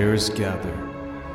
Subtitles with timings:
[0.00, 0.74] players gather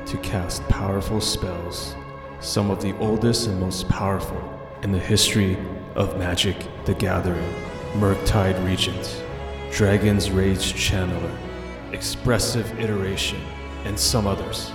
[0.08, 1.96] to cast powerful spells,
[2.40, 4.42] some of the oldest and most powerful
[4.82, 5.56] in the history
[5.94, 6.56] of Magic
[6.86, 7.54] the Gathering.
[7.94, 9.24] Murktide Regent,
[9.72, 11.38] Dragon's Rage Channeler,
[11.92, 13.40] Expressive Iteration,
[13.84, 14.72] and some others.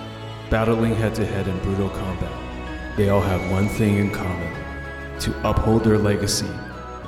[0.51, 4.55] Battling head to head in brutal combat, they all have one thing in common
[5.19, 6.51] to uphold their legacy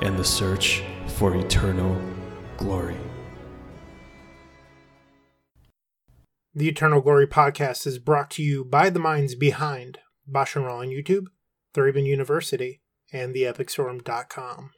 [0.01, 1.97] and the search for eternal
[2.57, 2.97] glory.
[6.55, 10.89] The Eternal Glory podcast is brought to you by the minds behind and Raw on
[10.89, 11.25] YouTube,
[11.73, 14.69] Thraben University, and theepicstorm.com.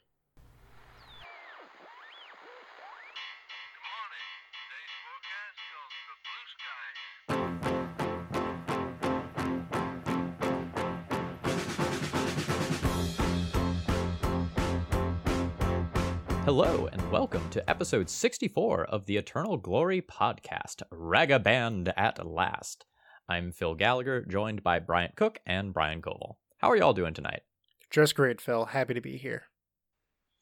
[16.46, 22.84] Hello, and welcome to episode 64 of the Eternal Glory podcast, Ragabanned at Last.
[23.28, 26.36] I'm Phil Gallagher, joined by Bryant Cook and Brian Koval.
[26.58, 27.42] How are y'all doing tonight?
[27.90, 28.66] Just great, Phil.
[28.66, 29.46] Happy to be here.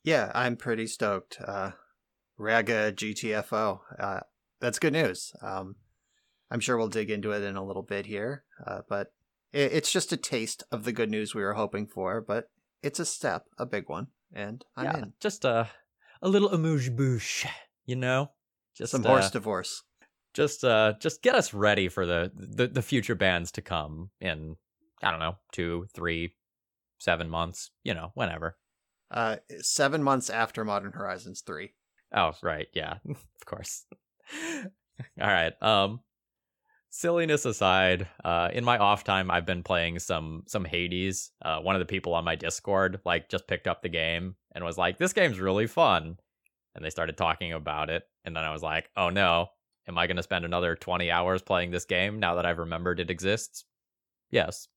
[0.03, 1.39] Yeah, I'm pretty stoked.
[1.41, 1.71] Uh,
[2.37, 3.81] Raga GTFO.
[3.99, 4.21] Uh,
[4.61, 5.33] that's good news.
[5.41, 5.77] Um,
[6.51, 9.15] I'm sure we'll dig into it in a little bit here, uh, but
[9.55, 12.21] it, it's just a taste of the good news we were hoping for.
[12.21, 12.51] But
[12.83, 15.13] it's a step, a big one, and I'm yeah, in.
[15.19, 15.71] just a
[16.25, 17.47] a little amuse bouche,
[17.87, 18.31] you know,
[18.75, 19.83] just Some uh, horse divorce.
[20.35, 24.57] just uh just get us ready for the, the the future bands to come in
[25.03, 26.35] i don't know two three
[26.99, 28.57] seven months you know whenever.
[29.11, 31.75] Uh, seven months after Modern Horizons three.
[32.13, 33.85] oh right yeah of course.
[35.21, 36.01] All right um
[36.91, 41.31] silliness aside uh in my off time i've been playing some some hades.
[41.45, 44.65] Uh one of the people on my discord like just picked up the game and
[44.65, 46.19] was like this game's really fun
[46.75, 49.49] and they started talking about it and then i was like oh no
[49.89, 53.01] am I going to spend another 20 hours playing this game now that I've remembered
[53.01, 53.65] it exists?
[54.31, 54.69] Yes.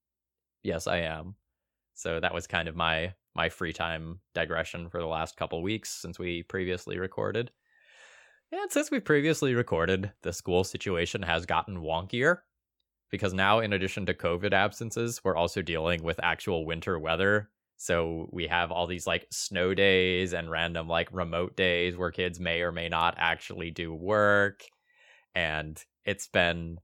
[0.64, 1.36] Yes, I am.
[1.94, 5.92] So that was kind of my my free time digression for the last couple weeks
[5.92, 7.52] since we previously recorded.
[8.52, 12.40] And since we previously recorded, the school situation has gotten wonkier
[13.12, 17.50] because now in addition to COVID absences, we're also dealing with actual winter weather.
[17.78, 22.40] So we have all these like snow days and random like remote days where kids
[22.40, 24.64] may or may not actually do work
[25.36, 26.80] and it's been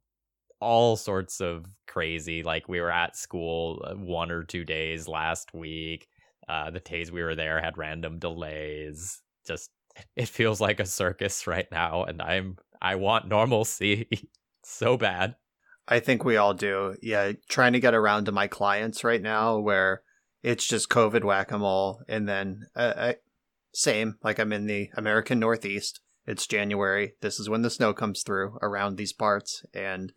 [0.60, 2.44] all sorts of crazy.
[2.44, 6.08] Like we were at school uh, one or two days last week.
[6.48, 9.22] Uh, the days we were there had random delays.
[9.46, 9.72] Just
[10.16, 14.30] it feels like a circus right now, and I'm I want normalcy
[14.64, 15.36] so bad.
[15.88, 16.96] I think we all do.
[17.02, 20.04] Yeah, trying to get around to my clients right now where
[20.44, 22.04] it's just COVID whack a mole.
[22.08, 23.16] And then, uh, I,
[23.74, 26.02] same, like I'm in the American Northeast.
[26.28, 27.14] It's January.
[27.22, 29.66] This is when the snow comes through around these parts.
[29.74, 30.14] And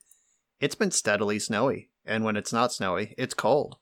[0.60, 1.90] it's been steadily snowy.
[2.04, 3.76] And when it's not snowy, it's cold.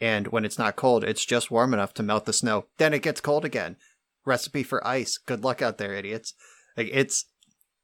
[0.00, 2.66] And when it's not cold, it's just warm enough to melt the snow.
[2.78, 3.76] Then it gets cold again.
[4.24, 5.18] Recipe for ice.
[5.18, 6.34] Good luck out there, idiots.
[6.76, 7.26] Like it's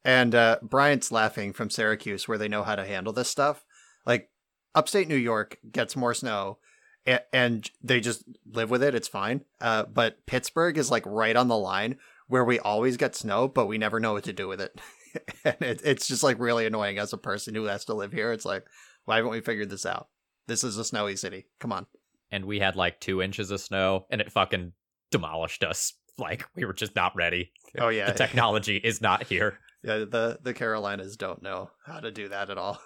[0.05, 3.65] and uh, Bryant's laughing from Syracuse, where they know how to handle this stuff.
[4.07, 4.31] Like
[4.75, 6.59] upstate New York gets more snow,
[7.07, 8.95] and, and they just live with it.
[8.95, 9.43] It's fine.
[9.61, 11.97] Uh, but Pittsburgh is like right on the line
[12.29, 14.79] where we always get snow, but we never know what to do with it.
[15.45, 18.33] and it, it's just like really annoying as a person who has to live here.
[18.33, 18.65] It's like,
[19.05, 20.09] why haven't we figured this out?
[20.47, 21.47] This is a snowy city.
[21.61, 21.87] Come on.
[22.31, 24.73] And we had like two inches of snow, and it fucking
[25.11, 25.93] demolished us.
[26.19, 27.53] Like we were just not ready.
[27.79, 29.59] Oh yeah, the technology is not here.
[29.85, 32.81] Yeah, the the Carolinas don't know how to do that at all.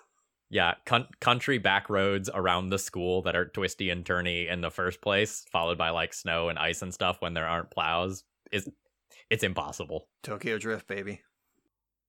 [0.50, 4.70] Yeah, con- country back roads around the school that are twisty and turny in the
[4.70, 8.68] first place, followed by like snow and ice and stuff when there aren't plows, is
[9.30, 10.08] it's impossible.
[10.24, 11.22] Tokyo Drift, baby.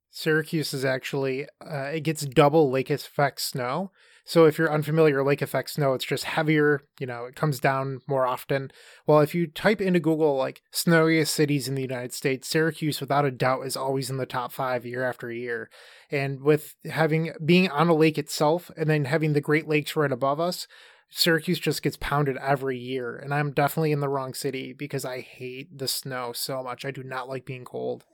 [0.10, 3.92] Syracuse is actually uh, it gets double lake effect snow.
[4.26, 6.82] So if you're unfamiliar, lake effect snow, it's just heavier.
[7.00, 8.72] You know, it comes down more often.
[9.08, 13.26] Well, if you type into Google like snowiest cities in the United States, Syracuse, without
[13.26, 15.70] a doubt, is always in the top five year after year.
[16.10, 20.12] And with having being on a lake itself, and then having the Great Lakes right
[20.12, 20.68] above us,
[21.10, 23.16] Syracuse just gets pounded every year.
[23.16, 26.86] And I'm definitely in the wrong city because I hate the snow so much.
[26.86, 28.06] I do not like being cold.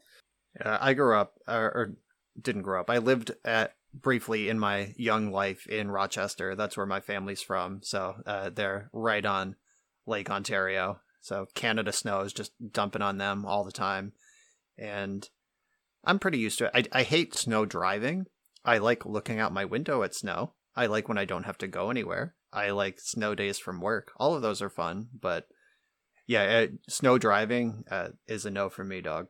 [0.64, 1.94] Uh, I grew up, or, or
[2.42, 2.90] didn't grow up.
[2.90, 6.56] I lived at briefly in my young life in Rochester.
[6.56, 7.82] That's where my family's from.
[7.84, 9.56] So uh, they're right on
[10.06, 11.00] Lake Ontario.
[11.22, 14.14] So Canada snow is just dumping on them all the time,
[14.78, 15.28] and
[16.06, 16.90] I'm pretty used to it.
[16.94, 18.28] I I hate snow driving.
[18.64, 20.54] I like looking out my window at snow.
[20.76, 22.36] I like when I don't have to go anywhere.
[22.54, 24.12] I like snow days from work.
[24.18, 25.48] All of those are fun, but
[26.28, 29.28] yeah, uh, snow driving uh, is a no for me, dog.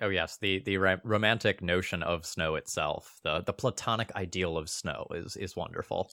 [0.00, 4.70] Oh yes, the the ro- romantic notion of snow itself, the the platonic ideal of
[4.70, 6.10] snow is is wonderful.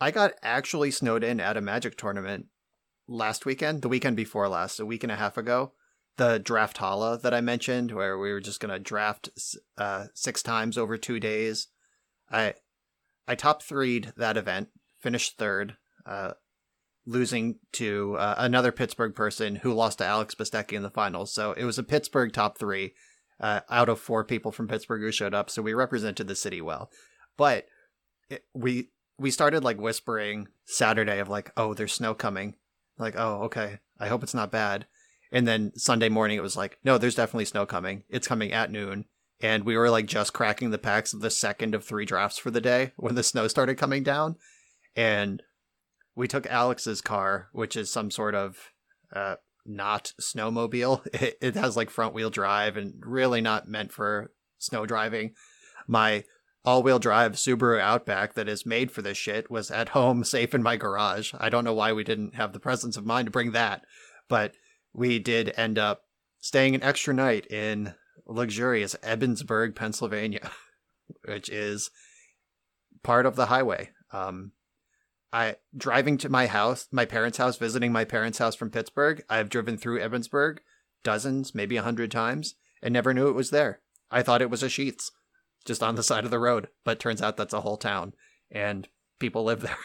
[0.00, 2.46] I got actually snowed in at a Magic tournament
[3.08, 5.72] last weekend, the weekend before last, a week and a half ago.
[6.16, 9.28] The draft hala that I mentioned, where we were just gonna draft
[9.76, 11.68] uh, six times over two days.
[12.30, 12.54] I
[13.28, 14.68] I top threed that event,
[15.00, 15.76] finished third,
[16.06, 16.32] uh,
[17.06, 21.32] losing to uh, another Pittsburgh person who lost to Alex Bistecki in the finals.
[21.32, 22.94] So it was a Pittsburgh top three
[23.40, 25.50] uh, out of four people from Pittsburgh who showed up.
[25.50, 26.90] So we represented the city well.
[27.36, 27.66] But
[28.28, 32.54] it, we we started like whispering Saturday of like, oh, there's snow coming.
[32.98, 33.78] Like, oh, okay.
[33.98, 34.86] I hope it's not bad.
[35.30, 38.04] And then Sunday morning it was like, no, there's definitely snow coming.
[38.08, 39.04] It's coming at noon.
[39.40, 42.50] And we were like just cracking the packs of the second of three drafts for
[42.50, 44.36] the day when the snow started coming down.
[44.96, 45.42] And
[46.14, 48.72] we took Alex's car, which is some sort of
[49.14, 51.06] uh, not snowmobile.
[51.20, 55.34] It, it has like front wheel drive and really not meant for snow driving.
[55.86, 56.24] My
[56.64, 60.54] all wheel drive Subaru Outback that is made for this shit was at home safe
[60.54, 61.32] in my garage.
[61.38, 63.82] I don't know why we didn't have the presence of mind to bring that,
[64.28, 64.52] but
[64.92, 66.02] we did end up
[66.40, 67.94] staying an extra night in
[68.26, 70.50] luxurious Ebensburg, Pennsylvania,
[71.24, 71.90] which is
[73.02, 73.90] part of the highway.
[74.12, 74.52] Um,
[75.32, 79.22] I driving to my house, my parents' house, visiting my parents' house from Pittsburgh.
[79.28, 80.58] I've driven through Ebensburg
[81.02, 83.80] dozens, maybe a hundred times, and never knew it was there.
[84.10, 85.10] I thought it was a Sheetz,
[85.64, 88.14] just on the side of the road, but turns out that's a whole town,
[88.50, 88.88] and
[89.18, 89.78] people live there.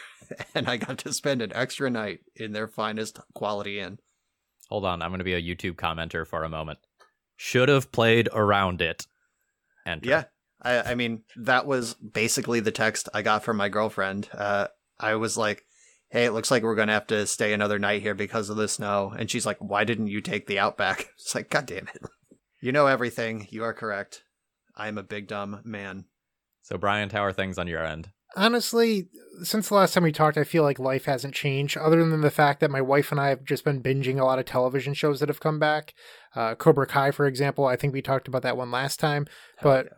[0.54, 3.98] and I got to spend an extra night in their finest quality inn.
[4.70, 6.78] Hold on, I'm going to be a YouTube commenter for a moment.
[7.36, 9.06] Should have played around it.
[9.86, 10.08] Enter.
[10.08, 10.24] Yeah,
[10.62, 14.28] I, I mean that was basically the text I got from my girlfriend.
[14.32, 14.68] Uh,
[14.98, 15.64] I was like,
[16.10, 18.56] hey, it looks like we're going to have to stay another night here because of
[18.56, 19.12] the snow.
[19.18, 21.08] And she's like, why didn't you take the Outback?
[21.18, 22.02] It's like, God damn it.
[22.60, 23.46] You know everything.
[23.50, 24.22] You are correct.
[24.76, 26.04] I am a big dumb man.
[26.62, 28.10] So, Brian, how are things on your end?
[28.36, 29.08] Honestly,
[29.42, 32.30] since the last time we talked, I feel like life hasn't changed, other than the
[32.30, 35.20] fact that my wife and I have just been binging a lot of television shows
[35.20, 35.94] that have come back.
[36.34, 39.26] Uh, Cobra Kai, for example, I think we talked about that one last time.
[39.58, 39.92] Hell but yeah.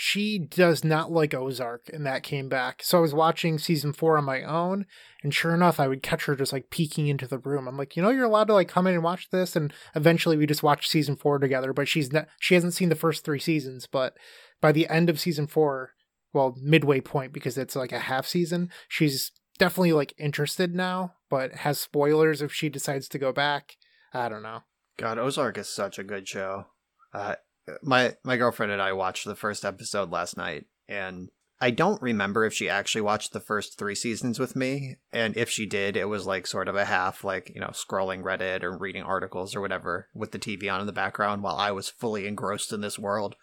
[0.00, 2.84] She does not like Ozark, and that came back.
[2.84, 4.86] So I was watching season four on my own,
[5.24, 7.66] and sure enough, I would catch her just like peeking into the room.
[7.66, 10.36] I'm like, you know, you're allowed to like come in and watch this, and eventually
[10.36, 11.72] we just watched season four together.
[11.72, 14.16] But she's not, she hasn't seen the first three seasons, but
[14.60, 15.94] by the end of season four,
[16.32, 21.52] well, midway point because it's like a half season, she's definitely like interested now, but
[21.56, 23.74] has spoilers if she decides to go back.
[24.14, 24.62] I don't know.
[24.96, 26.66] God, Ozark is such a good show.
[27.12, 27.34] Uh,
[27.82, 31.30] my my girlfriend and I watched the first episode last night, and
[31.60, 35.50] I don't remember if she actually watched the first three seasons with me, and if
[35.50, 38.76] she did, it was like sort of a half, like you know, scrolling Reddit or
[38.76, 42.26] reading articles or whatever with the TV on in the background while I was fully
[42.26, 43.34] engrossed in this world.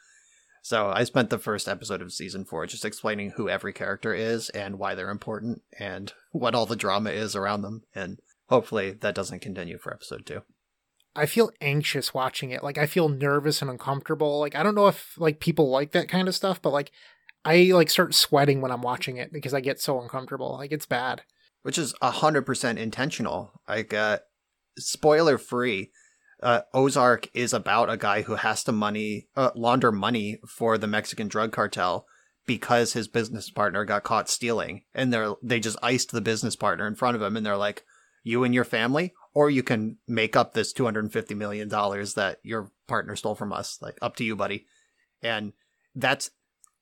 [0.62, 4.50] So I spent the first episode of season four just explaining who every character is
[4.50, 9.13] and why they're important and what all the drama is around them, and hopefully that
[9.13, 10.42] doesn't continue for episode two.
[11.15, 12.63] I feel anxious watching it.
[12.63, 14.39] Like I feel nervous and uncomfortable.
[14.39, 16.91] Like I don't know if like people like that kind of stuff, but like
[17.45, 20.53] I like start sweating when I'm watching it because I get so uncomfortable.
[20.57, 21.21] Like it's bad.
[21.62, 23.51] which is a hundred percent intentional.
[23.67, 24.19] Like, uh,
[24.77, 25.91] spoiler free,
[26.44, 30.85] uh, Ozark is about a guy who has to money uh, launder money for the
[30.85, 32.06] Mexican drug cartel
[32.45, 36.85] because his business partner got caught stealing, and they're they just iced the business partner
[36.85, 37.83] in front of him, and they're like,
[38.23, 41.69] "You and your family, or you can make up this two hundred and fifty million
[41.69, 43.77] dollars that your partner stole from us.
[43.81, 44.65] Like, up to you, buddy."
[45.21, 45.54] And
[45.94, 46.31] that's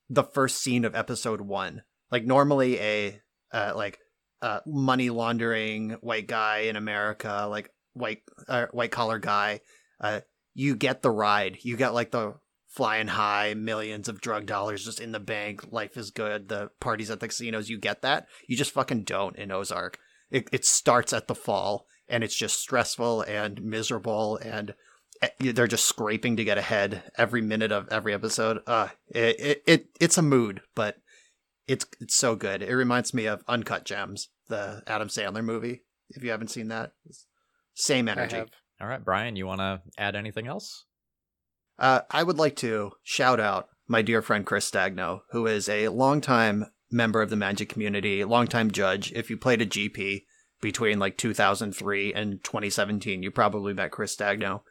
[0.09, 1.81] the first scene of episode one.
[2.09, 3.99] Like, normally a uh, like
[4.41, 9.61] uh, money laundering white guy in America, like white uh, white collar guy,
[9.99, 10.21] uh,
[10.53, 11.57] you get the ride.
[11.63, 12.35] You get like the
[12.67, 15.71] flying high, millions of drug dollars just in the bank.
[15.71, 16.49] Life is good.
[16.49, 18.27] The parties at the casinos, you get that.
[18.47, 19.99] You just fucking don't in Ozark.
[20.31, 24.73] It it starts at the fall, and it's just stressful and miserable, and
[25.21, 28.59] eh, they're just scraping to get ahead every minute of every episode.
[28.67, 30.97] Uh, it, it, it it's a mood, but
[31.67, 32.61] it's it's so good.
[32.61, 35.83] It reminds me of Uncut Gems, the Adam Sandler movie.
[36.09, 36.93] If you haven't seen that,
[37.73, 38.43] same energy.
[38.81, 40.85] All right, Brian, you want to add anything else?
[41.79, 45.87] Uh, I would like to shout out my dear friend Chris Stagno, who is a
[45.87, 49.11] longtime member of the Magic community, longtime judge.
[49.13, 50.23] If you played a GP
[50.63, 54.61] between like 2003 and 2017, you probably met Chris Stagno,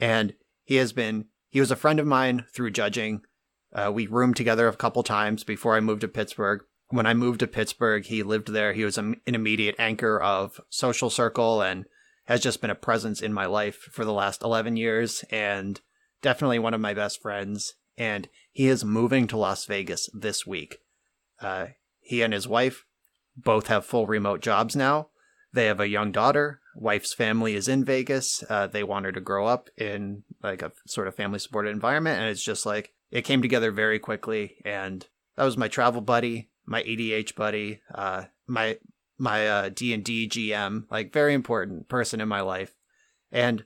[0.00, 3.20] and he has been he was a friend of mine through judging.
[3.72, 6.62] Uh, we roomed together a couple times before I moved to Pittsburgh.
[6.88, 8.72] When I moved to Pittsburgh, he lived there.
[8.72, 11.84] He was an immediate anchor of social circle and
[12.26, 15.24] has just been a presence in my life for the last 11 years.
[15.30, 15.80] And
[16.22, 20.78] definitely one of my best friends, and he is moving to Las Vegas this week.
[21.40, 21.66] Uh,
[22.00, 22.84] he and his wife
[23.36, 25.08] both have full remote jobs now.
[25.54, 26.60] They have a young daughter.
[26.74, 28.42] Wife's family is in Vegas.
[28.50, 32.20] Uh, they want her to grow up in like a sort of family supported environment,
[32.20, 34.56] and it's just like it came together very quickly.
[34.64, 35.06] And
[35.36, 38.78] that was my travel buddy, my EDH buddy, uh, my
[39.16, 42.74] my uh, D and D GM, like very important person in my life.
[43.30, 43.64] And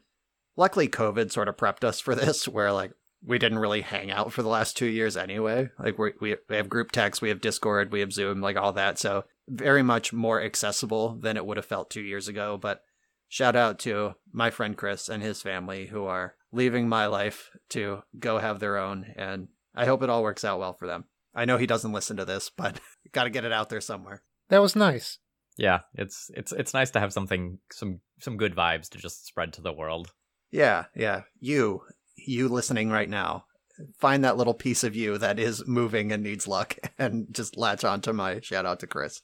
[0.56, 2.92] luckily, COVID sort of prepped us for this, where like
[3.24, 5.70] we didn't really hang out for the last two years anyway.
[5.78, 8.98] Like we we have group text, we have Discord, we have Zoom, like all that.
[8.98, 12.58] So very much more accessible than it would have felt two years ago.
[12.60, 12.82] But
[13.28, 18.02] shout out to my friend Chris and his family who are leaving my life to
[18.18, 21.04] go have their own, and I hope it all works out well for them.
[21.34, 22.80] I know he doesn't listen to this, but
[23.12, 24.22] got to get it out there somewhere.
[24.48, 25.18] That was nice.
[25.56, 29.52] Yeah, it's it's it's nice to have something some some good vibes to just spread
[29.54, 30.12] to the world.
[30.50, 31.22] Yeah, yeah.
[31.40, 31.82] You,
[32.16, 33.44] you listening right now,
[33.98, 37.84] find that little piece of you that is moving and needs luck, and just latch
[37.84, 39.22] on to my shout out to Chris.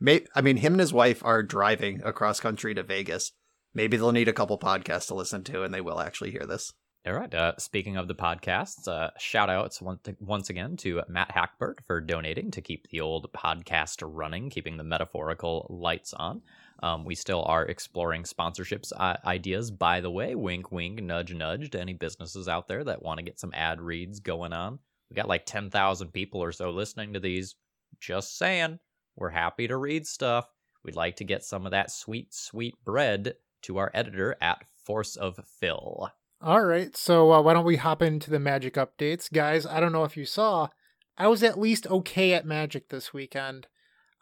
[0.00, 3.32] May, I mean, him and his wife are driving across country to Vegas.
[3.74, 6.72] Maybe they'll need a couple podcasts to listen to, and they will actually hear this.
[7.06, 7.32] All right.
[7.32, 12.00] Uh, speaking of the podcasts, uh, shout outs once, once again to Matt Hackbert for
[12.00, 16.42] donating to keep the old podcast running, keeping the metaphorical lights on.
[16.82, 20.34] Um, we still are exploring sponsorships uh, ideas, by the way.
[20.34, 23.80] Wink, wink, nudge, nudge to any businesses out there that want to get some ad
[23.80, 24.78] reads going on.
[25.08, 27.54] We got like 10,000 people or so listening to these.
[28.00, 28.80] Just saying,
[29.18, 30.46] we're happy to read stuff.
[30.84, 35.16] We'd like to get some of that sweet, sweet bread to our editor at Force
[35.16, 36.10] of Phil.
[36.40, 39.66] All right, so uh, why don't we hop into the magic updates, guys?
[39.66, 40.68] I don't know if you saw,
[41.16, 43.66] I was at least okay at magic this weekend.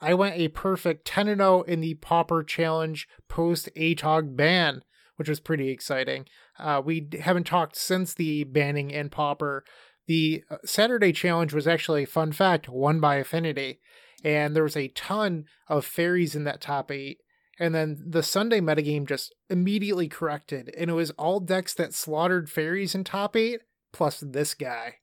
[0.00, 4.82] I went a perfect 10 0 in the Pauper Challenge post ATOG ban,
[5.16, 6.26] which was pretty exciting.
[6.58, 9.64] Uh, we haven't talked since the banning in Pauper.
[10.06, 13.80] The uh, Saturday challenge was actually, a fun fact, won by Affinity,
[14.24, 17.18] and there was a ton of fairies in that top eight.
[17.58, 22.50] And then the Sunday metagame just immediately corrected, and it was all decks that slaughtered
[22.50, 24.96] fairies in top eight, plus this guy.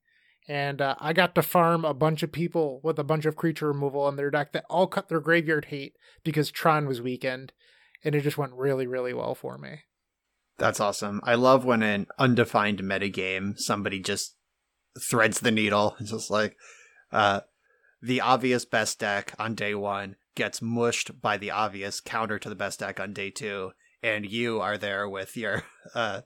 [0.47, 3.67] And uh, I got to farm a bunch of people with a bunch of creature
[3.67, 7.53] removal on their deck that all cut their graveyard hate because Tron was weakened.
[8.03, 9.83] And it just went really, really well for me.
[10.57, 11.21] That's awesome.
[11.23, 14.35] I love when an undefined metagame somebody just
[15.09, 15.95] threads the needle.
[15.99, 16.57] It's just like
[17.11, 17.41] uh,
[18.03, 22.55] the obvious best deck on day one gets mushed by the obvious counter to the
[22.55, 23.71] best deck on day two,
[24.03, 25.63] and you are there with your
[25.95, 26.21] uh,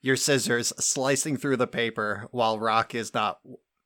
[0.00, 3.38] your scissors slicing through the paper while Rock is not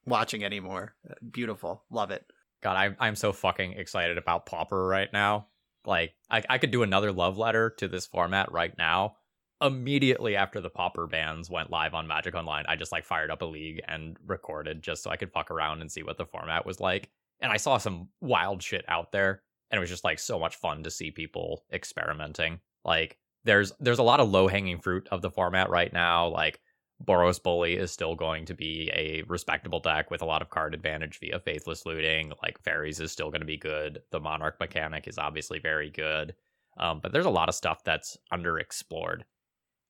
[0.07, 0.95] watching anymore.
[1.29, 2.25] Beautiful, love it.
[2.63, 5.49] God, I'm I'm so fucking excited about Pauper right now.
[5.85, 9.17] Like, I I could do another love letter to this format right now.
[9.61, 13.43] Immediately after the Pauper bans went live on Magic Online, I just like fired up
[13.43, 16.65] a league and recorded just so I could fuck around and see what the format
[16.65, 17.11] was like.
[17.41, 20.57] And I saw some wild shit out there and it was just like so much
[20.57, 22.61] fun to see people experimenting.
[22.85, 26.29] Like there's there's a lot of low hanging fruit of the format right now.
[26.29, 26.61] Like
[27.05, 30.75] Boros Bully is still going to be a respectable deck with a lot of card
[30.75, 32.33] advantage via Faithless Looting.
[32.43, 34.03] Like Fairies is still going to be good.
[34.11, 36.35] The Monarch mechanic is obviously very good.
[36.79, 39.23] Um, but there's a lot of stuff that's underexplored.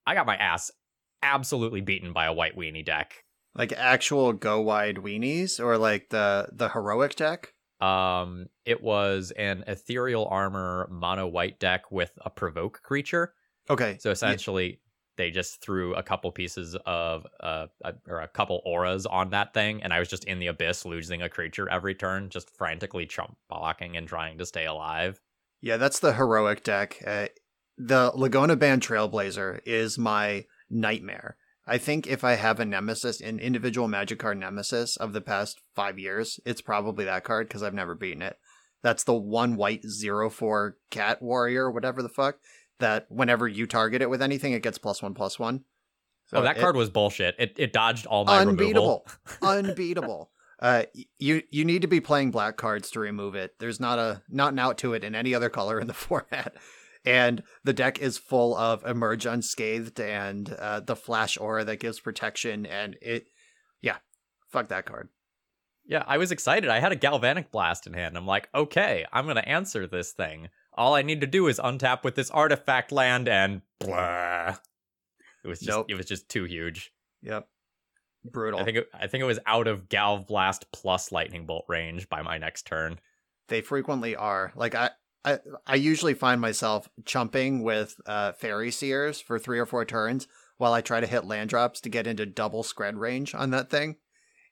[0.07, 0.71] I got my ass
[1.23, 3.24] absolutely beaten by a white weenie deck.
[3.57, 7.53] Like actual go wide weenies or like the the heroic deck?
[7.81, 13.35] Um, it was an ethereal armor mono white deck with a provoke creature.
[13.71, 13.99] Okay.
[14.01, 14.77] So essentially, yeah.
[15.17, 19.55] they just threw a couple pieces of uh a, or a couple auras on that
[19.55, 23.07] thing, and I was just in the abyss losing a creature every turn, just frantically
[23.07, 25.21] chump blocking and trying to stay alive.
[25.61, 27.03] Yeah, that's the heroic deck.
[27.07, 27.29] Uh,
[27.79, 31.37] the Lagonna-Band Trailblazer is my nightmare.
[31.67, 35.61] I think if I have a nemesis, an individual magic card nemesis of the past
[35.75, 38.39] five years, it's probably that card because I've never beaten it.
[38.83, 42.37] That's the one white zero four cat warrior, whatever the fuck,
[42.81, 45.65] that whenever you target it with anything, it gets plus one plus one.
[46.27, 47.35] So oh, that it, card was bullshit.
[47.39, 48.61] It it dodged all my removal.
[48.61, 49.07] unbeatable,
[49.43, 50.31] unbeatable.
[50.61, 50.85] Uh,
[51.19, 53.55] you you need to be playing black cards to remove it.
[53.59, 56.55] There's not a not an out to it in any other color in the format
[57.05, 62.01] and the deck is full of emerge unscathed and uh, the flash aura that gives
[62.01, 63.27] protection and it
[63.83, 63.97] yeah
[64.49, 65.09] fuck that card.
[65.87, 66.71] Yeah i was excited.
[66.71, 68.17] I had a galvanic blast in hand.
[68.17, 70.49] I'm like okay i'm gonna answer this thing.
[70.73, 74.57] All i need to do is untap with this artifact land and blah.
[75.45, 75.87] It was just nope.
[75.91, 76.93] it was just too huge.
[77.23, 77.47] Yep.
[78.25, 78.61] Brutal.
[78.61, 82.09] I think it, i think it was out of galv blast plus lightning bolt range
[82.09, 82.99] by my next turn.
[83.49, 84.53] They frequently are.
[84.57, 84.91] Like i
[85.25, 90.29] I, I usually find myself chumping with uh, fairy seers for three or four turns
[90.59, 93.71] while I try to hit land drops to get into double Skred range on that
[93.71, 93.97] thing.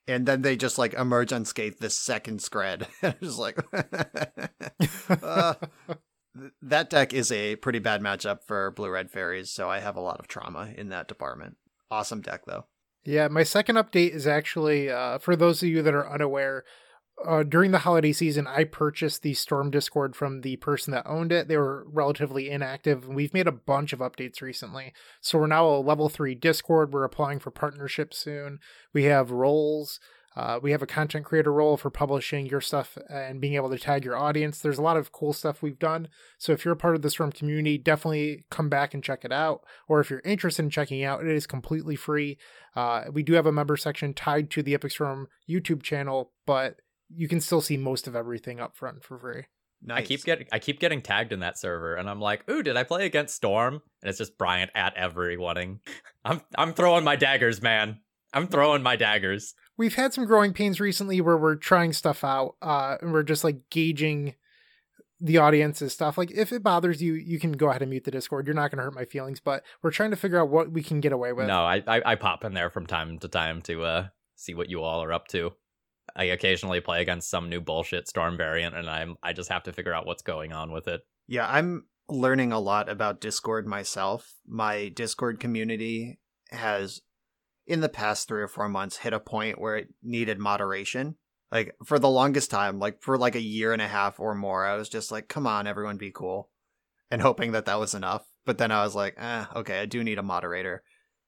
[0.08, 2.86] And then they just like emerge unscathed this second Skred.
[3.02, 3.58] and it's like
[5.22, 5.54] uh,
[6.36, 9.96] th- that deck is a pretty bad matchup for blue red fairies, so I have
[9.96, 11.56] a lot of trauma in that department.
[11.90, 12.66] Awesome deck though.
[13.04, 16.64] Yeah, my second update is actually uh, for those of you that are unaware.
[17.26, 21.32] Uh, during the holiday season, I purchased the Storm Discord from the person that owned
[21.32, 21.48] it.
[21.48, 24.92] They were relatively inactive, and we've made a bunch of updates recently.
[25.20, 26.92] So we're now a level three Discord.
[26.92, 28.58] We're applying for partnerships soon.
[28.92, 30.00] We have roles.
[30.34, 33.78] Uh, we have a content creator role for publishing your stuff and being able to
[33.78, 34.60] tag your audience.
[34.60, 36.08] There's a lot of cool stuff we've done.
[36.38, 39.32] So if you're a part of the Storm community, definitely come back and check it
[39.32, 39.62] out.
[39.88, 42.38] Or if you're interested in checking out, it is completely free.
[42.74, 46.80] Uh, we do have a member section tied to the Epic Storm YouTube channel, but
[47.14, 49.44] you can still see most of everything up front for free.
[49.84, 50.04] Nice.
[50.04, 52.76] I keep getting I keep getting tagged in that server, and I'm like, "Ooh, did
[52.76, 55.80] I play against Storm?" And it's just Bryant at everyone.
[56.24, 57.98] I'm I'm throwing my daggers, man.
[58.32, 59.54] I'm throwing my daggers.
[59.76, 63.44] We've had some growing pains recently where we're trying stuff out, uh, and we're just
[63.44, 64.34] like gauging
[65.20, 66.16] the audience's stuff.
[66.18, 68.46] Like, if it bothers you, you can go ahead and mute the Discord.
[68.46, 70.82] You're not going to hurt my feelings, but we're trying to figure out what we
[70.82, 71.46] can get away with.
[71.46, 74.70] No, I, I I pop in there from time to time to uh see what
[74.70, 75.52] you all are up to.
[76.14, 79.72] I occasionally play against some new bullshit storm variant, and I'm I just have to
[79.72, 81.02] figure out what's going on with it.
[81.26, 84.34] Yeah, I'm learning a lot about Discord myself.
[84.46, 86.18] My Discord community
[86.50, 87.00] has,
[87.66, 91.16] in the past three or four months, hit a point where it needed moderation.
[91.50, 94.66] Like, for the longest time, like for like a year and a half or more,
[94.66, 96.50] I was just like, come on, everyone be cool.
[97.10, 98.24] And hoping that that was enough.
[98.46, 100.82] But then I was like, eh, okay, I do need a moderator.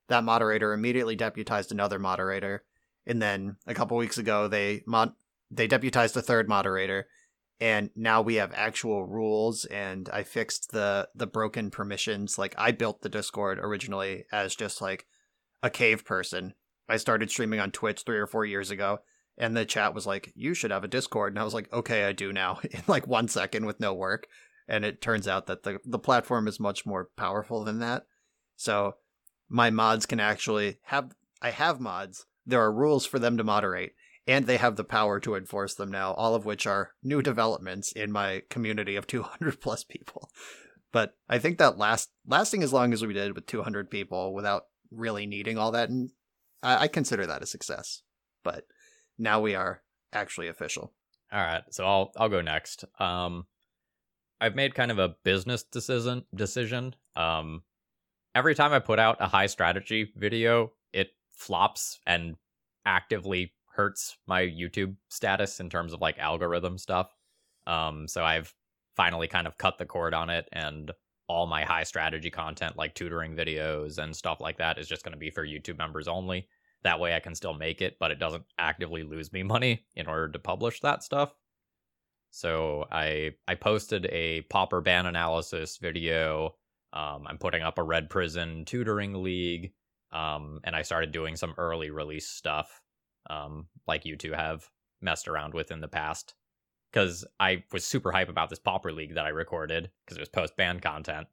[0.09, 2.65] That moderator immediately deputized another moderator.
[3.07, 5.15] And then a couple weeks ago, they mod-
[5.51, 7.07] they deputized a third moderator.
[7.61, 12.39] And now we have actual rules and i fixed the the broken permissions.
[12.39, 15.07] Like i built the discord originally as just like
[15.63, 16.55] a cave person.
[16.89, 19.01] I started streaming on twitch three or four years ago
[19.39, 21.33] and the chat was like you should have a discord.
[21.33, 22.59] And i was like okay i do now.
[22.71, 24.27] In like one second with no work.
[24.67, 28.07] And it turns out that the the platform is much more powerful than that.
[28.57, 28.97] So
[29.49, 33.93] my mods can actually have i have mods there are rules for them to moderate
[34.27, 37.93] and they have the power to enforce them now, all of which are new developments
[37.93, 40.31] in my community of 200 plus people.
[40.93, 44.67] But I think that last lasting as long as we did with 200 people without
[44.91, 46.11] really needing all that, and
[46.63, 48.03] I, I consider that a success.
[48.45, 48.65] But
[49.19, 50.93] now we are actually official.
[51.33, 52.85] All right, so I'll I'll go next.
[53.01, 53.47] Um,
[54.41, 56.95] I've made kind of a business decision decision.
[57.17, 57.63] Um,
[58.35, 60.73] every time I put out a high strategy video,
[61.37, 62.37] flops and
[62.87, 67.11] actively hurts my YouTube status in terms of like algorithm stuff.
[67.67, 68.55] Um, so I've
[68.97, 70.93] finally kind of cut the cord on it, and
[71.27, 75.13] all my high strategy content, like tutoring videos and stuff like that, is just going
[75.15, 76.47] to be for YouTube members only.
[76.83, 80.07] That way I can still make it, but it doesn't actively lose me money in
[80.07, 81.35] order to publish that stuff.
[82.31, 86.57] So I I posted a pauper ban analysis video.
[86.93, 89.73] Um, I'm putting up a Red Prison tutoring league,
[90.15, 92.81] um, and I started doing some early release stuff
[93.29, 94.69] um, like you two have
[95.01, 96.35] messed around with in the past.
[96.93, 100.29] Because I was super hype about this Pauper League that I recorded because it was
[100.29, 101.27] post ban content.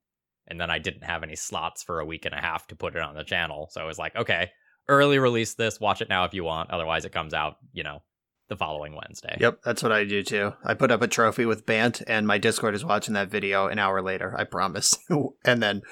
[0.48, 2.96] And then I didn't have any slots for a week and a half to put
[2.96, 3.70] it on the channel.
[3.72, 4.50] So I was like, okay,
[4.88, 6.72] early release this, watch it now if you want.
[6.72, 8.02] Otherwise, it comes out, you know,
[8.50, 9.38] the following Wednesday.
[9.40, 10.54] Yep, that's what I do too.
[10.66, 13.80] I put up a trophy with Bant, and my Discord is watching that video an
[13.80, 14.36] hour later.
[14.38, 14.98] I promise.
[15.46, 15.84] and then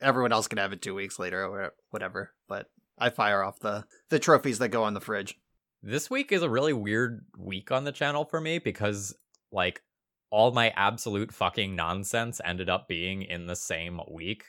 [0.00, 2.32] everyone else can have it two weeks later or whatever.
[2.48, 2.66] But
[2.98, 5.38] I fire off the the trophies that go on the fridge.
[5.82, 9.14] This week is a really weird week on the channel for me because
[9.52, 9.82] like
[10.30, 14.44] all my absolute fucking nonsense ended up being in the same week.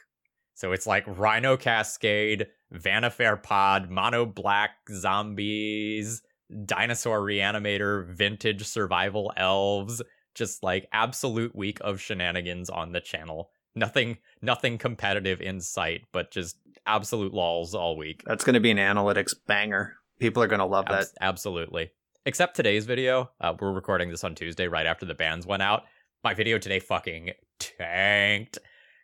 [0.55, 6.21] So it's like Rhino Cascade, Vannifar Pod, Mono Black Zombies,
[6.65, 10.01] Dinosaur Reanimator, Vintage Survival Elves,
[10.35, 13.51] just like absolute week of shenanigans on the channel.
[13.79, 18.23] Nothing nothing competitive in sight, but just absolute lols all week.
[18.25, 19.95] That's going to be an analytics banger.
[20.19, 21.07] People are going to love that.
[21.21, 21.91] Absolutely.
[22.25, 23.31] Except today's video.
[23.39, 25.83] Uh, we're recording this on Tuesday, right after the bans went out.
[26.25, 28.59] My video today fucking tanked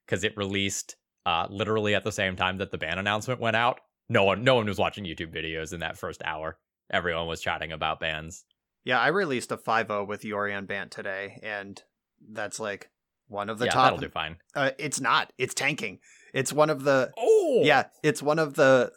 [0.05, 3.79] because it released uh, literally at the same time that the ban announcement went out.
[4.09, 6.57] No one, no one was watching YouTube videos in that first hour.
[6.91, 8.43] Everyone was chatting about bans.
[8.83, 11.81] Yeah, I released a 5.0 with Yorion Bant today, and
[12.29, 12.91] that's like
[13.27, 13.83] one of the yeah, top.
[13.85, 14.37] that'll do fine.
[14.55, 15.31] Uh, it's not.
[15.37, 15.99] It's tanking.
[16.33, 17.11] It's one of the.
[17.17, 18.91] Oh, Yeah, it's one of the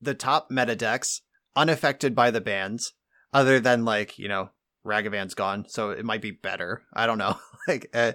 [0.00, 1.22] the top meta decks
[1.54, 2.92] unaffected by the bans,
[3.32, 4.50] other than like you know
[4.86, 6.82] Ragavan's gone, so it might be better.
[6.94, 7.38] I don't know.
[7.68, 8.12] like, uh,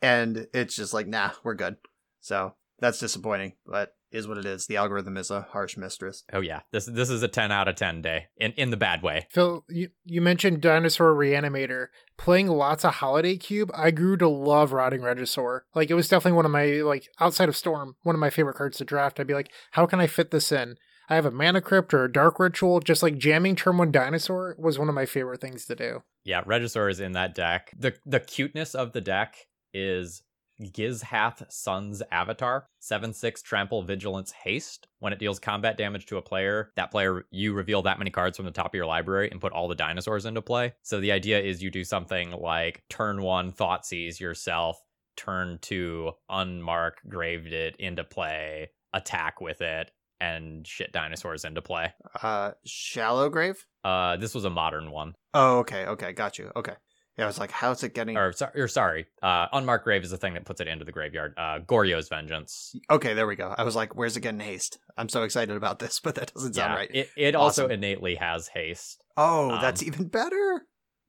[0.00, 1.76] and it's just like nah, we're good.
[2.20, 4.66] So That's disappointing, but is what it is.
[4.66, 6.24] The algorithm is a harsh mistress.
[6.32, 9.02] Oh yeah, this this is a ten out of ten day in in the bad
[9.02, 9.26] way.
[9.30, 11.86] Phil, you, you mentioned Dinosaur Reanimator.
[12.16, 15.60] Playing lots of Holiday Cube, I grew to love Rotting Regisaur.
[15.74, 18.56] Like it was definitely one of my like outside of Storm, one of my favorite
[18.56, 19.18] cards to draft.
[19.18, 20.76] I'd be like, how can I fit this in?
[21.08, 22.78] I have a mana crypt or a dark ritual.
[22.80, 26.02] Just like jamming turn one dinosaur was one of my favorite things to do.
[26.24, 27.72] Yeah, Regisaur is in that deck.
[27.76, 29.34] The the cuteness of the deck
[29.72, 30.22] is
[30.60, 34.86] Gishath Sun's Avatar, 7 6 Trample Vigilance Haste.
[34.98, 38.36] When it deals combat damage to a player, that player, you reveal that many cards
[38.36, 40.74] from the top of your library and put all the dinosaurs into play.
[40.82, 44.80] So the idea is you do something like turn one, Thought Thoughtseize yourself,
[45.16, 51.92] turn two, unmark, graved it into play, attack with it, and shit dinosaurs into play.
[52.22, 53.64] Uh, Shallow Grave?
[53.82, 55.14] Uh, this was a modern one.
[55.32, 56.50] Oh, okay, okay, got you.
[56.54, 56.74] Okay.
[57.16, 58.16] Yeah, I was like, how's it getting?
[58.16, 61.34] Or, or sorry, uh, unmarked grave is the thing that puts it into the graveyard.
[61.36, 62.74] Uh, Goryo's Vengeance.
[62.90, 63.54] Okay, there we go.
[63.56, 64.78] I was like, where's it getting haste?
[64.96, 66.90] I'm so excited about this, but that doesn't sound right.
[66.92, 69.02] It, it also innately has haste.
[69.16, 70.62] oh, um, that's even better.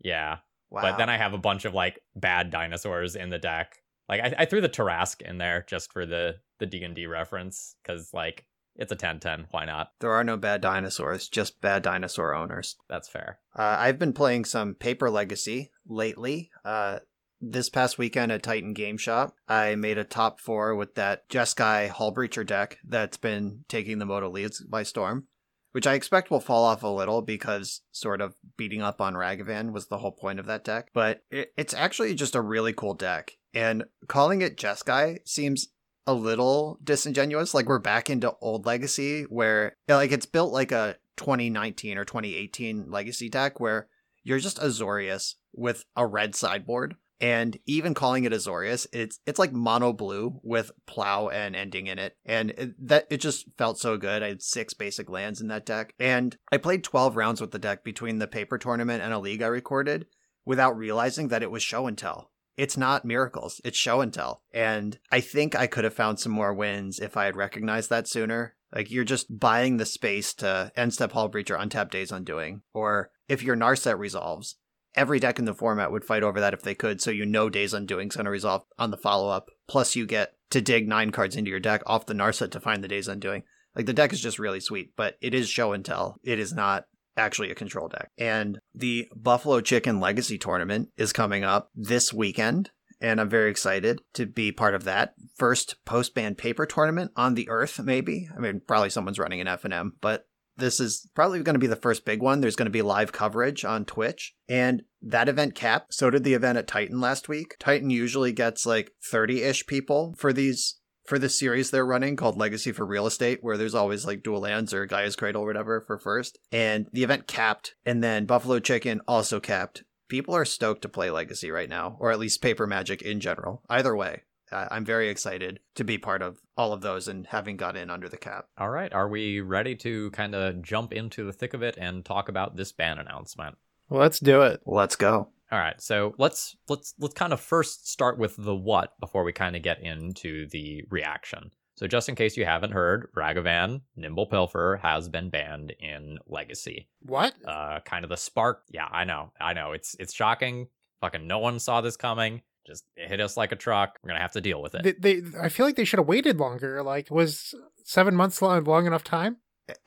[0.03, 0.37] Yeah.
[0.69, 0.81] Wow.
[0.83, 3.77] But then I have a bunch of like bad dinosaurs in the deck.
[4.09, 7.07] Like I, I threw the Tarrasque in there just for the the D and D
[7.07, 9.47] reference because like it's a 10-10.
[9.51, 9.91] Why not?
[9.99, 12.75] there are no bad dinosaurs, just bad dinosaur owners.
[12.89, 13.39] That's fair.
[13.55, 16.51] Uh, I've been playing some Paper Legacy lately.
[16.63, 16.99] Uh,
[17.41, 21.89] this past weekend at Titan Game Shop, I made a top four with that Jeskai
[21.89, 25.27] Hull Breacher deck that's been taking the Moto leads by storm,
[25.71, 29.71] which I expect will fall off a little because sort of beating up on Ragavan
[29.71, 30.89] was the whole point of that deck.
[30.93, 33.37] But it, it's actually just a really cool deck.
[33.53, 35.69] And calling it Jeskai seems
[36.07, 37.53] a little disingenuous.
[37.53, 42.89] Like we're back into old Legacy where like it's built like a 2019 or 2018
[42.89, 43.87] Legacy deck where
[44.23, 46.95] you're just Azorius with a red sideboard.
[47.19, 51.99] And even calling it Azorius, it's it's like mono blue with plow and ending in
[51.99, 54.23] it, and it, that it just felt so good.
[54.23, 57.59] I had six basic lands in that deck, and I played twelve rounds with the
[57.59, 60.07] deck between the paper tournament and a league I recorded,
[60.45, 62.30] without realizing that it was show and tell.
[62.61, 64.43] It's not miracles, it's show and tell.
[64.53, 68.07] And I think I could have found some more wins if I had recognized that
[68.07, 68.53] sooner.
[68.71, 72.61] Like you're just buying the space to end step Hall Breach or untap Days Undoing.
[72.71, 74.57] Or if your Narset resolves,
[74.93, 77.49] every deck in the format would fight over that if they could, so you know
[77.49, 79.49] Days Undoing's gonna resolve on the follow up.
[79.67, 82.83] Plus you get to dig nine cards into your deck off the Narset to find
[82.83, 83.41] the Days Undoing.
[83.75, 86.19] Like the deck is just really sweet, but it is show and tell.
[86.23, 86.85] It is not
[87.17, 88.09] actually a control deck.
[88.17, 94.01] And the Buffalo Chicken Legacy Tournament is coming up this weekend, and I'm very excited
[94.13, 97.79] to be part of that first post ban paper tournament on the Earth.
[97.79, 101.55] Maybe I mean probably someone's running an F and M, but this is probably going
[101.55, 102.41] to be the first big one.
[102.41, 105.93] There's going to be live coverage on Twitch, and that event capped.
[105.93, 107.55] So did the event at Titan last week.
[107.59, 112.37] Titan usually gets like 30 ish people for these for this series they're running called
[112.37, 115.81] Legacy for Real Estate, where there's always like dual lands or Gaea's Cradle or whatever
[115.81, 116.39] for first.
[116.51, 119.83] And the event capped, and then Buffalo Chicken also capped.
[120.07, 123.63] People are stoked to play Legacy right now, or at least Paper Magic in general.
[123.69, 127.57] Either way, uh, I'm very excited to be part of all of those and having
[127.57, 128.47] got in under the cap.
[128.57, 132.03] All right, are we ready to kind of jump into the thick of it and
[132.03, 133.57] talk about this ban announcement?
[133.89, 134.61] Let's do it.
[134.65, 135.29] Let's go.
[135.51, 139.33] All right, so let's let's let's kind of first start with the what before we
[139.33, 141.51] kind of get into the reaction.
[141.75, 146.87] So just in case you haven't heard, Ragavan Nimble Pilfer has been banned in Legacy.
[147.01, 147.33] What?
[147.45, 148.63] Uh, kind of the spark.
[148.69, 149.73] Yeah, I know, I know.
[149.73, 150.67] It's it's shocking.
[151.01, 152.43] Fucking no one saw this coming.
[152.65, 153.99] Just it hit us like a truck.
[154.01, 155.01] We're gonna have to deal with it.
[155.01, 156.81] They, they, I feel like they should have waited longer.
[156.81, 159.37] Like, was seven months long, long enough time?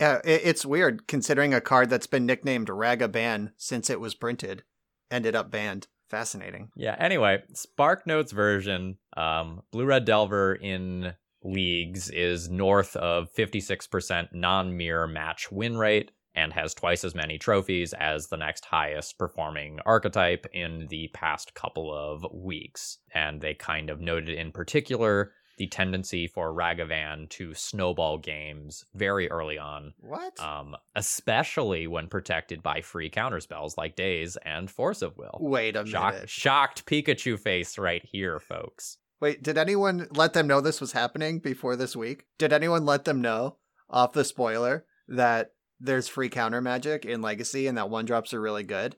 [0.00, 4.62] Uh, it's weird considering a card that's been nicknamed Ragaban since it was printed
[5.14, 5.86] ended up banned.
[6.10, 6.68] Fascinating.
[6.76, 6.96] Yeah.
[6.98, 14.76] Anyway, Spark Notes version, um, Blue Red Delver in leagues is north of 56% non
[14.76, 19.78] mirror match win rate and has twice as many trophies as the next highest performing
[19.86, 22.98] archetype in the past couple of weeks.
[23.14, 29.30] And they kind of noted in particular the tendency for Ragavan to snowball games very
[29.30, 30.38] early on What?
[30.40, 35.38] um, especially when protected by free counterspells like Daze and Force of Will.
[35.40, 36.28] Wait a Shock, minute.
[36.30, 38.98] shocked Pikachu face right here, folks.
[39.20, 42.26] Wait, did anyone let them know this was happening before this week?
[42.38, 43.56] Did anyone let them know
[43.88, 48.40] off the spoiler that there's free counter magic in Legacy and that one drops are
[48.40, 48.96] really good?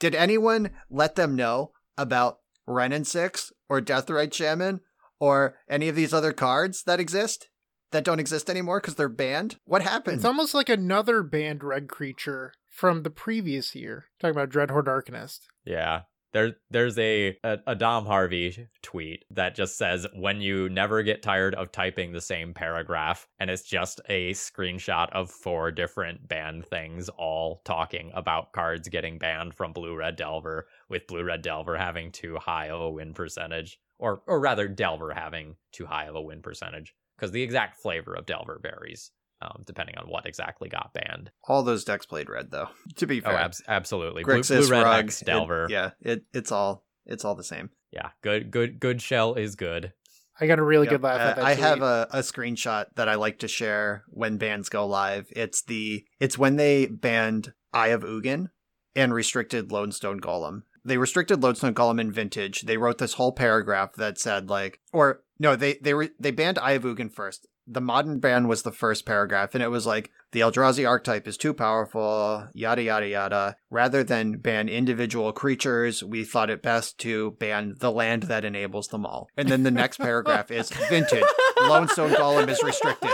[0.00, 4.80] Did anyone let them know about Wrenn and Six or Deathrite Shaman
[5.20, 7.48] or any of these other cards that exist
[7.90, 9.56] that don't exist anymore because they're banned?
[9.64, 10.16] What happened?
[10.16, 14.06] It's almost like another banned red creature from the previous year.
[14.20, 15.40] Talking about Dreadhorde Arcanist.
[15.64, 16.02] Yeah.
[16.34, 21.22] There, there's a, a, a Dom Harvey tweet that just says when you never get
[21.22, 26.66] tired of typing the same paragraph, and it's just a screenshot of four different banned
[26.66, 31.78] things, all talking about cards getting banned from Blue Red Delver, with Blue Red Delver
[31.78, 36.14] having too high of a win percentage, or or rather Delver having too high of
[36.14, 40.68] a win percentage, because the exact flavor of Delver varies um, depending on what exactly
[40.68, 41.30] got banned.
[41.46, 42.68] All those decks played red, though.
[42.96, 44.24] To be Oh, fair, abs- absolutely.
[44.24, 45.66] Grixis, blue, blue red Rug, X it- Delver.
[45.70, 47.70] yeah, it it's all it's all the same.
[47.92, 49.92] yeah, good, good, good shell is good.
[50.40, 50.90] I got a really Yep.
[50.92, 51.44] good laugh at Uh, that.
[51.44, 55.26] I have a, a screenshot that I like to share when bans go live.
[55.30, 58.50] It's the it's when they banned Eye of Ugin
[58.96, 60.62] and restricted Lodestone Golem.
[60.84, 62.62] They restricted Lodestone Golem in Vintage.
[62.62, 66.56] They wrote this whole paragraph that said like, or no, they they were they banned
[66.58, 67.46] Ugin first.
[67.70, 71.36] The modern ban was the first paragraph, and it was like the Eldrazi archetype is
[71.36, 73.56] too powerful, yada yada yada.
[73.70, 78.88] Rather than ban individual creatures, we thought it best to ban the land that enables
[78.88, 79.28] them all.
[79.36, 81.24] And then the next paragraph is vintage.
[81.60, 83.10] Lodestone Golem is restricted.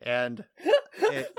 [0.00, 0.44] And
[0.96, 1.32] it-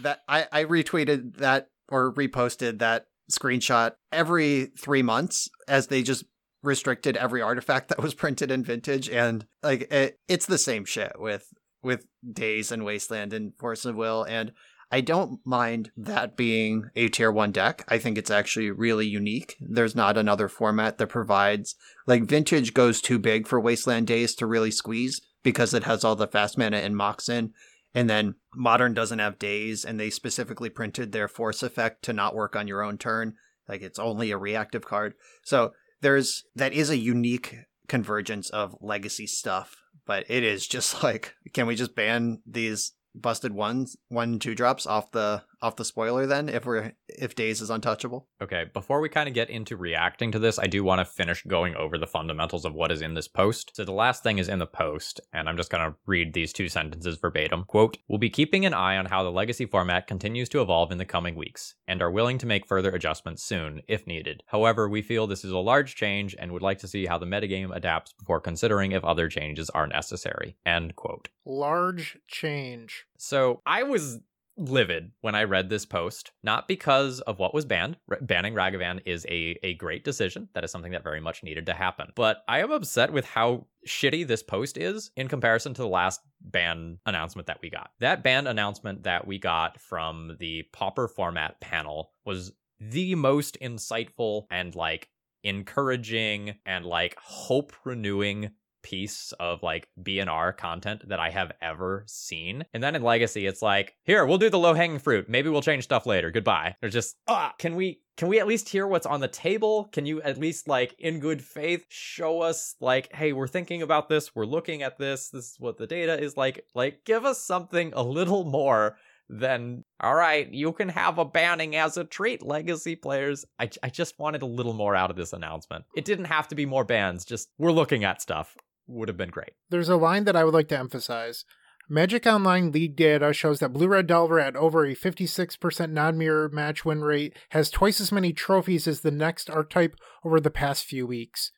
[0.00, 6.24] that I, I retweeted that or reposted that screenshot every three months as they just
[6.62, 9.08] restricted every artifact that was printed in vintage.
[9.08, 13.94] And like it, it's the same shit with with Daze and wasteland and force of
[13.94, 14.24] will.
[14.24, 14.52] And
[14.90, 17.84] i don't mind that being a tier one deck.
[17.88, 19.56] I think it's actually really unique.
[19.60, 21.74] There's not another format that provides
[22.06, 26.16] like vintage goes too big for wasteland Daze to really squeeze because it has all
[26.16, 27.52] the fast mana and moxen
[27.94, 32.34] and then modern doesn't have Daze and they specifically printed their force effect to not
[32.34, 33.34] work on your own turn.
[33.68, 35.14] Like it's only a reactive card.
[35.44, 37.56] So there's that is a unique
[37.88, 39.76] convergence of legacy stuff
[40.08, 44.86] but it is just like can we just ban these busted ones one two drops
[44.86, 49.08] off the off the spoiler then if we're if Daze is untouchable Okay, before we
[49.08, 52.06] kind of get into reacting to this, I do want to finish going over the
[52.06, 53.74] fundamentals of what is in this post.
[53.74, 56.52] So the last thing is in the post, and I'm just going to read these
[56.52, 57.64] two sentences verbatim.
[57.64, 60.98] Quote, We'll be keeping an eye on how the legacy format continues to evolve in
[60.98, 64.42] the coming weeks, and are willing to make further adjustments soon, if needed.
[64.46, 67.26] However, we feel this is a large change and would like to see how the
[67.26, 70.56] metagame adapts before considering if other changes are necessary.
[70.64, 71.28] End quote.
[71.44, 73.06] large change.
[73.16, 74.20] So I was
[74.58, 77.96] livid when I read this post, not because of what was banned.
[78.10, 80.48] R- banning Ragavan is a, a great decision.
[80.54, 82.08] That is something that very much needed to happen.
[82.14, 86.20] But I am upset with how shitty this post is in comparison to the last
[86.40, 87.90] ban announcement that we got.
[88.00, 94.46] That ban announcement that we got from the Pauper format panel was the most insightful
[94.50, 95.08] and like
[95.44, 98.50] encouraging and like hope renewing
[98.88, 102.64] piece of like BNR content that I have ever seen.
[102.72, 105.28] And then in Legacy, it's like, here, we'll do the low hanging fruit.
[105.28, 106.30] Maybe we'll change stuff later.
[106.30, 106.76] Goodbye.
[106.80, 109.90] They're just, ah, can we can we at least hear what's on the table?
[109.92, 114.08] Can you at least like in good faith show us like, hey, we're thinking about
[114.08, 116.64] this, we're looking at this, this is what the data is like.
[116.74, 118.96] Like, give us something a little more
[119.28, 123.44] than all right, you can have a banning as a treat, legacy players.
[123.58, 125.84] I, I just wanted a little more out of this announcement.
[125.94, 128.56] It didn't have to be more bans, just we're looking at stuff.
[128.88, 129.52] Would have been great.
[129.70, 131.44] There's a line that I would like to emphasize.
[131.90, 136.48] Magic Online league data shows that Blue Red Delver at over a 56% non mirror
[136.50, 140.84] match win rate has twice as many trophies as the next archetype over the past
[140.84, 141.52] few weeks.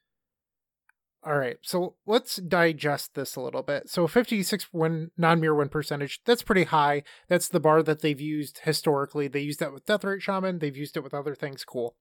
[1.23, 3.91] All right, so let's digest this a little bit.
[3.91, 7.03] So 56 win non-mirror win percentage, that's pretty high.
[7.29, 9.29] That's the bar that they've used historically.
[9.29, 11.97] They used that with Deathrite Shaman, they've used it with other things, cool.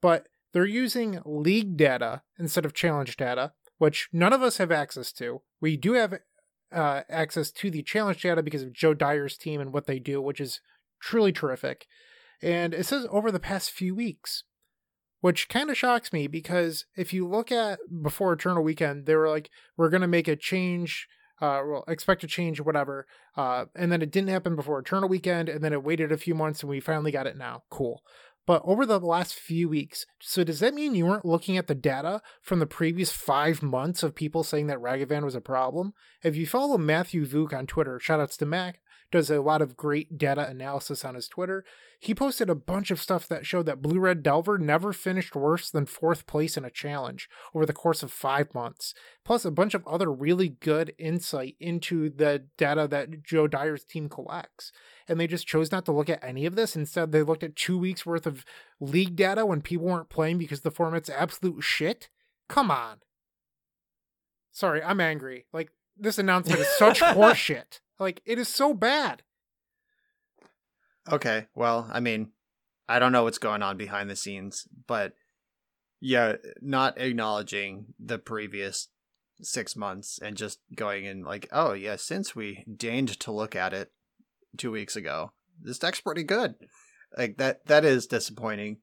[0.00, 5.10] But they're using league data instead of challenge data, which none of us have access
[5.10, 5.40] to.
[5.58, 6.18] We do have
[6.70, 10.20] uh, access to the challenge data because of Joe Dyer's team and what they do,
[10.20, 10.60] which is
[11.00, 11.86] truly terrific.
[12.42, 14.44] And it says over the past few weeks
[15.22, 19.28] which kind of shocks me because if you look at before Eternal Weekend, they were
[19.28, 21.08] like, we're going to make a change,
[21.40, 23.06] uh, well, expect a change, whatever.
[23.34, 26.34] Uh, and then it didn't happen before Eternal Weekend, and then it waited a few
[26.34, 27.62] months, and we finally got it now.
[27.70, 28.02] Cool.
[28.50, 31.74] But over the last few weeks, so does that mean you weren't looking at the
[31.76, 35.94] data from the previous five months of people saying that Ragavan was a problem?
[36.24, 38.80] If you follow Matthew Vuk on Twitter, shoutouts to Mac,
[39.10, 41.64] does a lot of great data analysis on his Twitter.
[41.98, 45.70] He posted a bunch of stuff that showed that Blue Red Delver never finished worse
[45.70, 48.94] than fourth place in a challenge over the course of five months,
[49.24, 54.08] plus a bunch of other really good insight into the data that Joe Dyer's team
[54.08, 54.72] collects.
[55.06, 56.74] And they just chose not to look at any of this.
[56.76, 58.44] Instead, they looked at two weeks worth of
[58.80, 62.08] league data when people weren't playing because the format's absolute shit.
[62.48, 62.98] Come on.
[64.52, 65.46] Sorry, I'm angry.
[65.52, 67.80] Like, this announcement is such horseshit.
[68.00, 69.22] Like, it is so bad.
[71.10, 72.32] Okay, well, I mean,
[72.88, 75.12] I don't know what's going on behind the scenes, but
[76.00, 78.88] yeah, not acknowledging the previous
[79.42, 83.72] six months and just going in like, oh yeah, since we deigned to look at
[83.74, 83.92] it
[84.56, 86.54] two weeks ago, this deck's pretty good.
[87.16, 88.78] Like that that is disappointing.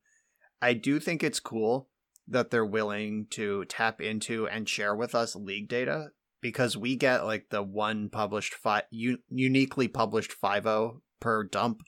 [0.62, 1.90] I do think it's cool
[2.28, 7.26] that they're willing to tap into and share with us league data because we get
[7.26, 11.82] like the one published five u- uniquely published 50 per dump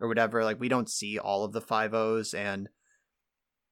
[0.00, 2.68] or whatever like we don't see all of the 50s and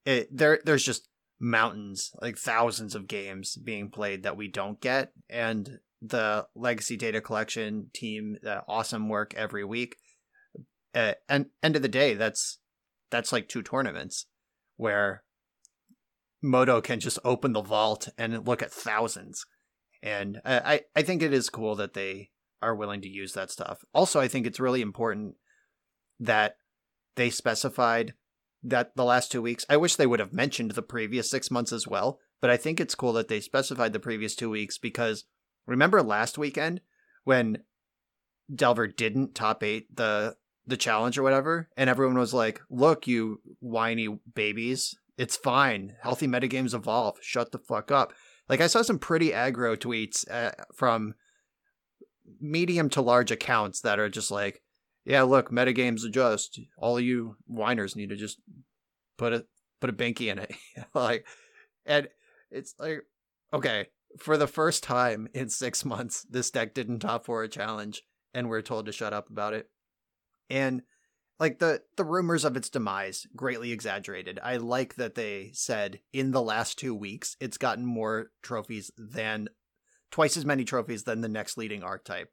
[0.04, 5.12] it there there's just mountains like thousands of games being played that we don't get
[5.28, 9.96] and the legacy data collection team uh, awesome work every week
[10.94, 12.58] uh, and end of the day that's
[13.10, 14.26] that's like two tournaments
[14.76, 15.22] where
[16.42, 19.46] Moto can just open the vault and look at thousands.
[20.02, 23.84] And I, I think it is cool that they are willing to use that stuff.
[23.94, 25.36] Also, I think it's really important
[26.18, 26.56] that
[27.16, 28.14] they specified
[28.62, 31.72] that the last two weeks, I wish they would have mentioned the previous six months
[31.72, 35.24] as well, but I think it's cool that they specified the previous two weeks because
[35.66, 36.80] remember last weekend
[37.24, 37.58] when
[38.52, 43.40] Delver didn't top eight the the challenge or whatever, and everyone was like, "Look, you
[43.58, 45.96] whiny babies, it's fine.
[46.02, 47.18] Healthy metagames evolve.
[47.20, 48.12] Shut the fuck up."
[48.52, 51.14] Like I saw some pretty aggro tweets uh, from
[52.38, 54.60] medium to large accounts that are just like,
[55.06, 56.60] "Yeah, look, metagames adjust.
[56.76, 58.42] All you whiners need to just
[59.16, 59.46] put a
[59.80, 60.54] put a binky in it."
[60.94, 61.24] like,
[61.86, 62.08] and
[62.50, 63.04] it's like,
[63.54, 63.86] okay,
[64.18, 68.02] for the first time in six months, this deck didn't top four a challenge,
[68.34, 69.70] and we're told to shut up about it
[70.50, 70.82] and
[71.42, 74.38] like the the rumors of its demise greatly exaggerated.
[74.44, 79.48] I like that they said in the last 2 weeks it's gotten more trophies than
[80.12, 82.28] twice as many trophies than the next leading archetype.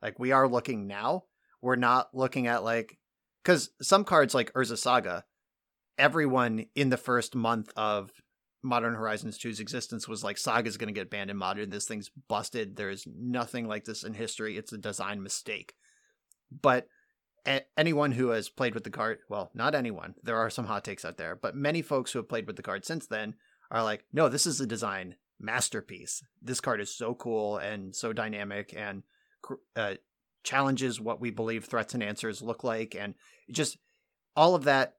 [0.00, 1.24] Like we are looking now,
[1.60, 3.00] we're not looking at like
[3.42, 5.24] cuz some cards like Urza Saga
[5.98, 8.12] everyone in the first month of
[8.62, 11.70] Modern Horizons 2's existence was like Saga's going to get banned in modern.
[11.70, 12.76] This thing's busted.
[12.76, 14.56] There's nothing like this in history.
[14.56, 15.74] It's a design mistake.
[16.62, 16.86] But
[17.46, 20.84] a- anyone who has played with the card, well, not anyone, there are some hot
[20.84, 23.34] takes out there, but many folks who have played with the card since then
[23.70, 26.22] are like, no, this is a design masterpiece.
[26.40, 29.02] This card is so cool and so dynamic and
[29.76, 29.94] uh,
[30.44, 32.94] challenges what we believe threats and answers look like.
[32.94, 33.14] And
[33.50, 33.78] just
[34.36, 34.96] all of that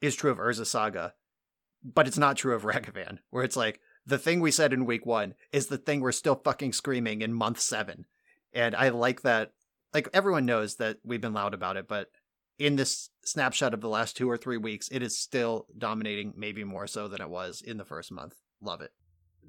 [0.00, 1.14] is true of Urza Saga,
[1.84, 5.06] but it's not true of Ragavan, where it's like, the thing we said in week
[5.06, 8.06] one is the thing we're still fucking screaming in month seven.
[8.52, 9.52] And I like that
[9.94, 12.08] like everyone knows that we've been loud about it, but
[12.58, 16.64] in this snapshot of the last two or three weeks, it is still dominating, maybe
[16.64, 18.34] more so than it was in the first month.
[18.60, 18.92] Love it.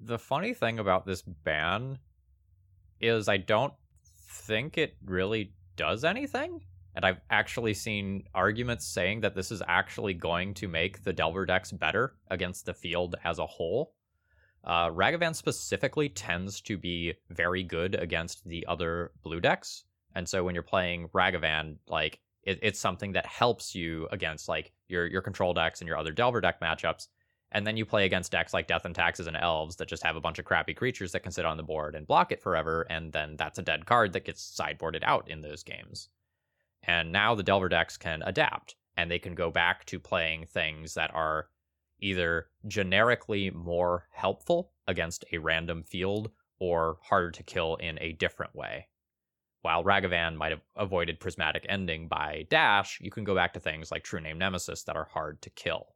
[0.06, 2.00] The funny thing about this ban
[3.00, 3.74] is I don't
[4.30, 6.62] think it really does anything.
[6.96, 11.46] And I've actually seen arguments saying that this is actually going to make the Delver
[11.46, 13.96] decks better against the field as a whole.
[14.64, 19.86] Uh, Ragavan specifically tends to be very good against the other blue decks.
[20.16, 24.72] And so when you're playing Ragavan, like it, it's something that helps you against like
[24.88, 27.08] your your control decks and your other Delver deck matchups.
[27.52, 30.16] And then you play against decks like Death and Taxes and Elves that just have
[30.16, 32.88] a bunch of crappy creatures that can sit on the board and block it forever,
[32.90, 36.10] and then that's a dead card that gets sideboarded out in those games.
[36.82, 40.96] And now the Delver decks can adapt, and they can go back to playing things
[40.96, 41.48] that are
[42.00, 48.56] either generically more helpful against a random field or harder to kill in a different
[48.56, 48.88] way
[49.64, 53.92] while Ragavan might have avoided Prismatic Ending by Dash, you can go back to things
[53.92, 55.88] like True Name Nemesis that are hard to kill.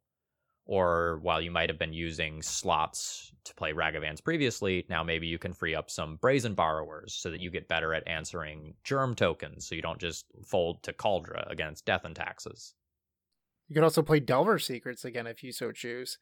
[0.64, 5.38] Or while you might have been using slots to play Ragavans previously, now maybe you
[5.38, 9.66] can free up some Brazen Borrowers so that you get better at answering Germ tokens
[9.66, 12.74] so you don't just fold to Kaldra against Death and Taxes.
[13.68, 16.18] You can also play Delver Secrets again if you so choose.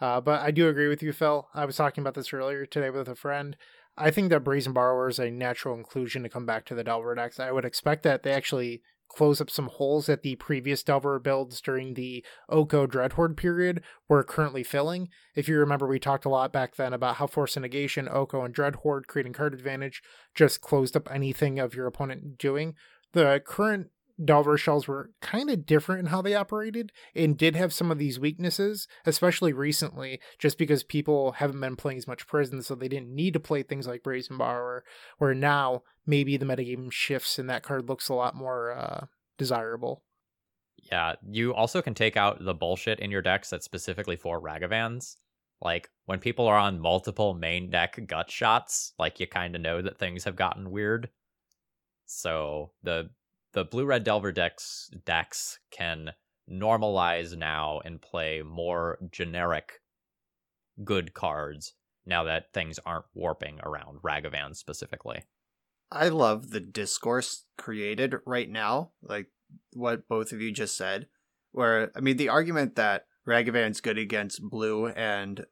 [0.00, 1.48] Uh, but I do agree with you, Phil.
[1.54, 3.56] I was talking about this earlier today with a friend.
[3.98, 7.14] I think that Brazen Borrower is a natural inclusion to come back to the Delver
[7.14, 7.40] decks.
[7.40, 11.60] I would expect that they actually close up some holes that the previous Delver builds
[11.60, 15.08] during the Oko Dreadhorde period were currently filling.
[15.34, 18.54] If you remember, we talked a lot back then about how Force Negation, Oko, and
[18.54, 20.02] Dreadhorde creating card advantage
[20.34, 22.74] just closed up anything of your opponent doing.
[23.12, 23.88] The current
[24.22, 27.98] Delver shells were kind of different in how they operated and did have some of
[27.98, 32.88] these weaknesses, especially recently, just because people haven't been playing as much prison, so they
[32.88, 34.84] didn't need to play things like Brazen Borrower,
[35.18, 39.06] where now maybe the metagame shifts and that card looks a lot more uh,
[39.36, 40.02] desirable.
[40.90, 45.16] Yeah, you also can take out the bullshit in your decks that's specifically for Ragavans.
[45.60, 49.82] Like when people are on multiple main deck gut shots, like you kind of know
[49.82, 51.10] that things have gotten weird.
[52.04, 53.10] So the
[53.56, 56.10] the blue red delver decks decks can
[56.48, 59.80] normalize now and play more generic
[60.84, 61.72] good cards
[62.04, 65.22] now that things aren't warping around Ragavan specifically.
[65.90, 69.28] I love the discourse created right now, like
[69.72, 71.06] what both of you just said.
[71.52, 75.46] Where I mean, the argument that Ragavan's good against blue and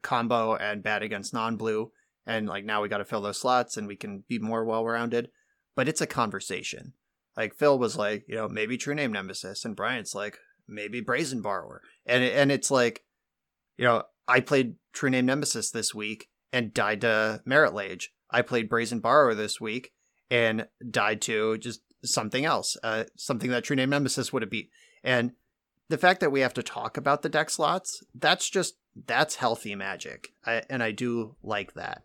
[0.00, 1.90] combo and bad against non-blue,
[2.24, 5.30] and like now we got to fill those slots and we can be more well-rounded.
[5.74, 6.92] But it's a conversation.
[7.36, 11.42] Like Phil was like, you know, maybe True Name Nemesis, and Bryant's like, maybe Brazen
[11.42, 13.04] Borrower, and and it's like,
[13.76, 18.12] you know, I played True Name Nemesis this week and died to Marit Lage.
[18.30, 19.92] I played Brazen Borrower this week
[20.30, 24.70] and died to just something else, uh, something that True Name Nemesis would have beat.
[25.04, 25.32] And
[25.88, 28.76] the fact that we have to talk about the deck slots, that's just
[29.06, 32.02] that's healthy magic, I, and I do like that.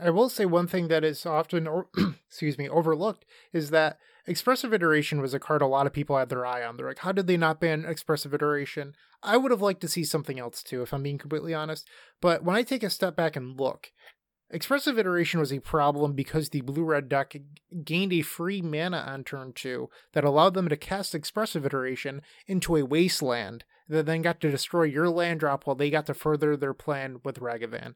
[0.00, 1.88] I will say one thing that is often, or,
[2.28, 6.28] excuse me, overlooked is that expressive iteration was a card a lot of people had
[6.28, 6.76] their eye on.
[6.76, 8.94] They're like, how did they not ban expressive iteration?
[9.22, 11.88] I would have liked to see something else too, if I'm being completely honest.
[12.20, 13.90] But when I take a step back and look,
[14.50, 17.36] expressive iteration was a problem because the blue red deck
[17.84, 22.76] gained a free mana on turn two that allowed them to cast expressive iteration into
[22.76, 26.56] a wasteland that then got to destroy your land drop while they got to further
[26.56, 27.94] their plan with Ragavan.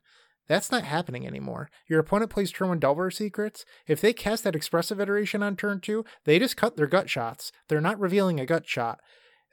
[0.49, 1.71] That's not happening anymore.
[1.89, 3.65] Your opponent plays turn one Delver Secrets.
[3.87, 7.53] If they cast that expressive iteration on turn two, they just cut their gut shots.
[7.69, 9.01] They're not revealing a gut shot.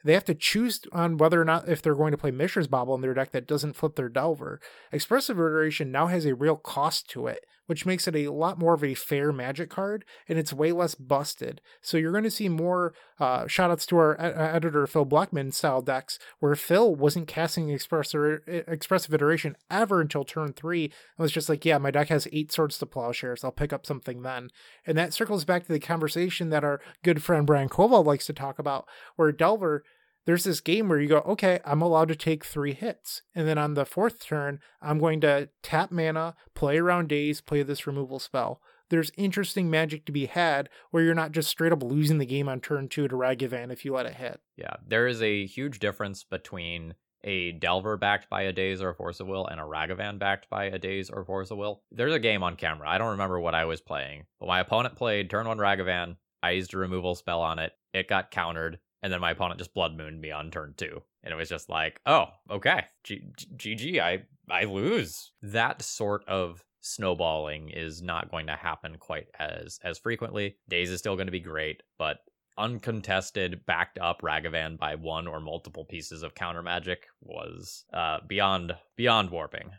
[0.04, 2.94] They have to choose on whether or not if they're going to play Mishra's Bauble
[2.94, 4.60] in their deck that doesn't flip their Delver.
[4.92, 8.74] Expressive Iteration now has a real cost to it, which makes it a lot more
[8.74, 11.60] of a fair magic card, and it's way less busted.
[11.80, 15.80] So you're going to see more uh, shoutouts to our ed- editor Phil Blackman style
[15.80, 20.86] decks, where Phil wasn't casting expressive, expressive Iteration ever until turn three.
[20.86, 23.44] It was just like, yeah, my deck has eight swords to plowshares.
[23.44, 24.48] I'll pick up something then.
[24.84, 28.32] And that circles back to the conversation that our good friend Brian Coval likes to
[28.32, 29.84] talk about, where Delver
[30.26, 33.22] there's this game where you go, okay, I'm allowed to take three hits.
[33.34, 37.62] And then on the fourth turn, I'm going to tap mana, play around Daze, play
[37.62, 38.60] this removal spell.
[38.90, 42.48] There's interesting magic to be had where you're not just straight up losing the game
[42.48, 44.40] on turn two to Ragavan if you let it hit.
[44.56, 48.94] Yeah, there is a huge difference between a Delver backed by a Daze or a
[48.94, 51.82] Force of Will and a Ragavan backed by a Daze or Force of Will.
[51.92, 52.88] There's a game on camera.
[52.88, 56.16] I don't remember what I was playing, but my opponent played turn one Ragavan.
[56.42, 57.72] I used a removal spell on it.
[57.92, 61.02] It got countered and then my opponent just blood mooned me on turn two.
[61.22, 62.84] And it was just like oh okay.
[63.04, 65.32] Gg i i lose.
[65.42, 70.56] That sort of snowballing is not going to happen quite as as frequently.
[70.68, 72.18] Daze is still going to be great but
[72.58, 78.74] uncontested backed up ragavan by one or multiple pieces of counter magic was uh beyond
[78.96, 79.70] beyond warping.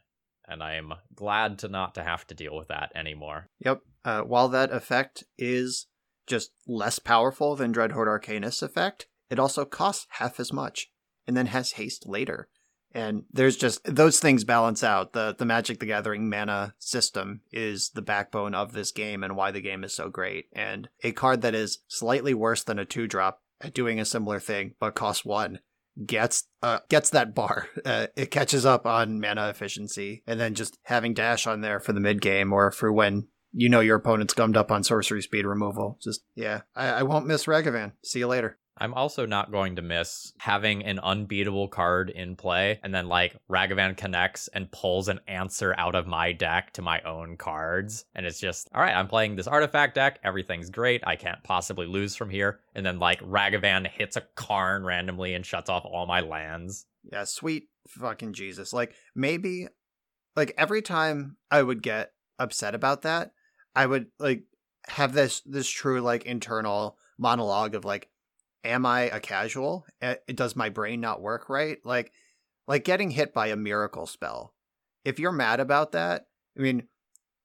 [0.48, 3.50] And i am glad to not to have to deal with that anymore.
[3.60, 3.82] Yep.
[4.04, 5.86] Uh, while that effect is
[6.28, 10.92] just less powerful than Dreadhorde Arcanist effect, it also costs half as much
[11.26, 12.50] and then has haste later.
[12.94, 15.14] And there's just those things balance out.
[15.14, 19.52] The the Magic the Gathering mana system is the backbone of this game and why
[19.52, 20.46] the game is so great.
[20.52, 24.40] And a card that is slightly worse than a two drop at doing a similar
[24.40, 25.60] thing but costs one
[26.06, 27.68] gets uh, gets that bar.
[27.84, 31.94] Uh, it catches up on mana efficiency, and then just having dash on there for
[31.94, 35.46] the mid game or for when you know your opponent's gummed up on sorcery speed
[35.46, 35.98] removal.
[36.02, 37.94] Just yeah, I, I won't miss Ragavan.
[38.04, 38.60] See you later.
[38.82, 43.36] I'm also not going to miss having an unbeatable card in play and then like
[43.48, 48.06] Ragavan connects and pulls an answer out of my deck to my own cards.
[48.16, 50.18] And it's just, all right, I'm playing this artifact deck.
[50.24, 51.04] Everything's great.
[51.06, 52.60] I can't possibly lose from here.
[52.74, 56.88] And then like Ragavan hits a Karn randomly and shuts off all my lands.
[57.04, 58.74] Yeah, sweet fucking Jesus.
[58.74, 59.68] Like maybe
[60.36, 63.32] like every time I would get upset about that,
[63.76, 64.46] I would like
[64.88, 68.10] have this this true like internal monologue of like
[68.64, 69.86] am I a casual?
[70.34, 71.78] Does my brain not work right?
[71.84, 72.12] Like,
[72.68, 74.54] like getting hit by a miracle spell.
[75.04, 76.88] If you're mad about that, I mean,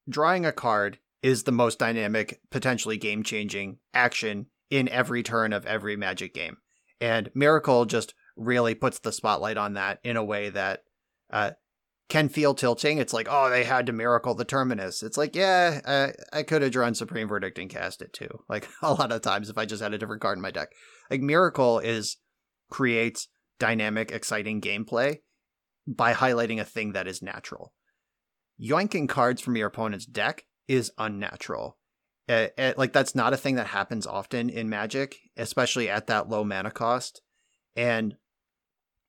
[0.08, 5.66] drawing a card is the most dynamic, potentially game changing action in every turn of
[5.66, 6.58] every Magic game.
[7.00, 10.82] And Miracle just really puts the spotlight on that in a way that
[11.30, 11.52] uh,
[12.08, 12.98] can feel tilting.
[12.98, 15.02] It's like, oh, they had to miracle the terminus.
[15.02, 18.44] It's like, yeah, I, I could have drawn Supreme Verdict and cast it too.
[18.48, 20.68] Like a lot of times if I just had a different card in my deck.
[21.10, 22.16] Like Miracle is
[22.70, 23.28] creates
[23.58, 25.18] dynamic, exciting gameplay
[25.86, 27.72] by highlighting a thing that is natural.
[28.60, 31.78] Yoinking cards from your opponent's deck is unnatural.
[32.28, 36.28] Uh, uh, like that's not a thing that happens often in Magic, especially at that
[36.28, 37.22] low mana cost.
[37.76, 38.16] And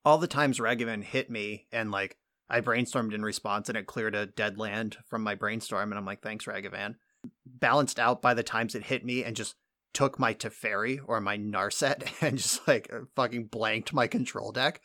[0.04, 2.16] all the times Ragavan hit me and like
[2.48, 6.06] I brainstormed in response and it cleared a dead land from my brainstorm and I'm
[6.06, 6.94] like, thanks, Ragavan.
[7.44, 9.56] Balanced out by the times it hit me and just
[9.92, 14.80] took my Teferi or my Narset and just like fucking blanked my control deck.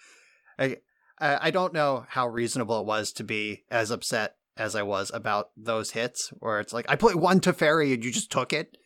[0.57, 0.77] I
[1.19, 5.51] I don't know how reasonable it was to be as upset as I was about
[5.55, 8.77] those hits, where it's like I put one Teferi and you just took it.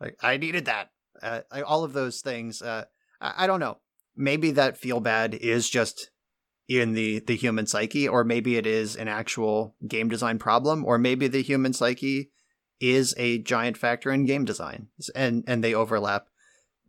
[0.00, 0.90] Like I needed that.
[1.22, 2.62] Uh, I, all of those things.
[2.62, 2.84] Uh,
[3.20, 3.78] I, I don't know.
[4.16, 6.10] Maybe that feel bad is just
[6.68, 10.98] in the the human psyche, or maybe it is an actual game design problem, or
[10.98, 12.30] maybe the human psyche
[12.80, 16.26] is a giant factor in game design, and and they overlap.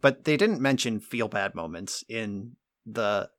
[0.01, 3.29] But they didn't mention feel bad moments in the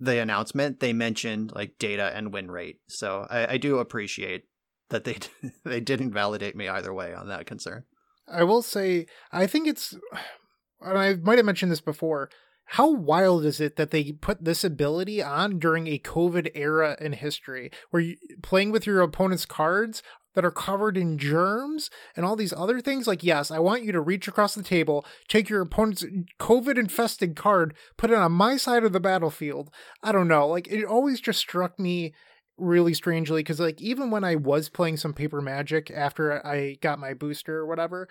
[0.00, 0.80] the announcement.
[0.80, 4.44] They mentioned like data and win rate, so I, I do appreciate
[4.88, 5.18] that they
[5.64, 7.84] they didn't validate me either way on that concern.
[8.28, 9.94] I will say, I think it's,
[10.80, 12.30] and I might have mentioned this before.
[12.66, 17.12] How wild is it that they put this ability on during a COVID era in
[17.12, 20.02] history, where you playing with your opponent's cards
[20.34, 23.06] that are covered in germs and all these other things?
[23.06, 26.04] Like, yes, I want you to reach across the table, take your opponent's
[26.40, 29.70] COVID infested card, put it on my side of the battlefield.
[30.02, 30.46] I don't know.
[30.48, 32.12] Like, it always just struck me
[32.58, 36.98] really strangely because like even when i was playing some paper magic after i got
[36.98, 38.08] my booster or whatever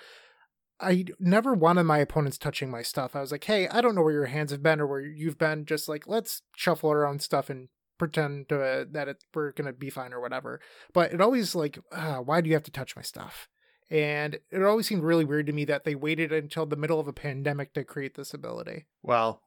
[0.80, 4.02] i never wanted my opponents touching my stuff i was like hey i don't know
[4.02, 7.50] where your hands have been or where you've been just like let's shuffle around stuff
[7.50, 7.70] and
[8.02, 10.60] pretend to, uh, that it, we're gonna be fine or whatever
[10.92, 13.48] but it always like uh, why do you have to touch my stuff
[13.92, 17.08] and it always seemed really weird to me that they waited until the middle of
[17.08, 19.42] a pandemic to create this ability Well,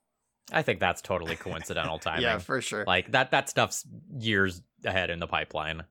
[0.53, 2.23] I think that's totally coincidental timing.
[2.23, 2.85] yeah, for sure.
[2.87, 3.85] Like that that stuff's
[4.19, 5.85] years ahead in the pipeline.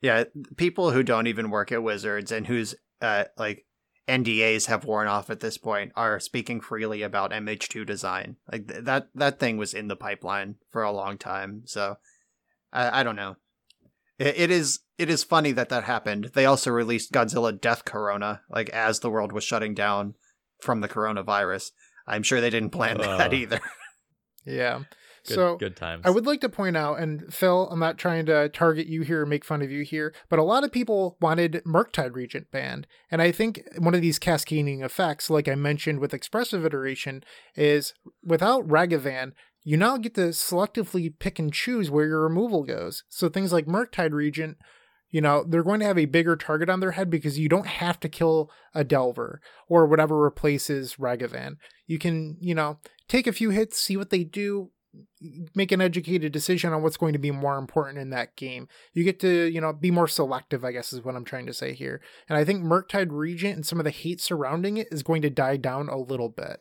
[0.00, 0.24] Yeah,
[0.56, 3.66] people who don't even work at Wizards and whose uh, like
[4.08, 8.36] NDAs have worn off at this point are speaking freely about MH2 design.
[8.50, 11.62] Like th- that that thing was in the pipeline for a long time.
[11.66, 11.96] So
[12.72, 13.36] I, I don't know.
[14.18, 16.30] It, it is it is funny that that happened.
[16.34, 20.14] They also released Godzilla Death Corona like as the world was shutting down
[20.60, 21.70] from the coronavirus.
[22.06, 23.16] I'm sure they didn't plan Uh.
[23.18, 23.60] that either.
[24.44, 24.80] yeah
[25.26, 26.02] Good, so good times.
[26.04, 29.22] I would like to point out, and Phil, I'm not trying to target you here
[29.22, 32.86] or make fun of you here, but a lot of people wanted Murktide Regent banned.
[33.10, 37.22] And I think one of these cascading effects, like I mentioned with Expressive Iteration,
[37.54, 37.94] is
[38.24, 43.04] without Ragavan, you now get to selectively pick and choose where your removal goes.
[43.08, 44.56] So things like Murktide Regent,
[45.10, 47.66] you know, they're going to have a bigger target on their head because you don't
[47.66, 51.56] have to kill a Delver or whatever replaces Ragavan.
[51.86, 54.70] You can, you know, take a few hits, see what they do,
[55.54, 58.68] make an educated decision on what's going to be more important in that game.
[58.92, 61.54] You get to, you know, be more selective, I guess is what I'm trying to
[61.54, 62.00] say here.
[62.28, 65.30] And I think Murktide Regent and some of the hate surrounding it is going to
[65.30, 66.60] die down a little bit.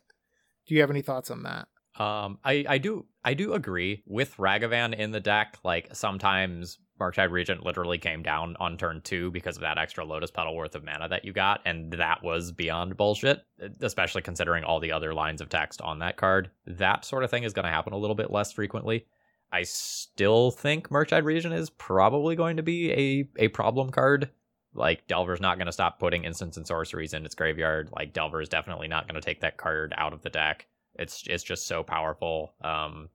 [0.68, 1.68] Do you have any thoughts on that?
[2.02, 5.58] Um, I, I do I do agree with Ragavan in the deck.
[5.64, 10.32] Like sometimes Murktide Regent literally came down on turn two because of that extra Lotus
[10.32, 13.46] Petal worth of mana that you got, and that was beyond bullshit.
[13.82, 16.50] Especially considering all the other lines of text on that card.
[16.66, 19.06] That sort of thing is going to happen a little bit less frequently.
[19.52, 24.30] I still think Murktide Regent is probably going to be a a problem card.
[24.74, 27.90] Like Delver's not going to stop putting instants and sorceries in its graveyard.
[27.96, 30.68] Like Delver is definitely not going to take that card out of the deck.
[30.96, 32.54] It's it's just so powerful.
[32.62, 33.10] Um,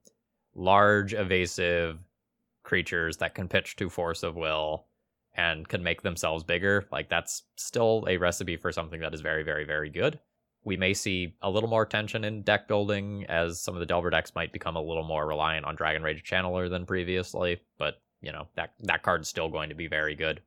[0.55, 1.99] large evasive
[2.65, 4.87] creatures that can pitch to force of will
[5.33, 6.85] and can make themselves bigger.
[6.91, 10.19] Like that's still a recipe for something that is very very very good.
[10.63, 14.09] We may see a little more tension in deck building as some of the Delver
[14.09, 18.31] decks might become a little more reliant on Dragon Rage Channeler than previously, but you
[18.31, 20.41] know that that card's still going to be very good.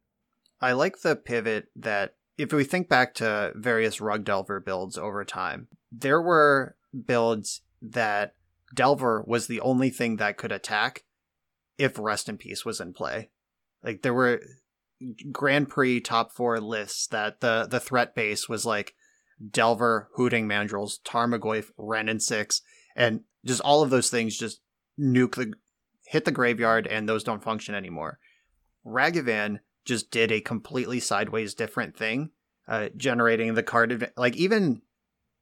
[0.61, 5.25] I like the pivot that if we think back to various Rug Delver builds over
[5.25, 8.35] time, there were builds that
[8.75, 11.05] Delver was the only thing that could attack
[11.79, 13.31] if Rest in Peace was in play.
[13.83, 14.43] Like there were
[15.31, 18.95] Grand Prix top four lists that the the threat base was like
[19.51, 22.63] Delver, Hooting Mandrills, Tarmogoyf, Wrenn and Six,
[22.97, 24.61] and just all of those things just
[24.99, 25.55] nuke the
[26.07, 28.19] hit the graveyard and those don't function anymore.
[28.85, 32.31] Ragavan just did a completely sideways different thing,
[32.67, 34.83] uh, generating the card adva- like even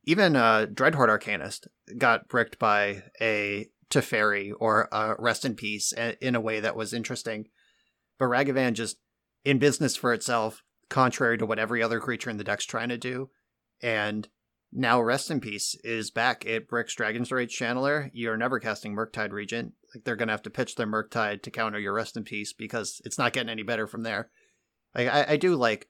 [0.05, 1.67] even uh, Dreadhorde Arcanist
[1.99, 6.93] got bricked by a Teferi or a Rest in Peace in a way that was
[6.93, 7.49] interesting.
[8.19, 8.97] But Ragavan just
[9.45, 12.99] in business for itself, contrary to what every other creature in the deck's trying to
[12.99, 13.31] do.
[13.83, 14.29] And
[14.73, 16.45] now Rest in Peace is back.
[16.45, 18.11] It bricks Dragon's Rage Channeler.
[18.13, 19.73] You're never casting Murktide Regent.
[19.95, 23.01] Like they're gonna have to pitch their Murktide to counter your Rest in Peace because
[23.05, 24.31] it's not getting any better from there.
[24.95, 25.89] Like I, I do like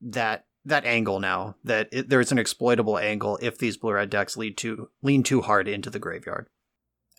[0.00, 4.36] that that angle now that it, there's an exploitable angle if these blue red decks
[4.36, 6.48] lead too lean too hard into the graveyard.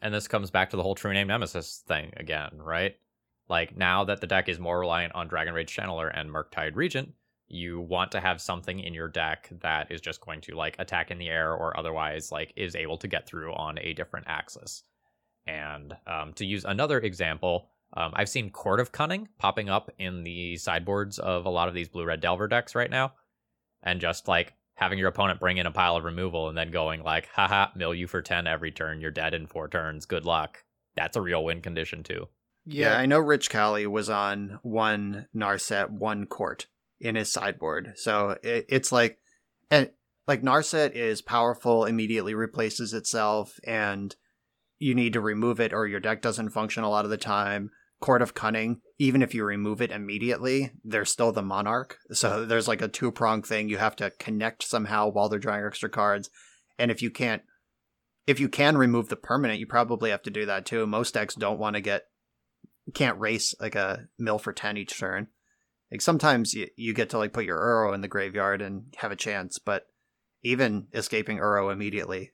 [0.02, 2.96] And this comes back to the whole true name nemesis thing again, right?
[3.50, 7.14] Like now that the deck is more reliant on Dragon Rage Channeler and Murktide Regent,
[7.48, 11.10] you want to have something in your deck that is just going to like attack
[11.10, 14.84] in the air or otherwise like is able to get through on a different axis.
[15.48, 20.24] And um, to use another example, um, I've seen Court of Cunning popping up in
[20.24, 23.14] the sideboards of a lot of these blue red Delver decks right now.
[23.82, 27.04] And just like having your opponent bring in a pile of removal and then going
[27.04, 30.64] like, haha, mill you for 10 every turn, you're dead in four turns, good luck.
[30.96, 32.30] That's a real win condition too.
[32.66, 36.68] Yeah, I know Rich Cali was on one Narset, one court
[37.02, 37.94] in his sideboard.
[37.96, 39.20] So it, it's like,
[39.70, 39.90] and
[40.30, 44.16] like Narset is powerful, immediately replaces itself, and
[44.78, 47.72] you need to remove it or your deck doesn't function a lot of the time.
[48.00, 51.98] Court of Cunning, even if you remove it immediately, there's still the Monarch.
[52.12, 53.68] So there's like a two prong thing.
[53.68, 56.30] You have to connect somehow while they're drawing extra cards.
[56.78, 57.42] And if you can't,
[58.26, 60.88] if you can remove the permanent, you probably have to do that too.
[60.88, 62.04] Most decks don't want to get,
[62.94, 65.28] can't race like a mill for 10 each turn.
[65.92, 69.12] Like sometimes you, you get to like put your Uro in the graveyard and have
[69.12, 69.88] a chance, but
[70.42, 72.32] even escaping Uro immediately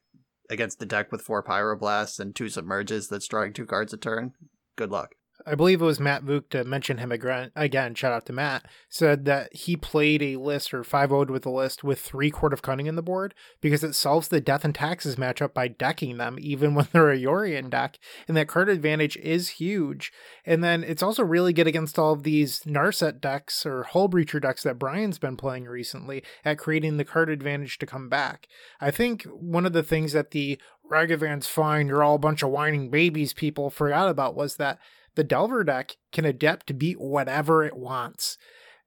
[0.50, 4.34] against the deck with four Pyroblasts and two Submerges that's drawing two cards a turn,
[4.76, 5.16] good luck.
[5.46, 7.52] I believe it was Matt Vuk to mention him again.
[7.56, 8.66] Again, shout out to Matt.
[8.90, 12.54] Said that he played a list or 5 0 with a list with three Court
[12.54, 16.18] of Cunning in the board because it solves the Death and Taxes matchup by decking
[16.18, 18.00] them, even when they're a Yorion deck.
[18.28, 20.12] And that card advantage is huge.
[20.46, 24.42] And then it's also really good against all of these Narset decks or Hull Breacher
[24.42, 28.48] decks that Brian's been playing recently at creating the card advantage to come back.
[28.80, 30.60] I think one of the things that the
[30.90, 34.80] Ragavan's fine, you're all a bunch of whining babies people forgot about was that
[35.16, 38.38] the Delver deck can adapt to beat whatever it wants.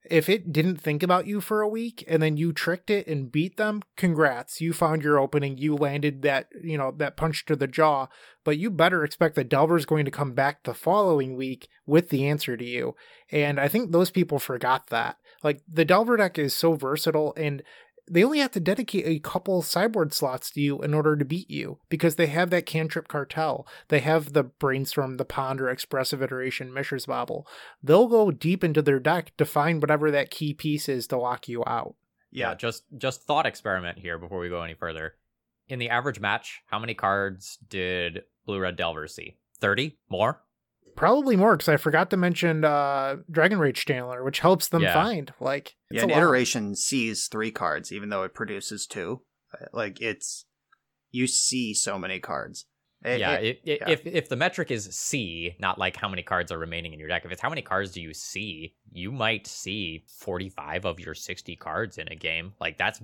[0.09, 3.31] If it didn't think about you for a week and then you tricked it and
[3.31, 4.61] beat them, congrats.
[4.61, 5.57] You found your opening.
[5.57, 8.07] You landed that, you know, that punch to the jaw.
[8.45, 12.25] But you better expect that Delver's going to come back the following week with the
[12.27, 12.95] answer to you.
[13.29, 15.17] And I think those people forgot that.
[15.43, 17.61] Like the Delver deck is so versatile and
[18.09, 21.49] they only have to dedicate a couple sideboard slots to you in order to beat
[21.49, 23.67] you because they have that cantrip cartel.
[23.89, 27.47] They have the brainstorm, the ponder, expressive iteration, Mishra's Bauble.
[27.83, 31.47] They'll go deep into their deck to find whatever that key piece is to lock
[31.47, 31.95] you out.
[32.31, 35.15] Yeah, just just thought experiment here before we go any further.
[35.67, 39.37] In the average match, how many cards did Blue Red Delver see?
[39.59, 39.97] 30?
[40.09, 40.41] More?
[40.99, 44.93] Probably more because I forgot to mention uh, Dragon Rage Channeler, which helps them Yeah.
[44.93, 45.33] find.
[45.39, 49.21] Like, it's Yeah, an iteration sees three cards, even though it produces two.
[49.53, 50.45] Uh, Like it's
[51.11, 52.65] you see so many cards.
[53.03, 53.89] It- yeah, it- i- i- yeah.
[53.89, 57.07] if if the metric is C, not like how many cards are remaining in your
[57.07, 61.15] deck, if it's how many cards do you see, you might see 45 of your
[61.15, 62.55] 60 cards in a game.
[62.59, 63.01] Like that's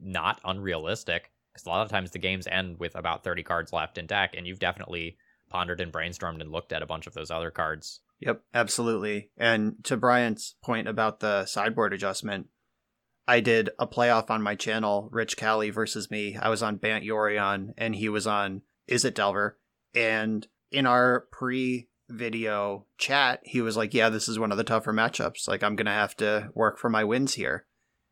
[0.00, 3.98] not unrealistic because a lot of times the games end with about 30 cards left
[3.98, 5.18] in deck and you've definitely
[5.48, 8.00] pondered and brainstormed and looked at a bunch of those other cards.
[8.20, 9.30] Yep, absolutely.
[9.36, 12.48] And to Brian's point about the sideboard adjustment,
[13.28, 16.36] I did a playoff on my channel, Rich Cali versus me.
[16.36, 19.58] I was on Bant Yorion and he was on Izzet Delver.
[19.94, 24.64] And in our pre video chat, he was like, Yeah, this is one of the
[24.64, 25.46] tougher matchups.
[25.46, 27.66] Like, I'm going to have to work for my wins here.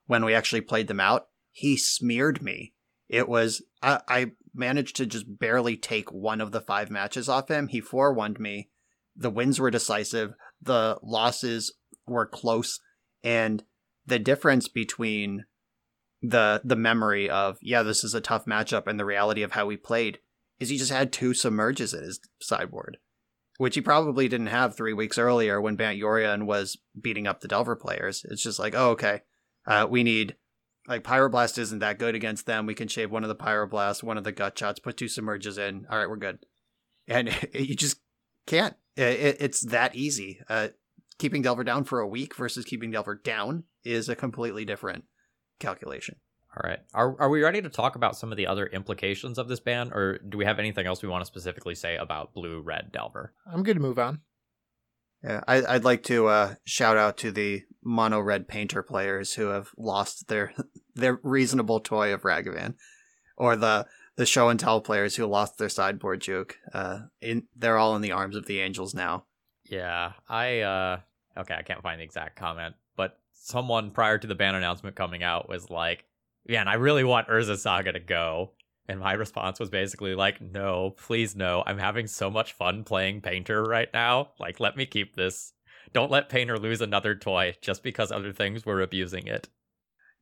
[0.07, 2.75] When we actually played them out, he smeared me.
[3.09, 7.49] It was, I, I managed to just barely take one of the five matches off
[7.49, 7.69] him.
[7.69, 8.71] He 4 1 me
[9.17, 11.73] the wins were decisive, the losses
[12.07, 12.81] were close,
[13.25, 13.65] and
[14.05, 15.45] the difference between
[16.23, 19.67] the the memory of yeah this is a tough matchup and the reality of how
[19.67, 20.19] we played
[20.59, 22.97] is he just had two submerges in his sideboard,
[23.59, 27.49] which he probably didn't have three weeks earlier when Bant Yorion was beating up the
[27.49, 28.25] Delver players.
[28.29, 29.23] It's just like oh okay,
[29.67, 30.37] uh, we need
[30.89, 32.67] like Pyroblast isn't that good against them.
[32.67, 35.59] We can shave one of the Pyroblasts, one of the gut shots, put two submerges
[35.59, 35.87] in.
[35.91, 36.39] All right, we're good.
[37.09, 38.01] And you just
[38.47, 38.75] can't.
[38.97, 40.41] It's that easy.
[40.49, 40.69] Uh,
[41.19, 45.05] keeping Delver down for a week versus keeping Delver down is a completely different
[45.61, 46.17] calculation.
[46.57, 46.81] All right.
[46.95, 49.93] Are are we ready to talk about some of the other implications of this ban
[49.93, 53.35] or do we have anything else we want to specifically say about blue red Delver?
[53.47, 54.21] I'm good to move on.
[55.27, 59.49] Yeah, I, I'd like to uh, shout out to the mono red painter players who
[59.49, 60.53] have lost their
[60.95, 62.75] their reasonable toy of Ragavan,
[63.37, 66.59] or the the show and tell players who lost their sideboard juke.
[66.73, 69.25] Uh, in they're all in the arms of the angels now.
[69.65, 71.01] Yeah, I uh
[71.37, 75.25] okay, I can't find the exact comment, but someone prior to the ban announcement coming
[75.25, 76.05] out was like,
[76.47, 78.53] "Man, I really want Urza Saga to go."
[78.89, 81.63] And my response was basically like, "No, please no.
[81.67, 84.33] I'm having so much fun playing Painter right now.
[84.39, 85.53] Like, let me keep this.
[85.93, 89.49] Don't let Painter lose another toy just because other things were abusing it."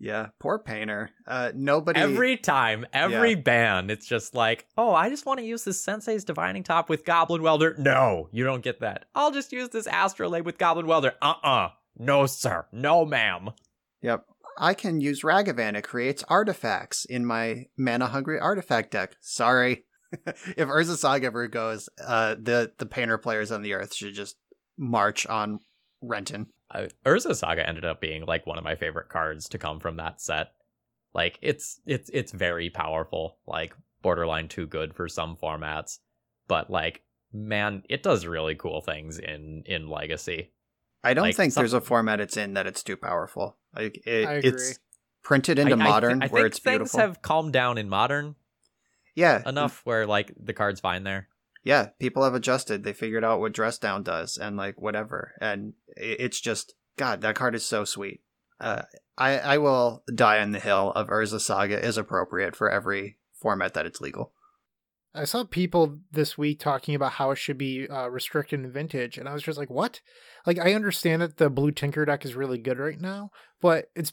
[0.00, 1.10] Yeah, poor painter.
[1.26, 2.00] Uh, nobody.
[2.00, 6.24] Every time, every ban, it's just like, "Oh, I just want to use this Sensei's
[6.24, 9.04] Divining Top with Goblin Welder." No, you don't get that.
[9.14, 11.14] I'll just use this Astrolabe with Goblin Welder.
[11.22, 11.70] Uh-uh.
[11.96, 12.66] No, sir.
[12.72, 13.50] No, ma'am.
[14.02, 14.26] Yep.
[14.59, 15.76] I can use Ragavan.
[15.76, 19.16] It creates artifacts in my mana hungry artifact deck.
[19.20, 19.84] Sorry.
[20.12, 24.36] if Urza Saga ever goes, uh, the the painter players on the earth should just
[24.78, 25.61] march on
[26.02, 26.46] Renton.
[26.70, 29.96] Uh, Urza Saga ended up being like one of my favorite cards to come from
[29.96, 30.48] that set.
[31.14, 35.98] Like it's it's it's very powerful, like borderline too good for some formats,
[36.48, 37.02] but like
[37.32, 40.52] man, it does really cool things in in Legacy.
[41.02, 43.59] I don't Like, think some- there's a format it's in that it's too powerful.
[43.76, 44.50] Like it, I agree.
[44.50, 44.78] it's
[45.22, 47.00] printed into I- I thi- modern I, where think it's things beautiful.
[47.00, 48.36] have calmed down in modern
[49.16, 51.28] yeah, enough where like the card's fine there.
[51.62, 52.82] yeah, people have adjusted.
[52.84, 55.32] They figured out what dress down does and like whatever.
[55.40, 58.22] And it's just God, that card is so sweet.
[58.60, 58.82] Uh,
[59.16, 63.74] I I will die on the hill of Urza Saga is appropriate for every format
[63.74, 64.32] that it's legal.
[65.14, 69.16] I saw people this week talking about how it should be uh, restricted in vintage,
[69.16, 70.00] and I was just like, "What?"
[70.46, 74.12] Like, I understand that the blue Tinker deck is really good right now, but it's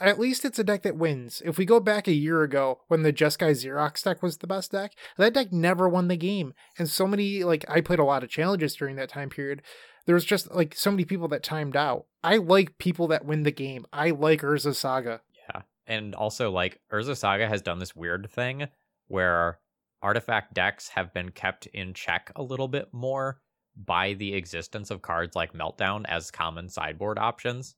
[0.00, 1.42] at least it's a deck that wins.
[1.44, 4.46] If we go back a year ago when the Just Guy Xerox deck was the
[4.46, 8.04] best deck, that deck never won the game, and so many like I played a
[8.04, 9.62] lot of challenges during that time period.
[10.06, 12.06] There was just like so many people that timed out.
[12.24, 13.84] I like people that win the game.
[13.92, 15.20] I like Urza Saga.
[15.50, 15.62] Yeah.
[15.86, 18.68] And also like Urza Saga has done this weird thing
[19.08, 19.58] where
[20.02, 23.40] artifact decks have been kept in check a little bit more
[23.76, 27.76] by the existence of cards like Meltdown as common sideboard options.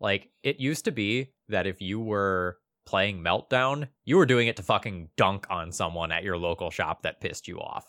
[0.00, 4.56] Like it used to be that if you were playing Meltdown, you were doing it
[4.56, 7.86] to fucking dunk on someone at your local shop that pissed you off.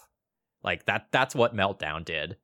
[0.63, 2.37] Like that that's what Meltdown did.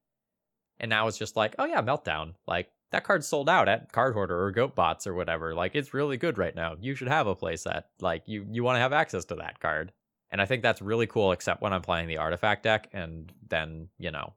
[0.79, 2.33] And now it's just like, oh yeah, Meltdown.
[2.47, 5.55] Like that card's sold out at Cardhoarder or GoatBots or whatever.
[5.55, 6.75] Like it's really good right now.
[6.79, 7.83] You should have a playset.
[7.99, 9.91] Like you you want to have access to that card.
[10.31, 13.89] And I think that's really cool, except when I'm playing the artifact deck, and then
[13.99, 14.33] you know,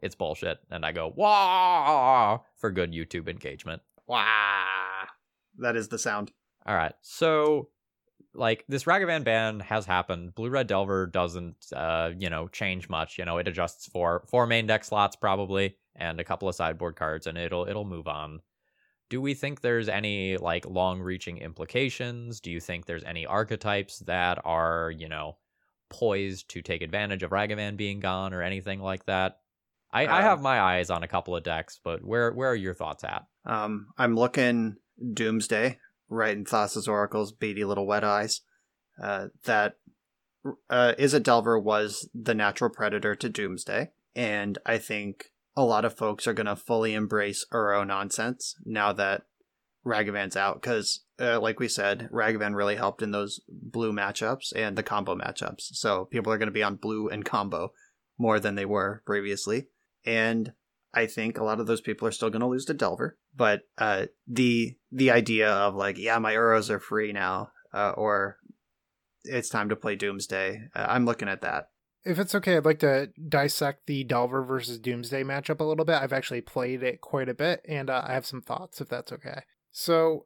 [0.00, 3.82] it's bullshit, and I go wah for good YouTube engagement.
[4.06, 5.04] Wow,
[5.58, 6.32] that is the sound.
[6.64, 7.68] All right, so
[8.34, 10.34] like this Ragavan ban has happened.
[10.34, 13.18] Blue Red Delver doesn't, uh, you know, change much.
[13.18, 16.96] You know, it adjusts for four main deck slots probably, and a couple of sideboard
[16.96, 18.40] cards, and it'll it'll move on.
[19.12, 22.40] Do we think there's any like long-reaching implications?
[22.40, 25.36] Do you think there's any archetypes that are, you know,
[25.90, 29.40] poised to take advantage of Ragavan being gone or anything like that?
[29.92, 32.56] I, I Um, have my eyes on a couple of decks, but where where are
[32.56, 33.26] your thoughts at?
[33.44, 34.76] Um, I'm looking
[35.12, 38.40] Doomsday right in Thassa's Oracle's beady little wet eyes.
[38.98, 39.74] Uh, that
[40.70, 45.96] uh, Izzet Delver was the natural predator to Doomsday, and I think a lot of
[45.96, 49.22] folks are going to fully embrace Uro nonsense now that
[49.84, 54.78] Ragavan's out, because, uh, like we said, Ragavan really helped in those blue matchups and
[54.78, 55.72] the combo matchups.
[55.72, 57.72] So people are going to be on blue and combo
[58.16, 59.66] more than they were previously.
[60.04, 60.52] And
[60.94, 63.62] I think a lot of those people are still going to lose to Delver, but
[63.78, 68.36] uh, the the idea of like, yeah, my Uros are free now, uh, or
[69.24, 70.68] it's time to play Doomsday.
[70.74, 71.70] Uh, I'm looking at that.
[72.04, 76.00] If it's okay, I'd like to dissect the Delver versus Doomsday matchup a little bit.
[76.00, 79.12] I've actually played it quite a bit, and uh, I have some thoughts, if that's
[79.12, 79.42] okay.
[79.70, 80.24] So,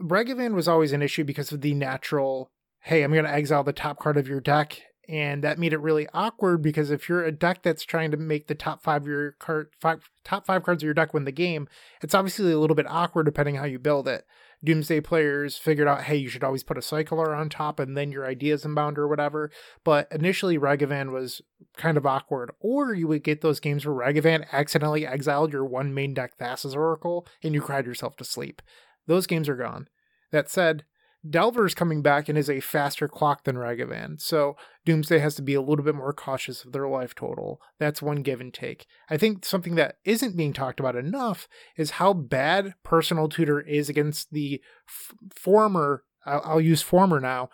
[0.00, 3.72] Ragavan was always an issue because of the natural, hey, I'm going to exile the
[3.72, 7.32] top card of your deck, and that made it really awkward because if you're a
[7.32, 10.82] deck that's trying to make the top five of your card, five, top five cards
[10.82, 11.68] of your deck win the game,
[12.00, 14.24] it's obviously a little bit awkward depending how you build it.
[14.64, 18.12] Doomsday players figured out, hey, you should always put a cycler on top and then
[18.12, 19.50] your ideas inbound or whatever.
[19.84, 21.42] But initially, Ragavan was
[21.76, 22.52] kind of awkward.
[22.60, 26.76] Or you would get those games where Ragavan accidentally exiled your one main deck Thassa's
[26.76, 28.62] Oracle and you cried yourself to sleep.
[29.06, 29.88] Those games are gone.
[30.30, 30.84] That said,
[31.28, 35.54] Delver's coming back and is a faster clock than Ragavan, so Doomsday has to be
[35.54, 37.60] a little bit more cautious of their life total.
[37.78, 38.86] That's one give and take.
[39.08, 43.88] I think something that isn't being talked about enough is how bad Personal Tutor is
[43.88, 47.50] against the f- former, I'll, I'll use former now,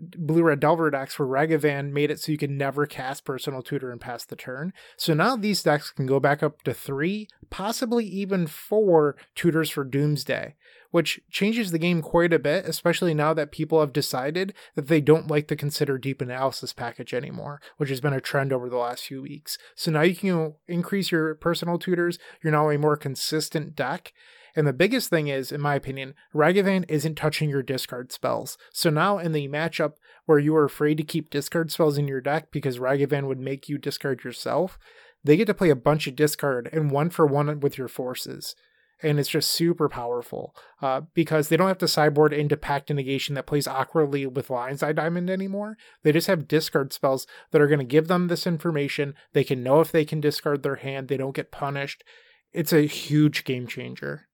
[0.00, 3.92] Blue Red Delver decks where Ragavan made it so you could never cast Personal Tutor
[3.92, 4.72] and pass the turn.
[4.96, 9.84] So now these decks can go back up to three, possibly even four tutors for
[9.84, 10.56] Doomsday,
[10.92, 15.00] which changes the game quite a bit, especially now that people have decided that they
[15.00, 18.76] don't like the consider deep analysis package anymore, which has been a trend over the
[18.76, 19.58] last few weeks.
[19.74, 22.18] So now you can increase your personal tutors.
[22.44, 24.12] You're now a more consistent deck.
[24.54, 28.58] And the biggest thing is, in my opinion, Ragavan isn't touching your discard spells.
[28.70, 29.94] So now in the matchup
[30.26, 33.68] where you are afraid to keep discard spells in your deck because Ragavan would make
[33.70, 34.78] you discard yourself,
[35.24, 38.54] they get to play a bunch of discard and one for one with your forces.
[39.02, 43.34] And it's just super powerful uh, because they don't have to sideboard into Pact Negation
[43.34, 45.76] that plays awkwardly with Lion's Eye Diamond anymore.
[46.04, 49.14] They just have discard spells that are going to give them this information.
[49.32, 52.04] They can know if they can discard their hand, they don't get punished.
[52.52, 54.28] It's a huge game changer.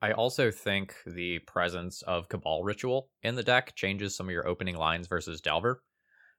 [0.00, 4.46] I also think the presence of Cabal Ritual in the deck changes some of your
[4.46, 5.82] opening lines versus Delver.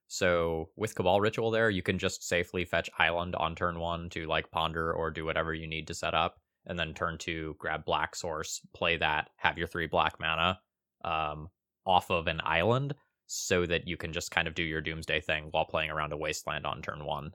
[0.07, 4.25] So with Cabal Ritual there, you can just safely fetch Island on turn one to
[4.25, 6.35] like ponder or do whatever you need to set up.
[6.69, 10.59] And then turn two, grab Black Source, play that, have your three black mana
[11.03, 11.49] um,
[11.85, 12.93] off of an island
[13.25, 16.17] so that you can just kind of do your Doomsday thing while playing around a
[16.17, 17.31] Wasteland on turn one.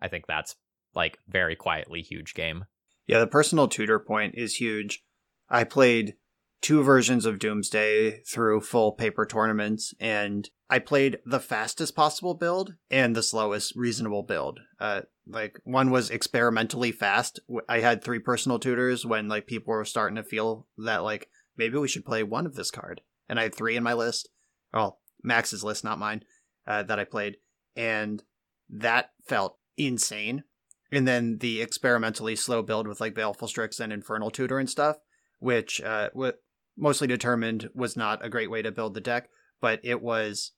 [0.00, 0.54] I think that's
[0.94, 2.66] like very quietly huge game.
[3.06, 5.02] Yeah, the personal tutor point is huge.
[5.48, 6.14] I played
[6.62, 12.74] two versions of Doomsday through full paper tournaments, and I played the fastest possible build
[12.90, 14.60] and the slowest reasonable build.
[14.80, 17.40] Uh, like one was experimentally fast.
[17.68, 21.78] I had three personal tutors when like people were starting to feel that like maybe
[21.78, 24.28] we should play one of this card, and I had three in my list.
[24.72, 26.24] Well, Max's list, not mine,
[26.66, 27.36] uh, that I played,
[27.76, 28.22] and
[28.68, 30.44] that felt insane.
[30.92, 34.96] And then the experimentally slow build with like Baleful Strix and Infernal Tutor and stuff,
[35.38, 36.34] which uh, w-
[36.76, 39.28] mostly determined was not a great way to build the deck,
[39.60, 40.52] but it was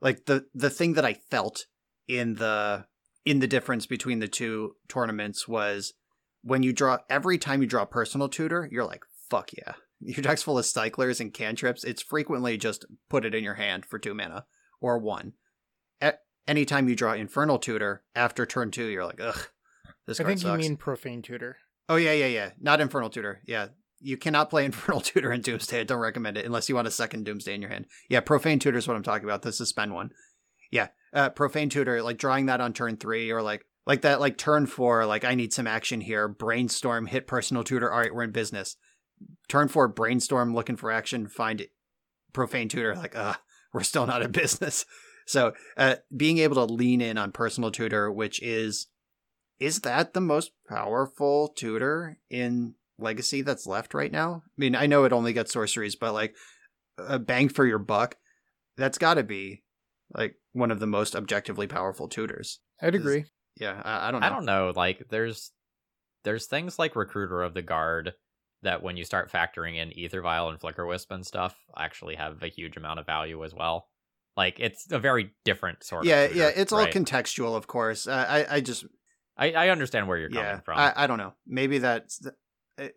[0.00, 1.66] like the the thing that I felt
[2.08, 2.86] in the
[3.24, 5.92] in the difference between the two tournaments was
[6.42, 9.74] when you draw every time you draw personal tutor, you're like, fuck yeah.
[10.00, 11.84] Your deck's full of cyclers and cantrips.
[11.84, 14.46] It's frequently just put it in your hand for two mana
[14.80, 15.34] or one.
[16.00, 19.48] At anytime you draw infernal tutor after turn two, you're like, ugh,
[20.06, 20.64] this card I think sucks.
[20.64, 21.58] you mean profane tutor.
[21.90, 22.50] Oh yeah, yeah, yeah.
[22.60, 23.42] Not Infernal Tutor.
[23.46, 23.68] Yeah.
[23.98, 25.80] You cannot play Infernal Tutor in Doomsday.
[25.80, 27.86] I don't recommend it unless you want a second Doomsday in your hand.
[28.08, 29.42] Yeah, Profane Tutor is what I'm talking about.
[29.42, 30.10] The suspend one.
[30.70, 30.88] Yeah.
[31.12, 34.66] Uh Profane Tutor, like drawing that on turn three or like like that like turn
[34.66, 36.28] four, like I need some action here.
[36.28, 37.92] Brainstorm, hit personal tutor.
[37.92, 38.76] All right, we're in business.
[39.48, 41.72] Turn four, brainstorm, looking for action, find it
[42.32, 43.34] profane tutor, like, uh,
[43.72, 44.84] we're still not in business.
[45.26, 48.86] So uh being able to lean in on personal tutor, which is
[49.60, 54.86] is that the most powerful tutor in legacy that's left right now i mean i
[54.86, 56.34] know it only gets sorceries but like
[56.98, 58.16] a bang for your buck
[58.76, 59.62] that's got to be
[60.14, 63.24] like one of the most objectively powerful tutors I'd Is- agree.
[63.58, 64.72] yeah i, I don't know I don't know.
[64.74, 65.52] Like there's
[66.24, 68.12] there's things like Recruiter of the Guard
[68.62, 72.48] that when you start factoring in Ether Vial and Flickerwisp and stuff actually have a
[72.48, 73.88] huge amount of value as well.
[74.36, 76.92] Like it's a very different sort yeah of tutor, yeah it's all right?
[76.92, 78.84] contextual of course uh, i i just
[79.36, 80.78] I, I understand where you're coming from.
[80.78, 82.34] I, I don't know maybe that's the-
[82.78, 82.88] uh,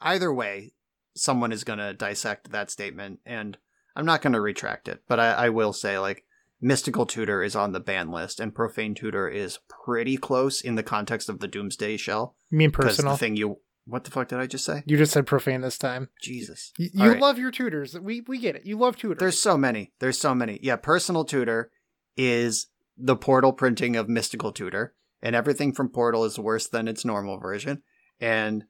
[0.00, 0.72] either way
[1.14, 3.56] someone is going to dissect that statement and
[3.94, 6.24] i'm not going to retract it but I, I will say like
[6.62, 10.82] mystical tutor is on the ban list and profane tutor is pretty close in the
[10.82, 13.12] context of the doomsday shell You mean personal?
[13.12, 15.76] the thing you what the fuck did i just say you just said profane this
[15.76, 16.08] time.
[16.22, 17.20] jesus You, you right.
[17.20, 17.98] love your tutors.
[17.98, 18.64] We we get it.
[18.64, 19.18] You love tutors.
[19.18, 19.92] There's so many.
[19.98, 20.60] There's so many.
[20.62, 21.70] Yeah, personal tutor
[22.16, 27.04] is the portal printing of mystical tutor, and everything from portal is worse than its
[27.04, 27.82] normal version.
[28.20, 28.64] And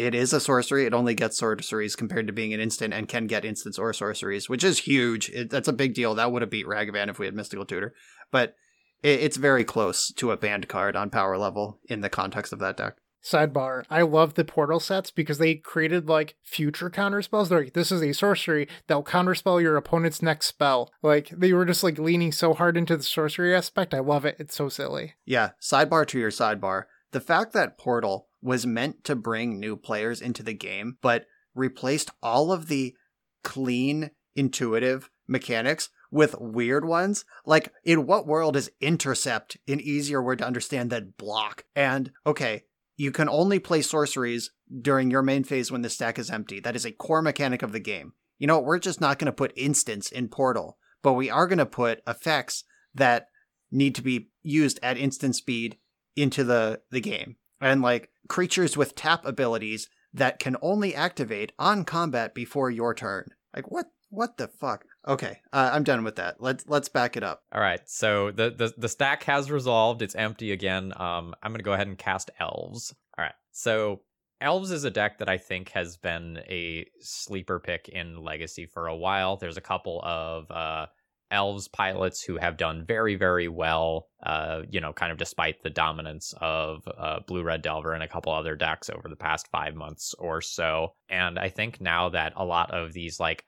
[0.00, 0.86] it is a sorcery.
[0.86, 4.48] It only gets sorceries compared to being an instant and can get instants or sorceries,
[4.48, 5.28] which is huge.
[5.30, 6.14] It, that's a big deal.
[6.14, 7.94] That would have beat Ragavan if we had mystical tutor,
[8.30, 8.54] but
[9.02, 12.58] it, it's very close to a banned card on power level in the context of
[12.60, 12.96] that deck.
[13.22, 17.50] Sidebar, I love the portal sets because they created like future counter spells.
[17.50, 20.90] They're like, this is a sorcery that will counterspell your opponent's next spell.
[21.02, 23.92] Like they were just like leaning so hard into the sorcery aspect.
[23.92, 24.36] I love it.
[24.38, 25.16] It's so silly.
[25.26, 26.84] Yeah, sidebar to your sidebar.
[27.12, 32.10] The fact that Portal was meant to bring new players into the game, but replaced
[32.22, 32.94] all of the
[33.42, 37.24] clean, intuitive mechanics with weird ones.
[37.44, 41.64] Like, in what world is intercept an easier word to understand than block?
[41.74, 42.64] And, okay,
[42.96, 46.60] you can only play sorceries during your main phase when the stack is empty.
[46.60, 48.12] That is a core mechanic of the game.
[48.38, 51.58] You know, we're just not going to put instants in Portal, but we are going
[51.58, 52.64] to put effects
[52.94, 53.26] that
[53.70, 55.78] need to be used at instant speed
[56.16, 61.84] into the the game and like creatures with tap abilities that can only activate on
[61.84, 66.40] combat before your turn like what what the fuck okay uh, i'm done with that
[66.40, 70.02] let's let's back it up All right, so the, the the stack has resolved.
[70.02, 70.92] It's empty again.
[70.96, 72.94] Um, I'm gonna go ahead and cast elves.
[73.16, 74.00] All right, so
[74.40, 78.86] elves is a deck that I think has been a sleeper pick in Legacy for
[78.88, 79.36] a while.
[79.36, 80.86] There's a couple of uh,
[81.30, 84.08] elves pilots who have done very very well.
[84.24, 88.08] Uh, you know, kind of despite the dominance of uh, blue red delver and a
[88.08, 90.94] couple other decks over the past five months or so.
[91.08, 93.44] And I think now that a lot of these like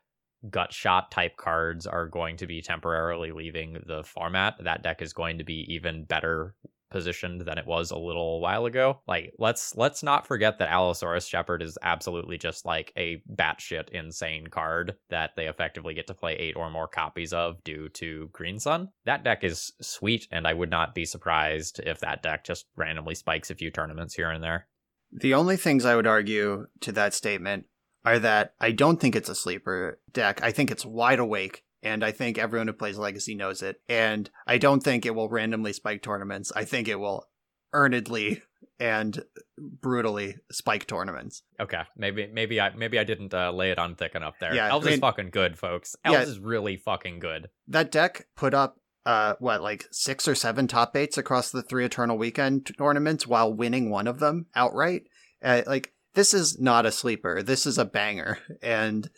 [0.50, 4.56] gut shot type cards are going to be temporarily leaving the format.
[4.62, 6.54] That deck is going to be even better
[6.92, 9.00] positioned than it was a little while ago.
[9.08, 14.46] Like let's let's not forget that Allosaurus Shepherd is absolutely just like a batshit insane
[14.46, 18.58] card that they effectively get to play eight or more copies of due to Green
[18.58, 18.90] Sun.
[19.04, 23.14] That deck is sweet, and I would not be surprised if that deck just randomly
[23.14, 24.68] spikes a few tournaments here and there.
[25.12, 27.66] the only things i would argue to that statement
[28.04, 30.42] are that I don't think it's a sleeper deck.
[30.42, 31.64] I think it's wide awake.
[31.82, 33.80] And I think everyone who plays Legacy knows it.
[33.88, 36.52] And I don't think it will randomly spike tournaments.
[36.54, 37.26] I think it will
[37.72, 38.42] earnedly
[38.78, 39.22] and
[39.58, 41.42] brutally spike tournaments.
[41.60, 44.54] Okay, maybe maybe I maybe I didn't uh, lay it on thick enough there.
[44.54, 45.96] Yeah, Elves I is fucking good, folks.
[46.04, 46.22] Elves Yeah.
[46.32, 47.48] is really fucking good.
[47.68, 51.84] That deck put up uh what like six or seven top eights across the three
[51.84, 55.02] Eternal Weekend tournaments while winning one of them outright.
[55.42, 57.42] Uh, like this is not a sleeper.
[57.42, 59.08] This is a banger, and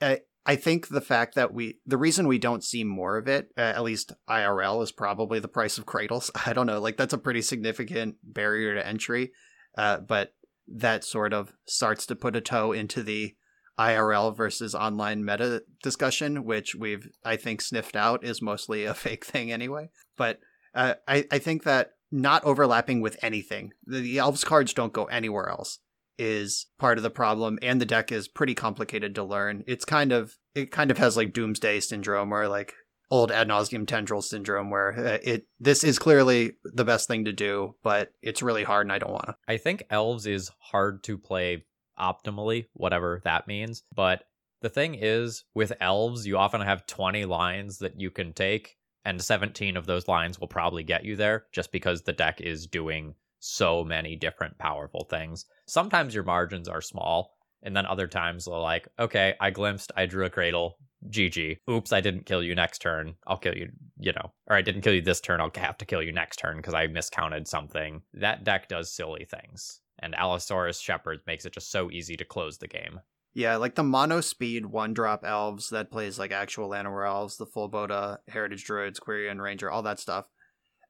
[0.00, 3.50] uh, I think the fact that we the reason we don't see more of it,
[3.56, 6.30] uh, at least IRL, is probably the price of cradles.
[6.46, 9.32] I don't know, like that's a pretty significant barrier to entry,
[9.78, 10.34] uh, but
[10.68, 13.36] that sort of starts to put a toe into the
[13.78, 19.24] IRL versus online meta discussion, which we've I think sniffed out is mostly a fake
[19.24, 19.90] thing anyway.
[20.16, 20.40] But
[20.74, 25.04] uh, I I think that not overlapping with anything, the, the elves cards don't go
[25.04, 25.78] anywhere else
[26.22, 30.12] is part of the problem and the deck is pretty complicated to learn it's kind
[30.12, 32.74] of it kind of has like doomsday syndrome or like
[33.10, 37.32] old ad nauseam tendril syndrome where uh, it this is clearly the best thing to
[37.32, 41.02] do but it's really hard and i don't want to I think elves is hard
[41.04, 41.64] to play
[41.98, 43.82] optimally, whatever that means.
[43.94, 44.24] But
[44.60, 49.22] the thing is, with elves, you often have 20 lines that you can take, and
[49.22, 53.14] 17 of those lines will probably get you there just because the deck is doing
[53.42, 55.46] so many different powerful things.
[55.66, 60.06] Sometimes your margins are small, and then other times they're like, okay, I glimpsed, I
[60.06, 60.78] drew a cradle.
[61.10, 61.58] GG.
[61.68, 63.16] Oops, I didn't kill you next turn.
[63.26, 64.32] I'll kill you, you know.
[64.46, 65.40] Or I didn't kill you this turn.
[65.40, 68.02] I'll have to kill you next turn because I miscounted something.
[68.14, 69.80] That deck does silly things.
[69.98, 73.00] And Allosaurus Shepherd makes it just so easy to close the game.
[73.34, 77.46] Yeah, like the mono speed one drop elves that plays like actual Llanowar elves, the
[77.46, 80.28] full Boda, Heritage Druids, Quirion Ranger, all that stuff.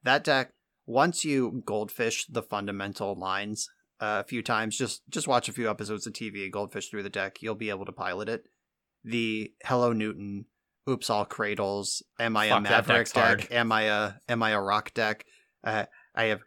[0.03, 0.53] That deck,
[0.86, 3.68] once you goldfish the fundamental lines
[4.00, 7.10] uh, a few times, just just watch a few episodes of TV, goldfish through the
[7.10, 8.44] deck, you'll be able to pilot it.
[9.04, 10.46] The Hello Newton,
[10.88, 13.22] Oops All Cradles, Am I a Fuck, that Maverick deck's deck?
[13.24, 13.52] hard.
[13.52, 15.24] Am I a Am I a Rock deck?
[15.64, 16.40] Uh, I have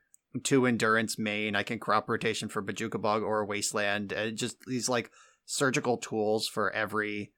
[0.43, 1.55] two endurance main.
[1.55, 4.13] I can crop rotation for Bojuka Bog or Wasteland.
[4.13, 5.11] Uh, just these like
[5.45, 7.31] surgical tools for every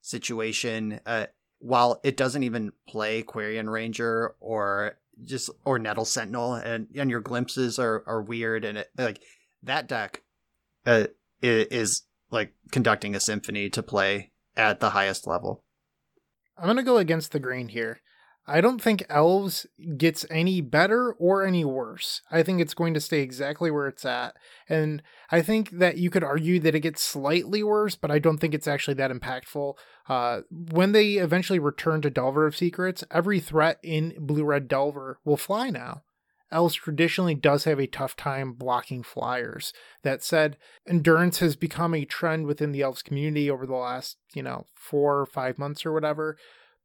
[0.00, 1.00] situation.
[1.04, 1.26] Uh,
[1.58, 7.20] while it doesn't even play Quirion Ranger or just or Nettle Sentinel, and and your
[7.20, 9.20] glimpses are are weird, and it, like
[9.62, 10.22] that deck
[10.84, 11.06] uh,
[11.42, 15.64] is like conducting a symphony to play at the highest level.
[16.58, 18.00] I'm to go against the grain here.
[18.48, 19.66] I don't think Elves
[19.96, 22.22] gets any better or any worse.
[22.30, 24.36] I think it's going to stay exactly where it's at.
[24.68, 28.38] And I think that you could argue that it gets slightly worse, but I don't
[28.38, 29.74] think it's actually that impactful.
[30.08, 35.18] Uh, when they eventually return to Delver of Secrets, every threat in Blue Red Delver
[35.24, 36.02] will fly now.
[36.52, 39.72] Elves traditionally does have a tough time blocking flyers.
[40.04, 40.56] That said,
[40.88, 45.18] endurance has become a trend within the Elves community over the last, you know, four
[45.18, 46.36] or five months or whatever.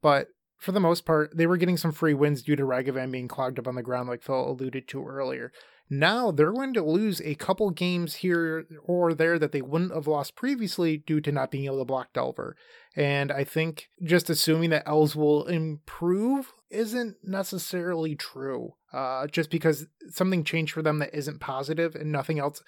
[0.01, 0.30] But
[0.62, 3.57] for the most part, they were getting some free wins due to Ragavan being clogged
[3.57, 5.51] up on the ground, like Phil alluded to earlier.
[5.89, 10.05] Now they're going to lose a couple games here or there that they wouldn't have
[10.05, 12.55] lost previously due to not being able to block Delver.
[12.95, 18.76] And I think just assuming that Elves will improve isn't necessarily true.
[18.93, 22.62] Uh, just because something changed for them that isn't positive and nothing else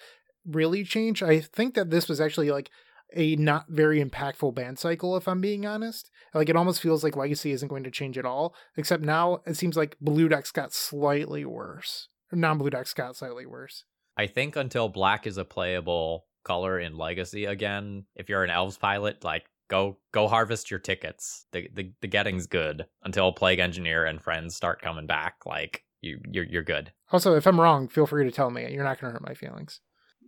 [0.44, 1.22] really changed.
[1.22, 2.70] I think that this was actually like
[3.14, 6.10] a not very impactful ban cycle, if I'm being honest.
[6.34, 9.56] Like it almost feels like Legacy isn't going to change at all, except now it
[9.56, 12.08] seems like Blue decks got slightly worse.
[12.32, 13.84] Non-blue decks got slightly worse.
[14.16, 18.76] I think until black is a playable color in Legacy again, if you're an elves
[18.78, 21.46] pilot, like go go harvest your tickets.
[21.52, 25.36] The the, the getting's good until Plague Engineer and friends start coming back.
[25.46, 26.92] Like you you're you're good.
[27.12, 28.70] Also, if I'm wrong, feel free to tell me.
[28.72, 29.80] You're not going to hurt my feelings.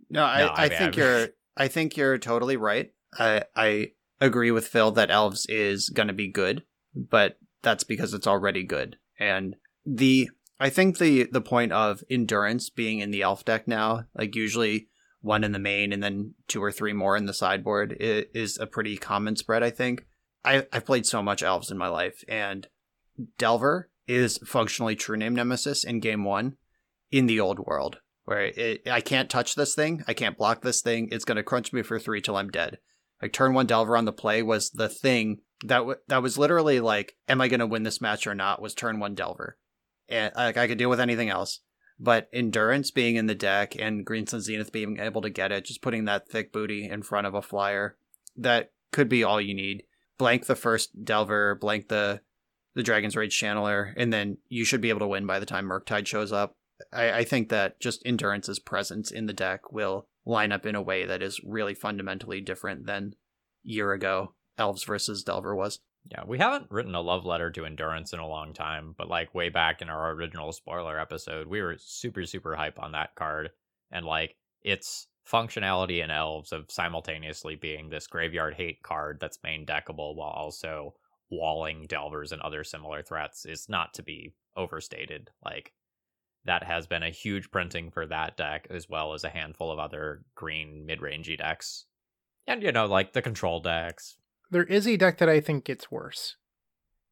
[0.09, 1.27] No, I, No, I I, mean, think I- you're
[1.57, 2.91] I think you're totally right.
[3.17, 3.91] I I
[4.21, 6.63] agree with Phil that elves is gonna be good,
[6.95, 8.97] but that's because it's already good.
[9.19, 9.55] And
[9.85, 10.29] the
[10.59, 14.89] I think the the point of endurance being in the elf deck now, like usually
[15.21, 18.67] one in the main and then two or three more in the sideboard, is a
[18.67, 19.63] pretty common spread.
[19.63, 20.05] I think.
[20.45, 22.67] I I've played so much elves in my life, and
[23.37, 26.57] Delver is functionally True Name Nemesis in game one
[27.11, 27.97] in the old world
[28.27, 31.07] where it, I can't touch this thing, I can't block this thing.
[31.13, 32.77] It's going to crunch me for three till I'm dead.
[33.21, 36.81] Like turn one Delver on the play was the thing that w- that was literally
[36.81, 38.61] like, am I going to win this match or not?
[38.61, 39.57] Was turn one Delver,
[40.09, 41.61] and like I could deal with anything else.
[42.01, 45.63] But endurance being in the deck and Green Sun Zenith being able to get it,
[45.63, 47.97] just putting that thick booty in front of a flyer,
[48.35, 49.83] that could be all you need.
[50.17, 52.19] Blank the first Delver, blank the
[52.75, 55.65] the Dragon's Rage Channeler, and then you should be able to win by the time
[55.65, 56.56] Murktide shows up.
[56.91, 60.81] I, I think that just Endurance's presence in the deck will line up in a
[60.81, 63.13] way that is really fundamentally different than
[63.63, 65.79] year ago Elves versus Delver was.
[66.11, 69.35] Yeah, we haven't written a love letter to endurance in a long time, but like
[69.35, 73.49] way back in our original spoiler episode, we were super super hype on that card
[73.91, 79.65] and like its functionality in elves of simultaneously being this graveyard hate card that's main
[79.65, 80.93] deckable while also
[81.29, 85.29] walling delvers and other similar threats is not to be overstated.
[85.43, 85.73] Like
[86.47, 89.79] that has been a huge printing for that deck as well as a handful of
[89.79, 91.85] other green mid-rangey decks.
[92.47, 94.17] And you know, like the control decks.
[94.49, 96.37] There is a deck that I think gets worse.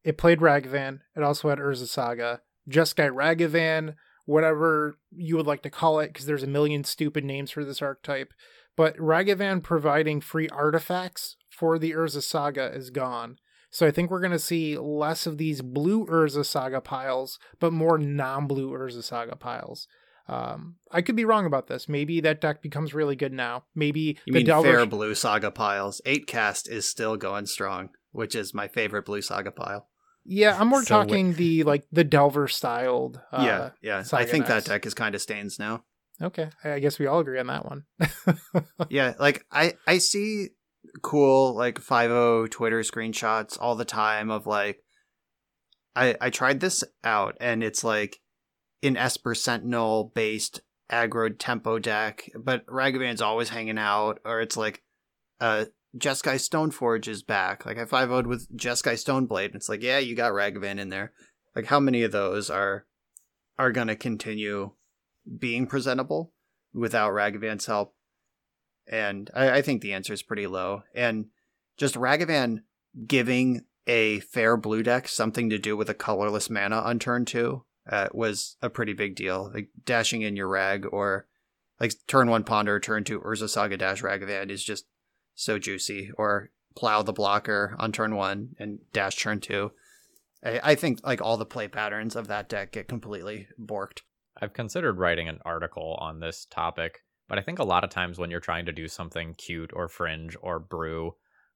[0.02, 1.00] It played Ragavan.
[1.14, 2.40] It also had Urza Saga.
[2.68, 7.50] Jeskai Ragavan, whatever you would like to call it, because there's a million stupid names
[7.50, 8.32] for this archetype.
[8.76, 13.38] But Ragavan providing free artifacts for the Urza Saga is gone.
[13.70, 17.72] So I think we're going to see less of these blue Urza Saga piles, but
[17.72, 19.86] more non-blue Urza Saga piles.
[20.28, 21.88] Um, I could be wrong about this.
[21.88, 23.64] Maybe that deck becomes really good now.
[23.74, 26.00] Maybe you the mean Delver fair blue Saga piles.
[26.04, 29.88] Eight cast is still going strong, which is my favorite blue Saga pile.
[30.24, 33.20] Yeah, I'm more so talking the like the Delver styled.
[33.30, 34.02] Uh, yeah, yeah.
[34.02, 34.64] Saga I think decks.
[34.64, 35.84] that deck is kind of stains now.
[36.20, 37.84] Okay, I guess we all agree on that one.
[38.88, 40.48] yeah, like I I see
[41.02, 44.82] cool like 50 Twitter screenshots all the time of like
[45.94, 48.20] I I tried this out and it's like
[48.82, 54.82] an Esper Sentinel based aggro tempo deck, but Ragavan's always hanging out, or it's like
[55.40, 55.66] uh
[55.96, 57.64] Jeskai Stoneforge is back.
[57.64, 60.90] Like I 5 0'd with Jeskai Stoneblade, and it's like, yeah, you got Ragavan in
[60.90, 61.12] there.
[61.54, 62.86] Like how many of those are
[63.58, 64.72] are gonna continue
[65.38, 66.32] being presentable
[66.72, 67.95] without Ragavan's help?
[68.86, 70.82] And I, I think the answer is pretty low.
[70.94, 71.26] And
[71.76, 72.62] just Ragavan
[73.06, 77.64] giving a fair blue deck something to do with a colorless mana on turn two
[77.90, 79.50] uh, was a pretty big deal.
[79.52, 81.26] Like dashing in your rag or
[81.80, 84.86] like turn one ponder, turn two Urza Saga dash Ragavan is just
[85.34, 86.10] so juicy.
[86.16, 89.72] Or plow the blocker on turn one and dash turn two.
[90.44, 94.00] I, I think like all the play patterns of that deck get completely borked.
[94.40, 98.18] I've considered writing an article on this topic but I think a lot of times
[98.18, 101.14] when you're trying to do something cute or fringe or brew,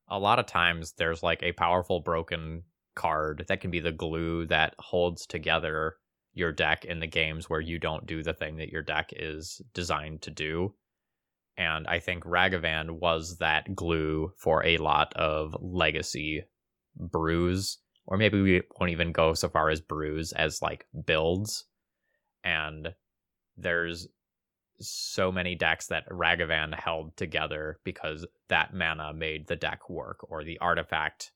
[0.08, 2.64] a lot of times there's like a powerful broken
[2.94, 5.96] card that can be the glue that holds together
[6.34, 9.60] your deck in the games where you don't do the thing that your deck is
[9.74, 10.74] designed to do.
[11.56, 16.44] And I think Ragavan was that glue for a lot of legacy
[16.96, 21.64] brews, or maybe we won't even go so far as brews as like builds.
[22.42, 22.94] And
[23.56, 24.08] there's
[24.80, 30.44] so many decks that Ragavan held together because that mana made the deck work, or
[30.44, 31.32] the artifact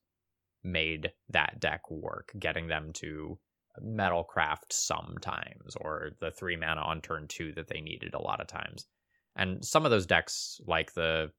[0.63, 3.37] made that deck work, getting them to
[3.83, 8.47] Metalcraft sometimes, or the three mana on turn two that they needed a lot of
[8.47, 8.87] times.
[9.35, 11.31] And some of those decks, like the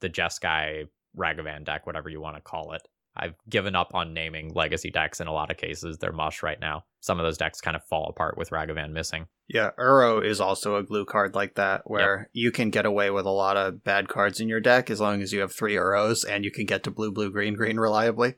[0.00, 0.84] the Jeskai
[1.16, 2.82] Ragavan deck, whatever you want to call it,
[3.16, 5.98] I've given up on naming legacy decks in a lot of cases.
[5.98, 6.84] They're mush right now.
[7.00, 9.26] Some of those decks kind of fall apart with Ragavan missing.
[9.48, 12.28] Yeah, Uro is also a glue card like that, where yep.
[12.32, 15.22] you can get away with a lot of bad cards in your deck as long
[15.22, 18.34] as you have three Uros and you can get to blue, blue, green, green reliably.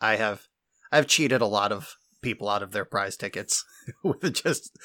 [0.00, 0.46] I have
[0.92, 3.64] I've cheated a lot of people out of their prize tickets
[4.04, 4.78] with just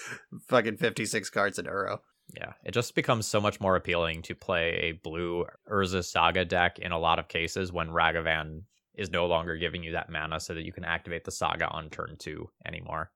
[0.47, 1.99] fucking fifty six cards in Uro.
[2.35, 6.79] Yeah, it just becomes so much more appealing to play a blue Urza Saga deck
[6.79, 8.63] in a lot of cases when Ragavan
[8.97, 11.89] is no longer giving you that mana so that you can activate the saga on
[11.89, 13.11] turn two anymore.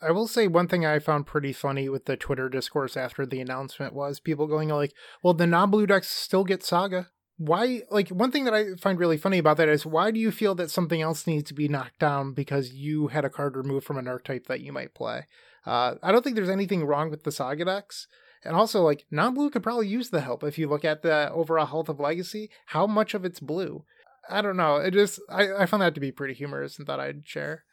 [0.00, 3.40] I will say one thing I found pretty funny with the Twitter discourse after the
[3.40, 4.92] announcement was people going like,
[5.22, 7.08] "Well, the non-blue decks still get Saga.
[7.38, 10.30] Why?" Like one thing that I find really funny about that is why do you
[10.30, 13.86] feel that something else needs to be knocked down because you had a card removed
[13.86, 15.26] from an archetype that you might play?
[15.64, 18.06] Uh, I don't think there's anything wrong with the Saga decks.
[18.44, 21.66] And also, like non-blue could probably use the help if you look at the overall
[21.66, 22.50] health of Legacy.
[22.66, 23.84] How much of it's blue?
[24.30, 24.76] I don't know.
[24.76, 27.64] It just I, I found that to be pretty humorous and thought I'd share.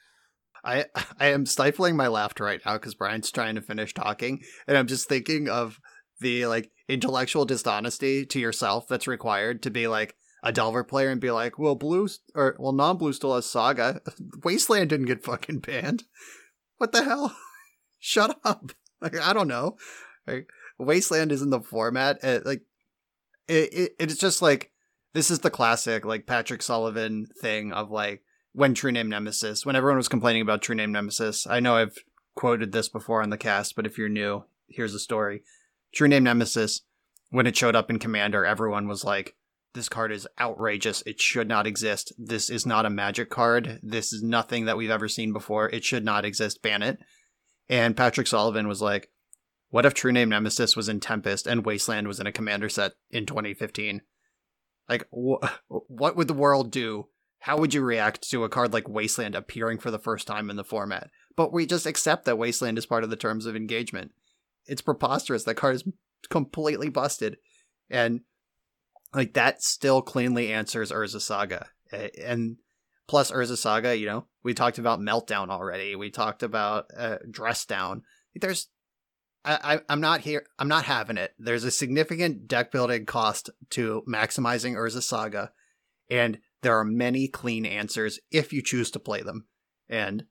[0.64, 0.86] I
[1.20, 4.88] I am stifling my laughter right now because Brian's trying to finish talking, and I'm
[4.88, 5.80] just thinking of
[6.20, 11.22] the like intellectual dishonesty to yourself that's required to be like a Delver player and
[11.22, 14.02] be like, well, blue or well, non-blue still has Saga.
[14.44, 16.04] Wasteland didn't get fucking banned.
[16.78, 17.36] What the hell?
[18.00, 18.72] Shut up.
[19.02, 19.78] Like I don't know.
[20.28, 20.50] Like,
[20.80, 22.24] Wasteland is in the format.
[22.24, 22.62] It, like
[23.48, 24.73] it, it, it's just like
[25.14, 28.24] this is the classic like Patrick Sullivan thing of like
[28.54, 31.48] when True Name Nemesis, when everyone was complaining about True Name Nemesis.
[31.48, 31.98] I know I've
[32.36, 35.44] quoted this before on the cast, but if you're new, here's the story.
[35.94, 36.82] True Name Nemesis,
[37.30, 39.36] when it showed up in Commander, everyone was like,
[39.74, 41.02] this card is outrageous.
[41.06, 42.14] It should not exist.
[42.18, 43.80] This is not a magic card.
[43.82, 45.68] This is nothing that we've ever seen before.
[45.70, 46.62] It should not exist.
[46.62, 47.00] Ban it.
[47.68, 49.10] And Patrick Sullivan was like,
[49.70, 52.92] what if True Name Nemesis was in Tempest and Wasteland was in a commander set
[53.10, 54.02] in 2015?
[54.90, 55.46] Like, wh-
[55.88, 57.08] what would the world do?
[57.40, 60.56] How would you react to a card like Wasteland appearing for the first time in
[60.56, 61.10] the format?
[61.36, 64.12] But we just accept that Wasteland is part of the terms of engagement.
[64.66, 65.44] It's preposterous.
[65.44, 65.84] That card is
[66.30, 67.38] completely busted.
[67.90, 68.22] And
[69.14, 71.68] like that still cleanly answers Urza Saga.
[71.92, 72.58] And
[73.08, 75.96] plus Urza Saga, you know, we talked about Meltdown already.
[75.96, 78.04] We talked about uh, Dress Down.
[78.36, 78.70] There's
[79.46, 80.46] I, am not here.
[80.58, 81.34] I'm not having it.
[81.38, 85.52] There's a significant deck building cost to maximizing Urza Saga,
[86.10, 89.46] and there are many clean answers if you choose to play them.
[89.90, 90.26] And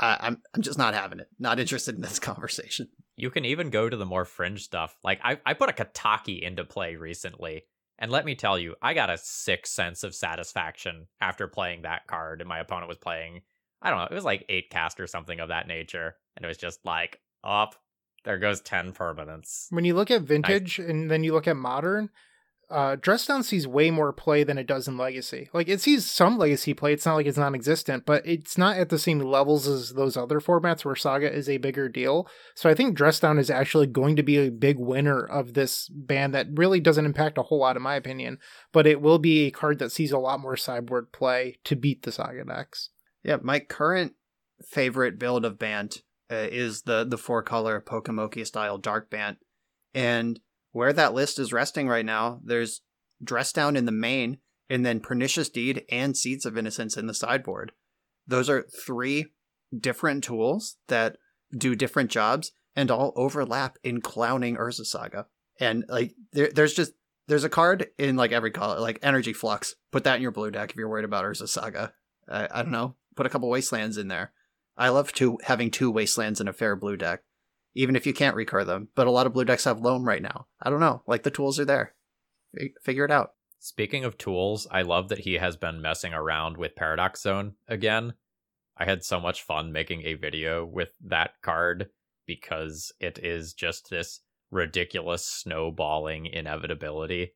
[0.00, 1.28] I, I'm I'm just not having it.
[1.38, 2.88] Not interested in this conversation.
[3.16, 4.96] You can even go to the more fringe stuff.
[5.04, 7.62] Like I, I put a Kataki into play recently,
[7.98, 12.06] and let me tell you, I got a sick sense of satisfaction after playing that
[12.06, 12.40] card.
[12.40, 13.42] And my opponent was playing,
[13.82, 16.48] I don't know, it was like eight cast or something of that nature, and it
[16.48, 17.76] was just like up.
[18.24, 19.66] There goes 10 permanents.
[19.70, 22.10] When you look at vintage and then you look at modern,
[22.70, 25.48] uh, Dress Down sees way more play than it does in Legacy.
[25.52, 26.92] Like it sees some Legacy play.
[26.92, 30.38] It's not like it's non-existent, but it's not at the same levels as those other
[30.38, 32.28] formats where Saga is a bigger deal.
[32.54, 35.88] So I think Dress Down is actually going to be a big winner of this
[35.88, 38.38] ban that really doesn't impact a whole lot, in my opinion.
[38.72, 42.02] But it will be a card that sees a lot more sideboard play to beat
[42.02, 42.90] the Saga decks.
[43.24, 44.14] Yeah, my current
[44.62, 49.38] favorite build of Bant uh, is the the four color Pokemoki style Dark Bant,
[49.94, 50.40] and
[50.72, 52.82] where that list is resting right now, there's
[53.22, 54.38] Dress Down in the main,
[54.68, 57.72] and then Pernicious Deed and Seeds of Innocence in the sideboard.
[58.26, 59.26] Those are three
[59.76, 61.16] different tools that
[61.56, 65.26] do different jobs and all overlap in clowning Urza Saga.
[65.58, 66.92] And like there, there's just
[67.26, 69.74] there's a card in like every color, like Energy Flux.
[69.90, 71.92] Put that in your blue deck if you're worried about Urza Saga.
[72.28, 72.94] I, I don't know.
[73.16, 74.32] Put a couple Wastelands in there.
[74.76, 77.22] I love two having two Wastelands in a fair blue deck
[77.74, 78.88] even if you can't recur them.
[78.94, 80.46] But a lot of blue decks have loam right now.
[80.60, 81.02] I don't know.
[81.06, 81.94] Like the tools are there.
[82.58, 83.32] F- figure it out.
[83.58, 88.14] Speaking of tools, I love that he has been messing around with Paradox Zone again.
[88.76, 91.90] I had so much fun making a video with that card
[92.26, 94.20] because it is just this
[94.50, 97.34] ridiculous snowballing inevitability.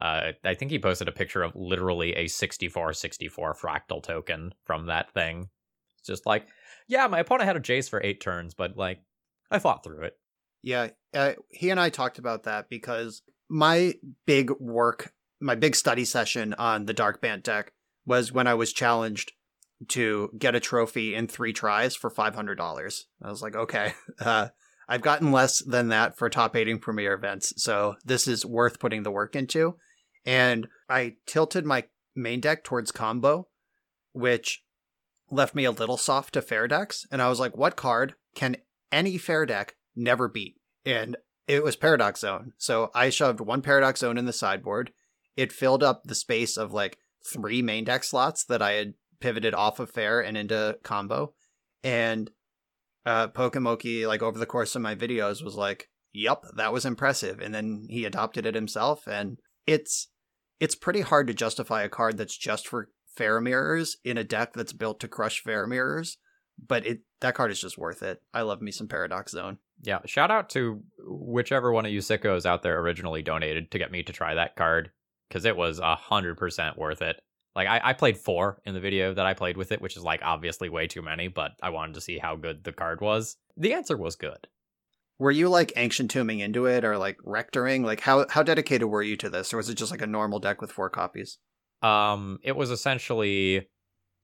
[0.00, 5.12] Uh, I think he posted a picture of literally a 6464 fractal token from that
[5.12, 5.50] thing.
[5.98, 6.46] It's just like,
[6.90, 9.00] yeah, my opponent had a Jace for eight turns, but like,
[9.48, 10.18] I fought through it.
[10.60, 13.94] Yeah, uh, he and I talked about that because my
[14.26, 17.72] big work, my big study session on the Dark Bant deck
[18.04, 19.32] was when I was challenged
[19.88, 23.04] to get a trophy in three tries for $500.
[23.22, 24.48] I was like, okay, uh,
[24.88, 29.04] I've gotten less than that for top eighting premier events, so this is worth putting
[29.04, 29.76] the work into.
[30.26, 31.84] And I tilted my
[32.16, 33.46] main deck towards combo,
[34.12, 34.64] which
[35.30, 37.06] left me a little soft to fair decks.
[37.10, 38.56] And I was like, what card can
[38.92, 40.56] any fair deck never beat.
[40.84, 41.16] And
[41.46, 42.52] it was Paradox Zone.
[42.58, 44.92] So I shoved one Paradox Zone in the sideboard.
[45.36, 49.54] It filled up the space of like three main deck slots that I had pivoted
[49.54, 51.34] off of fair and into combo.
[51.82, 52.30] And
[53.06, 57.40] uh Pokemoki, like over the course of my videos, was like, Yup, that was impressive.
[57.40, 59.06] And then he adopted it himself.
[59.06, 60.08] And it's
[60.58, 62.90] it's pretty hard to justify a card that's just for
[63.20, 66.18] fair mirrors in a deck that's built to crush fair mirrors
[66.66, 68.22] but it that card is just worth it.
[68.32, 69.58] I love me some Paradox Zone.
[69.82, 73.90] Yeah, shout out to whichever one of you sickos out there originally donated to get
[73.90, 74.90] me to try that card
[75.28, 77.20] because it was a hundred percent worth it.
[77.54, 80.04] Like I, I played four in the video that I played with it, which is
[80.04, 83.36] like obviously way too many, but I wanted to see how good the card was.
[83.56, 84.46] The answer was good.
[85.18, 87.84] Were you like ancient tombing into it or like rectoring?
[87.84, 90.38] Like how how dedicated were you to this, or was it just like a normal
[90.38, 91.38] deck with four copies?
[91.82, 93.68] Um, it was essentially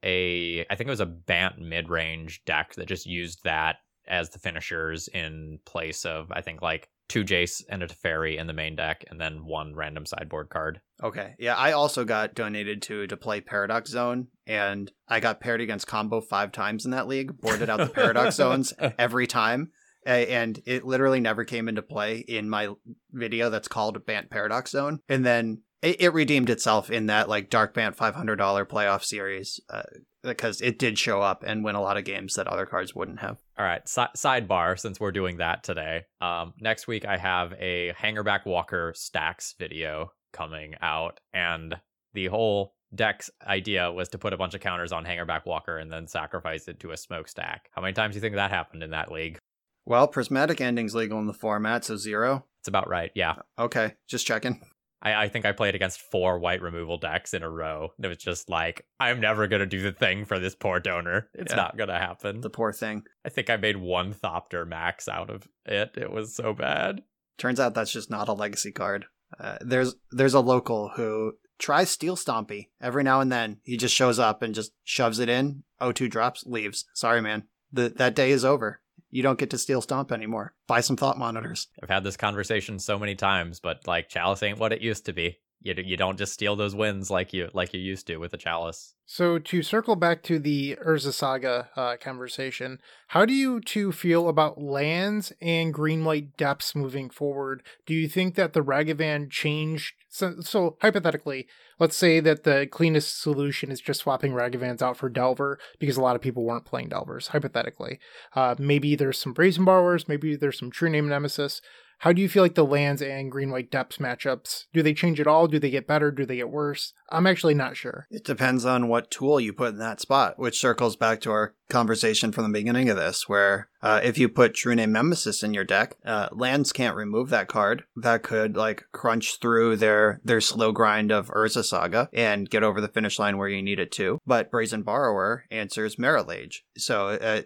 [0.02, 3.76] a I think it was a Bant mid range deck that just used that
[4.08, 8.46] as the finishers in place of I think like two Jace and a Teferi in
[8.46, 10.80] the main deck, and then one random sideboard card.
[11.02, 15.60] Okay, yeah, I also got donated to to play Paradox Zone, and I got paired
[15.60, 17.40] against combo five times in that league.
[17.40, 19.70] Boarded out the Paradox Zones every time,
[20.04, 22.70] and it literally never came into play in my
[23.12, 25.00] video that's called Bant Paradox Zone.
[25.08, 29.82] And then it, it redeemed itself in that like Dark hundred dollar playoff series uh,
[30.22, 33.20] because it did show up and win a lot of games that other cards wouldn't
[33.20, 33.38] have.
[33.58, 36.04] All right, si- sidebar since we're doing that today.
[36.20, 41.76] Um, next week I have a Hangerback Walker stacks video coming out, and
[42.14, 45.92] the whole deck's idea was to put a bunch of counters on Hangerback Walker and
[45.92, 47.68] then sacrifice it to a smokestack.
[47.72, 49.38] How many times do you think that happened in that league?
[49.84, 52.44] Well, prismatic ending's legal in the format, so zero.
[52.60, 53.36] It's about right, yeah.
[53.58, 54.60] Okay, just checking.
[55.02, 57.90] I, I think I played against four white removal decks in a row.
[58.02, 61.28] It was just like, I'm never gonna do the thing for this poor donor.
[61.35, 61.56] It's Yeah.
[61.56, 62.40] not gonna happen.
[62.40, 63.05] The poor thing.
[63.24, 65.93] I think I made one Thopter max out of it.
[65.97, 67.02] It was so bad.
[67.39, 69.06] Turns out that's just not a legacy card.
[69.39, 73.59] Uh, there's there's a local who tries Steel Stompy every now and then.
[73.64, 75.64] He just shows up and just shoves it in.
[75.81, 76.85] O2 drops, leaves.
[76.94, 77.44] Sorry, man.
[77.73, 78.81] The, that day is over.
[79.16, 80.52] You don't get to Steel Stomp anymore.
[80.66, 81.68] Buy some thought monitors.
[81.82, 85.14] I've had this conversation so many times, but like Chalice ain't what it used to
[85.14, 85.38] be.
[85.62, 88.36] You you don't just steal those wins like you like you used to with the
[88.36, 88.94] Chalice.
[89.06, 92.78] So to circle back to the Urza Saga uh, conversation,
[93.09, 97.62] how do you two feel about lands and green white depths moving forward?
[97.86, 99.94] Do you think that the Ragavan changed?
[100.16, 101.47] So, so hypothetically,
[101.78, 106.01] let's say that the cleanest solution is just swapping Ragavans out for Delver because a
[106.01, 107.28] lot of people weren't playing Delvers.
[107.28, 107.98] Hypothetically,
[108.34, 111.60] uh, maybe there's some Brazen Borrowers, maybe there's some True Name Nemesis.
[111.98, 114.64] How do you feel like the lands and green white depths matchups?
[114.73, 115.48] Do they change at all?
[115.48, 116.10] Do they get better?
[116.10, 116.93] Do they get worse?
[117.10, 118.06] I'm actually not sure.
[118.10, 121.55] It depends on what tool you put in that spot, which circles back to our
[121.68, 125.55] conversation from the beginning of this, where uh, if you put True Name Nemesis in
[125.55, 127.85] your deck, uh, lands can't remove that card.
[127.97, 132.81] That could like crunch through their their slow grind of Urza Saga and get over
[132.81, 134.20] the finish line where you need it to.
[134.27, 136.64] But Brazen Borrower answers Marit Lage.
[136.77, 137.43] So uh,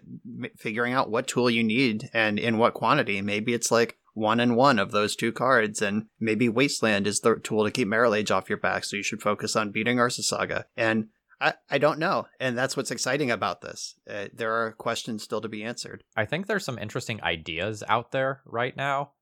[0.57, 4.55] figuring out what tool you need and in what quantity, maybe it's like one and
[4.55, 8.31] one of those two cards, and maybe Wasteland is the tool to keep Marit Lage
[8.31, 10.65] off your back, so you should focus on beating Urza Saga.
[10.75, 11.07] And
[11.39, 12.27] I, I don't know.
[12.39, 13.95] And that's what's exciting about this.
[14.09, 16.03] Uh, there are questions still to be answered.
[16.15, 19.13] I think there's some interesting ideas out there right now.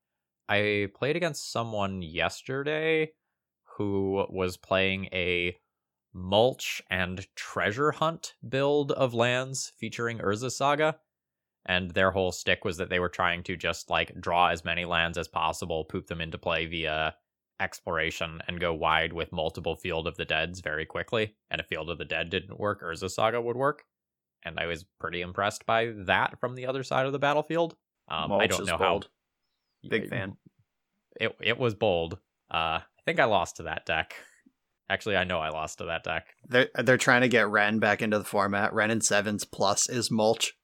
[0.48, 3.12] I played against someone yesterday
[3.76, 5.56] who was playing a
[6.12, 10.96] mulch and treasure hunt build of lands featuring Urza Saga
[11.66, 14.84] and their whole stick was that they were trying to just like draw as many
[14.84, 17.14] lands as possible, poop them into play via
[17.60, 21.36] exploration, and go wide with multiple Field of the Deads very quickly.
[21.50, 23.84] And if Field of the Dead didn't work, Urza Saga would work.
[24.42, 27.76] And I was pretty impressed by that from the other side of the battlefield.
[28.08, 29.08] Um, I don't know bold.
[29.82, 29.88] how.
[29.88, 30.36] Big fan.
[31.20, 32.14] It it was bold.
[32.50, 34.14] Uh, I think I lost to that deck.
[34.88, 36.26] Actually, I know I lost to that deck.
[36.48, 38.72] They're they're trying to get Wrenn back into the format.
[38.72, 40.54] Wrenn and Sevens plus is mulch.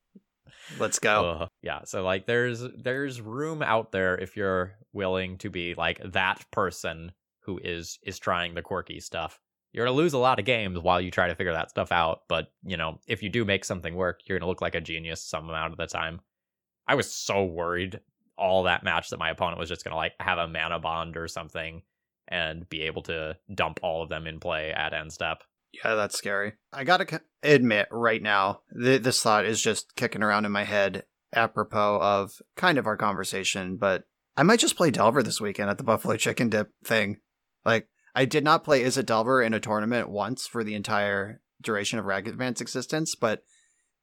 [0.79, 1.31] Let's go.
[1.31, 6.01] Uh, yeah, so like there's there's room out there if you're willing to be like
[6.13, 9.39] that person who is is trying the quirky stuff.
[9.73, 12.23] You're to lose a lot of games while you try to figure that stuff out,
[12.29, 15.23] but you know, if you do make something work, you're to look like a genius
[15.23, 16.21] some amount of the time.
[16.89, 18.01] I was so worried
[18.39, 21.83] all that match that my opponent was just to like have a Manabond or something
[22.29, 25.43] and be able to dump all of them in play at end step.
[25.85, 26.55] Yeah, that's scary.
[26.73, 31.05] I gotta admit right now, th- this thought is just kicking around in my head
[31.35, 34.05] apropos of kind of our conversation, but
[34.37, 37.19] I might just play Delver this weekend at the Buffalo Chicken Dip thing.
[37.65, 41.99] Like, I did not play Izzet Delver in a tournament once for the entire duration
[41.99, 43.43] of Ragavan's existence, but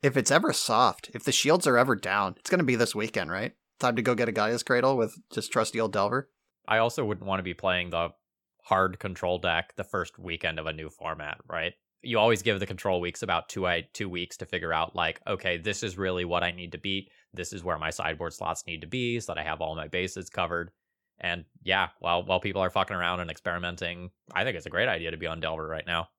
[0.01, 2.93] if it's ever soft, if the shields are ever down, it's going to be this
[2.93, 3.53] weekend, right?
[3.79, 6.29] Time to go get a Gaea's Cradle with just trusty old Delver.
[6.67, 8.09] I also wouldn't want to be playing the
[8.64, 11.73] hard control deck the first weekend of a new format, right?
[12.02, 15.22] You always give the control weeks about two i two weeks to figure out like,
[15.27, 17.10] okay, this is really what I need to beat.
[17.34, 19.88] This is where my sideboard slots need to be so that I have all my
[19.88, 20.72] bases covered.
[21.19, 24.90] And yeah, while while people are fucking around and experimenting, I think it's a great
[24.90, 26.10] idea to be on Delver right now.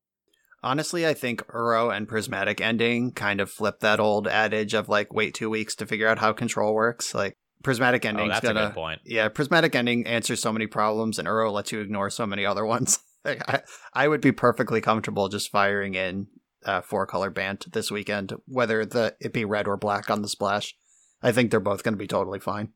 [0.62, 5.12] Honestly, I think Uro and Prismatic Ending kind of flip that old adage of like
[5.12, 7.14] wait two weeks to figure out how control works.
[7.14, 8.26] Like prismatic ending.
[8.26, 9.00] Oh, that's gonna, a good point.
[9.04, 12.64] Yeah, prismatic ending answers so many problems, and Uro lets you ignore so many other
[12.64, 13.00] ones.
[13.24, 13.62] I,
[13.92, 16.28] I would be perfectly comfortable just firing in
[16.64, 20.28] uh, four color Bant this weekend, whether the it be red or black on the
[20.28, 20.76] splash.
[21.22, 22.72] I think they're both going to be totally fine.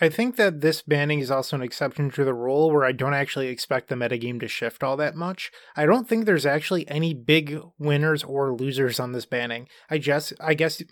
[0.00, 3.14] I think that this banning is also an exception to the rule where I don't
[3.14, 5.50] actually expect the metagame to shift all that much.
[5.74, 9.66] I don't think there's actually any big winners or losers on this banning.
[9.88, 10.82] I just I guess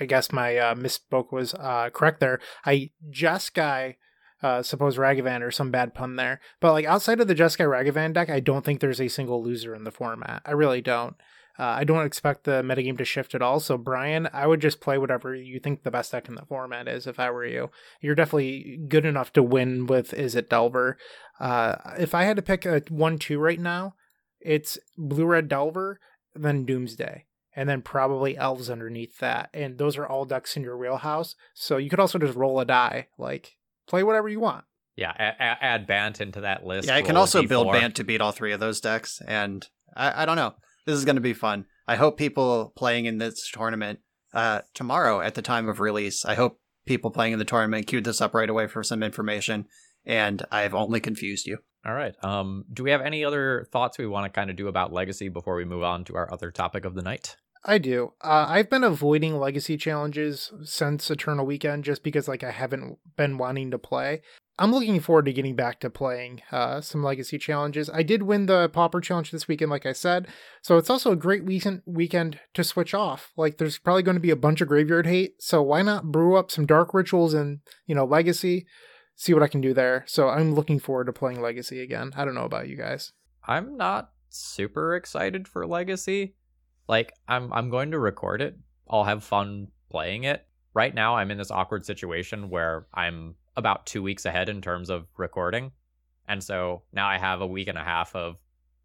[0.00, 2.40] I guess my uh, misspoke was uh, correct there.
[2.64, 3.96] I Jeskai,
[4.42, 6.40] uh, suppose Ragavan or some bad pun there.
[6.60, 9.74] But like outside of the Jeskai Ragavan deck, I don't think there's a single loser
[9.74, 10.42] in the format.
[10.44, 11.16] I really don't.
[11.58, 13.60] Uh, I don't expect the metagame to shift at all.
[13.60, 16.88] So, Brian, I would just play whatever you think the best deck in the format
[16.88, 17.70] is if I were you.
[18.00, 20.96] You're definitely good enough to win with Izzet Delver.
[21.38, 23.94] Uh, if I had to pick a 1 2 right now,
[24.40, 26.00] it's Blue Red Delver,
[26.34, 29.50] then Doomsday and then probably elves underneath that.
[29.52, 31.34] And those are all ducks in your wheelhouse.
[31.54, 33.56] So you could also just roll a die, like
[33.86, 34.64] play whatever you want.
[34.96, 36.88] Yeah, add, add Bant into that list.
[36.88, 39.20] Yeah, I can also build Bant to beat all three of those decks.
[39.26, 39.66] And
[39.96, 40.54] I, I don't know.
[40.84, 41.66] This is going to be fun.
[41.86, 44.00] I hope people playing in this tournament
[44.34, 48.04] uh, tomorrow at the time of release, I hope people playing in the tournament queued
[48.04, 49.66] this up right away for some information.
[50.04, 51.58] And I've only confused you.
[51.84, 52.14] All right.
[52.22, 55.28] Um, do we have any other thoughts we want to kind of do about Legacy
[55.28, 57.36] before we move on to our other topic of the night?
[57.64, 58.12] I do.
[58.20, 63.38] Uh, I've been avoiding legacy challenges since Eternal Weekend just because like I haven't been
[63.38, 64.22] wanting to play.
[64.58, 67.88] I'm looking forward to getting back to playing uh, some legacy challenges.
[67.88, 70.28] I did win the Pauper challenge this weekend, like I said,
[70.60, 73.32] so it's also a great weekend weekend to switch off.
[73.36, 76.36] Like, there's probably going to be a bunch of graveyard hate, so why not brew
[76.36, 78.66] up some dark rituals and you know legacy,
[79.22, 80.02] see what I can do there.
[80.08, 82.12] So I'm looking forward to playing legacy again.
[82.16, 83.12] I don't know about you guys.
[83.46, 86.34] I'm not super excited for legacy.
[86.88, 88.58] Like, I'm I'm going to record it.
[88.90, 90.44] I'll have fun playing it.
[90.74, 94.90] Right now, I'm in this awkward situation where I'm about two weeks ahead in terms
[94.90, 95.70] of recording.
[96.26, 98.38] And so now I have a week and a half of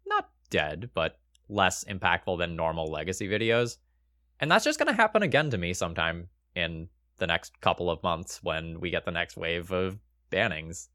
[0.06, 3.78] not dead, but less impactful than normal legacy videos.
[4.38, 8.02] And that's just going to happen again to me sometime in the next couple of
[8.04, 9.98] months when we get the next wave of
[10.30, 10.88] bannings.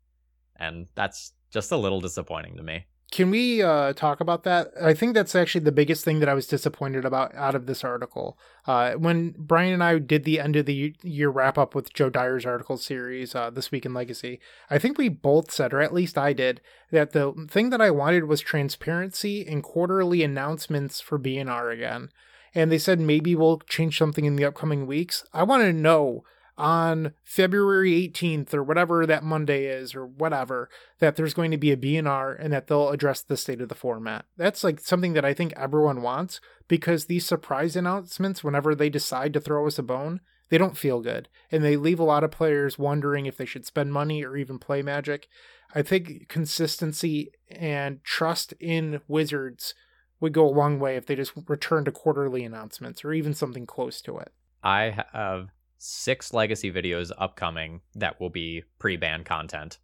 [0.56, 2.86] And that's just a little disappointing to me.
[3.14, 4.70] Can we uh, talk about that?
[4.82, 7.84] I think that's actually the biggest thing that I was disappointed about out of this
[7.84, 8.40] article.
[8.66, 12.10] Uh, when Brian and I did the end of the year wrap up with Joe
[12.10, 15.94] Dyer's article series, uh, This Week in Legacy, I think we both said, or at
[15.94, 21.20] least I did, that the thing that I wanted was transparency and quarterly announcements for
[21.20, 22.10] BNR again.
[22.56, 25.24] And they said maybe we'll change something in the upcoming weeks.
[25.32, 26.24] I want to know
[26.58, 30.70] on February 18th or whatever that Monday is or whatever
[31.00, 33.76] that there's going to be a BNR and that they'll address the state of the
[33.76, 34.26] format.
[34.38, 39.34] That's like something that I think everyone wants because these surprise announcements whenever they decide
[39.34, 42.32] to throw us a bone, they don't feel good and they leave a lot of
[42.32, 45.28] players wondering if they should spend money or even play Magic.
[45.74, 49.74] I think consistency and trust in Wizards
[50.20, 53.66] would go a long way if they just return to quarterly announcements or even something
[53.66, 54.32] close to it.
[54.64, 55.48] I have
[55.86, 59.80] six legacy videos upcoming that will be pre-ban content.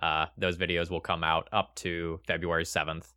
[0.00, 3.12] Uh, those videos will come out up to February 7th.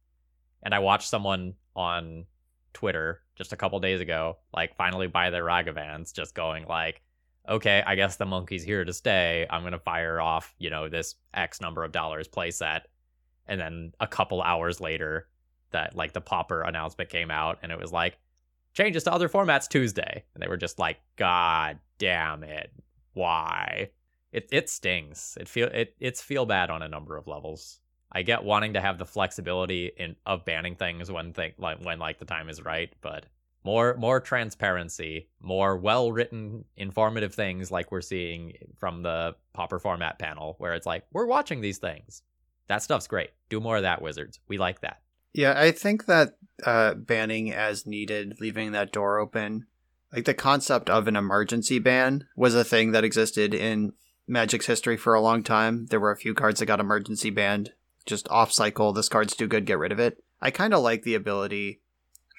[0.64, 2.26] And I watched someone on
[2.74, 7.04] Twitter just a couple days ago, like finally buy their Ragavans, just going like,
[7.48, 9.46] okay, I guess the monkey's here to stay.
[9.48, 12.82] I'm gonna fire off, you know, this X number of dollars playset.
[13.48, 15.28] And then a couple hours later,
[15.70, 18.18] that like the Pauper announcement came out, and it was like,
[18.74, 20.24] changes to other formats Tuesday.
[20.34, 22.72] And they were just like, God damn it.
[23.14, 23.90] Why?
[24.32, 25.38] It it stings.
[25.40, 27.80] It feel it it's feel bad on a number of levels.
[28.12, 32.00] I get wanting to have the flexibility in of banning things when thing like when
[32.00, 33.26] like the time is right, but
[33.64, 40.20] more more transparency, more well written, informative things like we're seeing from the Pauper format
[40.20, 42.24] panel, where it's like we're watching these things.
[42.68, 43.30] That stuff's great.
[43.50, 44.40] Do more of that, Wizards.
[44.48, 45.02] We like that.
[45.34, 49.68] Yeah, I think that uh, banning as needed, leaving that door open,
[50.14, 53.94] like the concept of an emergency ban was a thing that existed in
[54.28, 55.88] Magic's history for a long time.
[55.88, 57.74] There were a few cards that got emergency banned,
[58.06, 58.94] just off cycle.
[58.94, 60.24] This card's too good, get rid of it.
[60.40, 61.82] I kind of like the ability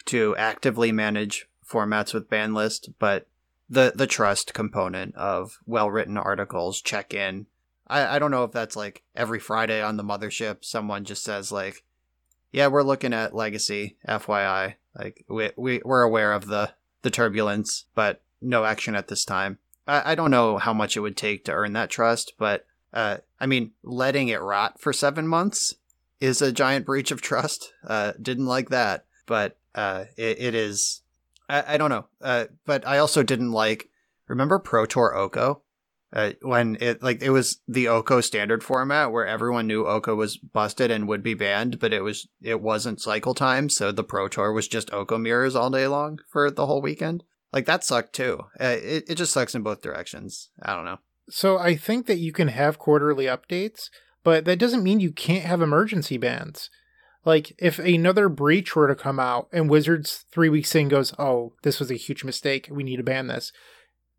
[0.06, 3.26] to actively manage formats with ban list, but
[3.68, 7.46] the the trust component of well written articles, check in.
[7.88, 11.50] I, I don't know if that's like every Friday on the mothership, someone just says
[11.50, 11.82] like,
[12.52, 14.74] yeah, we're looking at legacy, FYI.
[14.96, 16.72] Like we, we we're aware of the
[17.04, 19.58] the turbulence, but no action at this time.
[19.86, 23.18] I, I don't know how much it would take to earn that trust, but uh,
[23.38, 25.74] I mean, letting it rot for seven months
[26.20, 27.72] is a giant breach of trust.
[27.86, 31.02] Uh, didn't like that, but uh, it, it is.
[31.48, 33.88] I, I don't know, uh, but I also didn't like.
[34.26, 35.60] Remember Pro Tour Oko?
[36.14, 40.36] Uh, when it like it was the Oko standard format where everyone knew Oko was
[40.36, 44.28] busted and would be banned, but it was it wasn't cycle time, so the Pro
[44.28, 47.24] Tour was just Oko mirrors all day long for the whole weekend.
[47.52, 48.44] Like that sucked too.
[48.60, 50.50] Uh, it it just sucks in both directions.
[50.62, 50.98] I don't know.
[51.30, 53.90] So I think that you can have quarterly updates,
[54.22, 56.70] but that doesn't mean you can't have emergency bans.
[57.24, 61.54] Like if another breach were to come out and Wizards three weeks in goes, "Oh,
[61.64, 62.68] this was a huge mistake.
[62.70, 63.50] We need to ban this,"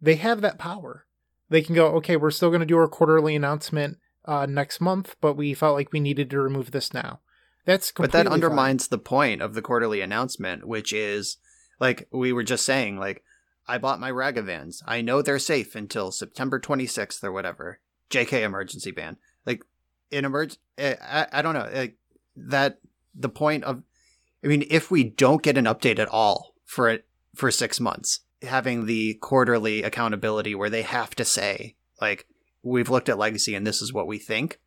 [0.02, 1.05] they have that power
[1.50, 5.16] they can go, okay, we're still going to do our quarterly announcement uh, next month,
[5.22, 7.20] but we felt like we needed to remove this now.
[7.66, 8.98] That's but that undermines fine.
[8.98, 11.38] the point of the quarterly announcement, which is
[11.80, 13.24] like we were just saying, like
[13.68, 14.84] I bought my Ragavans.
[14.86, 17.80] I know they're safe until September 26th or whatever.
[18.12, 19.18] JK emergency ban.
[19.46, 19.64] Like
[20.12, 21.98] in emerg, eh, I, I don't know like,
[22.36, 22.80] that.
[23.18, 23.82] The point of,
[24.44, 28.20] I mean, if we don't get an update at all for it for six months,
[28.42, 32.28] having the quarterly accountability where they have to say like
[32.64, 34.60] we've looked at legacy and this is what we think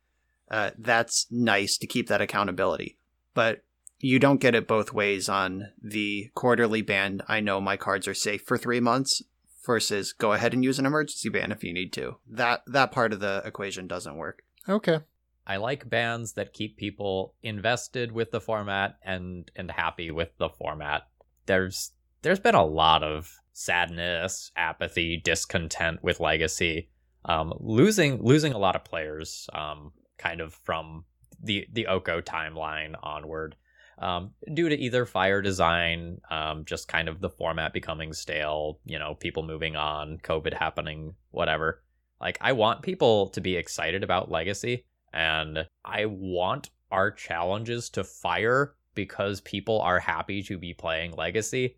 [0.49, 2.97] uh, that's nice to keep that accountability.
[3.33, 3.63] But
[3.99, 8.13] you don't get it both ways on the quarterly ban i know my cards are
[8.13, 9.21] safe for three months
[9.69, 12.17] versus go ahead and use an emergency ban if you need to.
[12.27, 14.41] That that part of the equation doesn't work.
[14.67, 14.99] Okay.
[15.45, 20.49] I like bans that keep people invested with the format and and happy with the
[20.49, 21.03] format.
[21.45, 21.91] There's
[22.23, 26.89] there's been a lot of sadness, apathy, discontent with Legacy.
[27.25, 31.05] um, losing losing a lot of players, um, kind of from
[31.43, 33.55] the the Oko timeline onward,
[33.99, 38.97] um, due to either fire design, um, just kind of the format becoming stale, you
[38.97, 41.83] know, people moving on, COVID happening, whatever.
[42.21, 48.03] Like, I want people to be excited about Legacy, and I want our challenges to
[48.03, 51.77] fire because people are happy to be playing Legacy,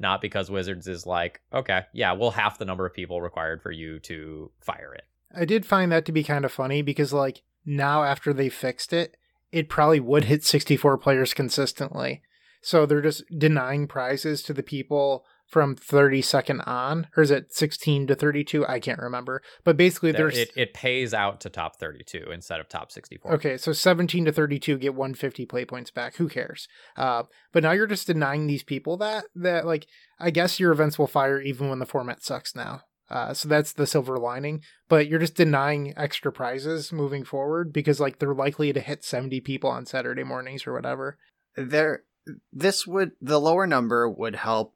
[0.00, 3.70] not because Wizards is like, okay, yeah, we'll half the number of people required for
[3.70, 5.04] you to fire it.
[5.36, 8.92] I did find that to be kind of funny because, like, now after they fixed
[8.92, 9.16] it,
[9.52, 12.22] it probably would hit 64 players consistently.
[12.62, 18.06] So they're just denying prizes to the people from 32nd on, or is it 16
[18.06, 18.66] to 32?
[18.66, 19.42] I can't remember.
[19.64, 23.34] But basically, there's it, it pays out to top 32 instead of top 64.
[23.34, 26.16] Okay, so 17 to 32 get 150 play points back.
[26.16, 26.68] Who cares?
[26.96, 29.86] Uh, but now you're just denying these people that that like
[30.20, 32.82] I guess your events will fire even when the format sucks now.
[33.10, 34.62] Uh, so that's the silver lining.
[34.88, 39.40] But you're just denying extra prizes moving forward because like they're likely to hit 70
[39.40, 41.18] people on Saturday mornings or whatever.
[41.56, 42.04] There,
[42.52, 44.74] this would the lower number would help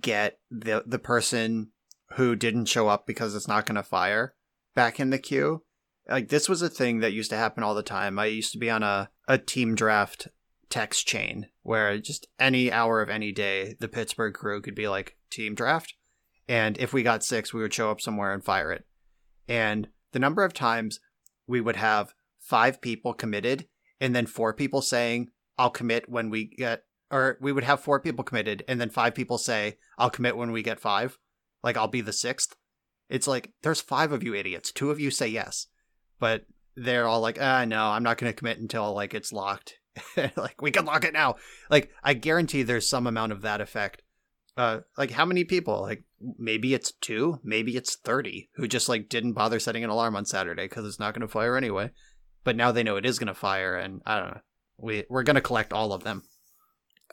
[0.00, 1.70] get the the person
[2.16, 4.34] who didn't show up because it's not going to fire
[4.74, 5.62] back in the queue.
[6.08, 8.18] Like this was a thing that used to happen all the time.
[8.18, 10.28] I used to be on a a team draft
[10.68, 15.16] text chain where just any hour of any day the Pittsburgh crew could be like
[15.30, 15.94] team draft
[16.50, 18.84] and if we got six, we would show up somewhere and fire it.
[19.46, 20.98] And the number of times
[21.46, 23.68] we would have five people committed
[24.00, 28.00] and then four people saying, I'll commit when we get, or we would have four
[28.00, 31.18] people committed and then five people say, I'll commit when we get five.
[31.62, 32.56] Like, I'll be the sixth.
[33.08, 34.72] It's like, there's five of you idiots.
[34.72, 35.66] Two of you say yes.
[36.18, 36.46] But
[36.76, 39.78] they're all like, ah, no, I'm not going to commit until like it's locked.
[40.16, 41.34] like, we can lock it now.
[41.68, 44.02] Like, I guarantee there's some amount of that effect
[44.56, 46.04] uh like how many people like
[46.38, 50.24] maybe it's two maybe it's 30 who just like didn't bother setting an alarm on
[50.24, 51.90] saturday because it's not going to fire anyway
[52.44, 54.40] but now they know it is going to fire and i don't know
[54.76, 56.22] we we're going to collect all of them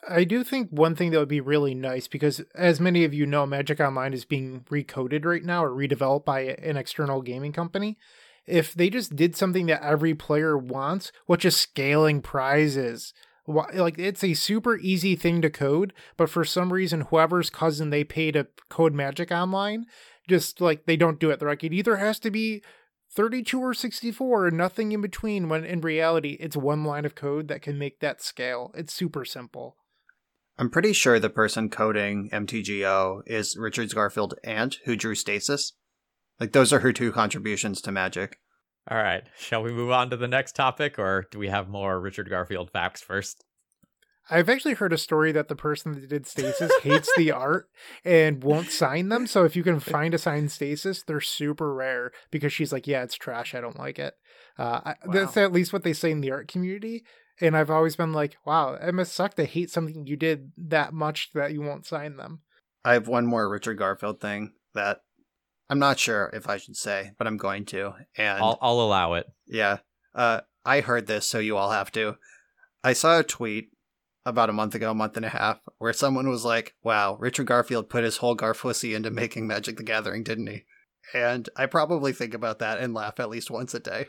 [0.06, 3.26] I do think one thing that would be really nice because, as many of you
[3.26, 7.98] know, Magic Online is being recoded right now or redeveloped by an external gaming company.
[8.46, 13.12] If they just did something that every player wants, which is scaling prizes,
[13.46, 18.04] like it's a super easy thing to code but for some reason whoever's cousin they
[18.04, 19.86] pay to code magic online
[20.28, 21.40] just like they don't do it.
[21.40, 22.62] They're like it either has to be
[23.10, 27.48] 32 or 64 and nothing in between when in reality it's one line of code
[27.48, 28.70] that can make that scale.
[28.76, 29.76] It's super simple
[30.58, 35.72] i'm pretty sure the person coding mtgo is richard's garfield aunt who drew stasis
[36.40, 38.38] like those are her two contributions to magic
[38.90, 39.22] all right.
[39.36, 42.70] Shall we move on to the next topic, or do we have more Richard Garfield
[42.70, 43.44] facts first?
[44.30, 47.68] I've actually heard a story that the person that did Stasis hates the art
[48.04, 49.26] and won't sign them.
[49.26, 53.02] So if you can find a signed Stasis, they're super rare because she's like, yeah,
[53.02, 53.54] it's trash.
[53.54, 54.14] I don't like it.
[54.58, 54.94] Uh, wow.
[55.12, 57.04] That's at least what they say in the art community.
[57.40, 60.92] And I've always been like, wow, it must suck to hate something you did that
[60.92, 62.40] much that you won't sign them.
[62.84, 65.02] I have one more Richard Garfield thing that
[65.70, 67.92] I'm not sure if I should say, but I'm going to.
[68.16, 69.26] And I'll, I'll allow it.
[69.46, 69.78] Yeah.
[70.14, 72.16] Uh, I heard this, so you all have to.
[72.82, 73.70] I saw a tweet
[74.24, 77.46] about a month ago, a month and a half, where someone was like, "Wow, Richard
[77.46, 80.64] Garfield put his whole Garfussy into making Magic the Gathering, didn't he?"
[81.14, 84.06] And I probably think about that and laugh at least once a day.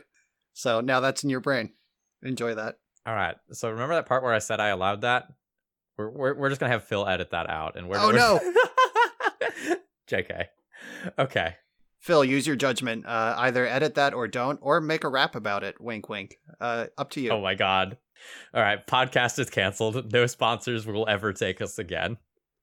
[0.52, 1.72] So now that's in your brain.
[2.22, 2.76] Enjoy that.
[3.06, 3.36] All right.
[3.52, 5.28] So remember that part where I said I allowed that?
[5.96, 8.12] We're we're, we're just gonna have Phil edit that out, and we're oh we're...
[8.14, 8.40] no,
[10.10, 10.46] Jk.
[11.18, 11.56] Okay.
[11.98, 13.04] Phil, use your judgment.
[13.04, 15.78] Uh, either edit that or don't, or make a rap about it.
[15.78, 16.38] Wink, wink.
[16.58, 17.30] Uh, up to you.
[17.30, 17.98] Oh my god.
[18.54, 20.12] All right, podcast is canceled.
[20.12, 22.16] No sponsors will ever take us again.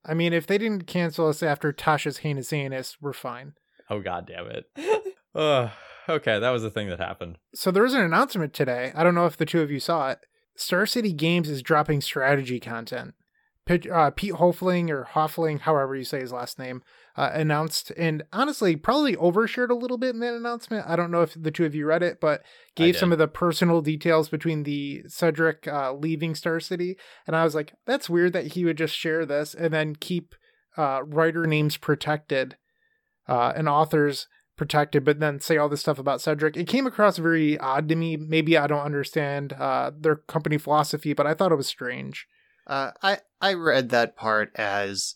[0.05, 3.53] I mean, if they didn't cancel us after Tasha's heinous anus, we're fine.
[3.89, 4.65] Oh god damn it.
[5.35, 5.69] uh,
[6.09, 7.37] okay, that was the thing that happened.
[7.53, 8.91] So there was an announcement today.
[8.95, 10.19] I don't know if the two of you saw it.
[10.55, 13.13] Star City Games is dropping strategy content.
[13.69, 16.81] Uh, Pete Hofling or Hoffling, however you say his last name,
[17.17, 20.85] uh, announced and honestly probably overshared a little bit in that announcement.
[20.87, 22.43] I don't know if the two of you read it, but
[22.75, 27.43] gave some of the personal details between the Cedric uh, leaving Star City, and I
[27.43, 30.33] was like, that's weird that he would just share this and then keep
[30.77, 32.55] uh, writer names protected
[33.27, 34.27] uh, and authors
[34.57, 36.57] protected, but then say all this stuff about Cedric.
[36.57, 38.17] It came across very odd to me.
[38.17, 42.27] Maybe I don't understand uh, their company philosophy, but I thought it was strange.
[42.65, 45.15] Uh, I I read that part as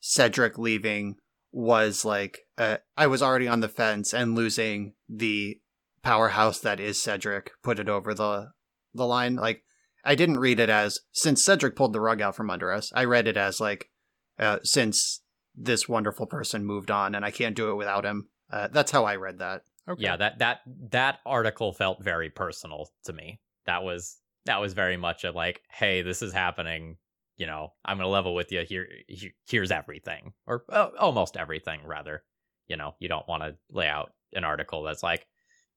[0.00, 1.16] Cedric leaving
[1.50, 5.58] was like uh, I was already on the fence and losing the
[6.02, 8.52] powerhouse that is Cedric put it over the
[8.94, 9.34] the line.
[9.34, 9.64] Like
[10.04, 12.92] I didn't read it as since Cedric pulled the rug out from under us.
[12.94, 13.90] I read it as like
[14.38, 15.22] uh, since
[15.54, 18.28] this wonderful person moved on and I can't do it without him.
[18.52, 19.62] Uh, that's how I read that.
[19.88, 20.02] Okay.
[20.04, 20.60] yeah that that
[20.90, 23.40] that article felt very personal to me.
[23.66, 26.96] That was that was very much a like hey this is happening.
[27.38, 30.34] You know i'm gonna level with you here here- here's everything.
[30.46, 32.22] Or uh, almost everything rather.
[32.68, 35.26] You know you don't want to lay out an article that's like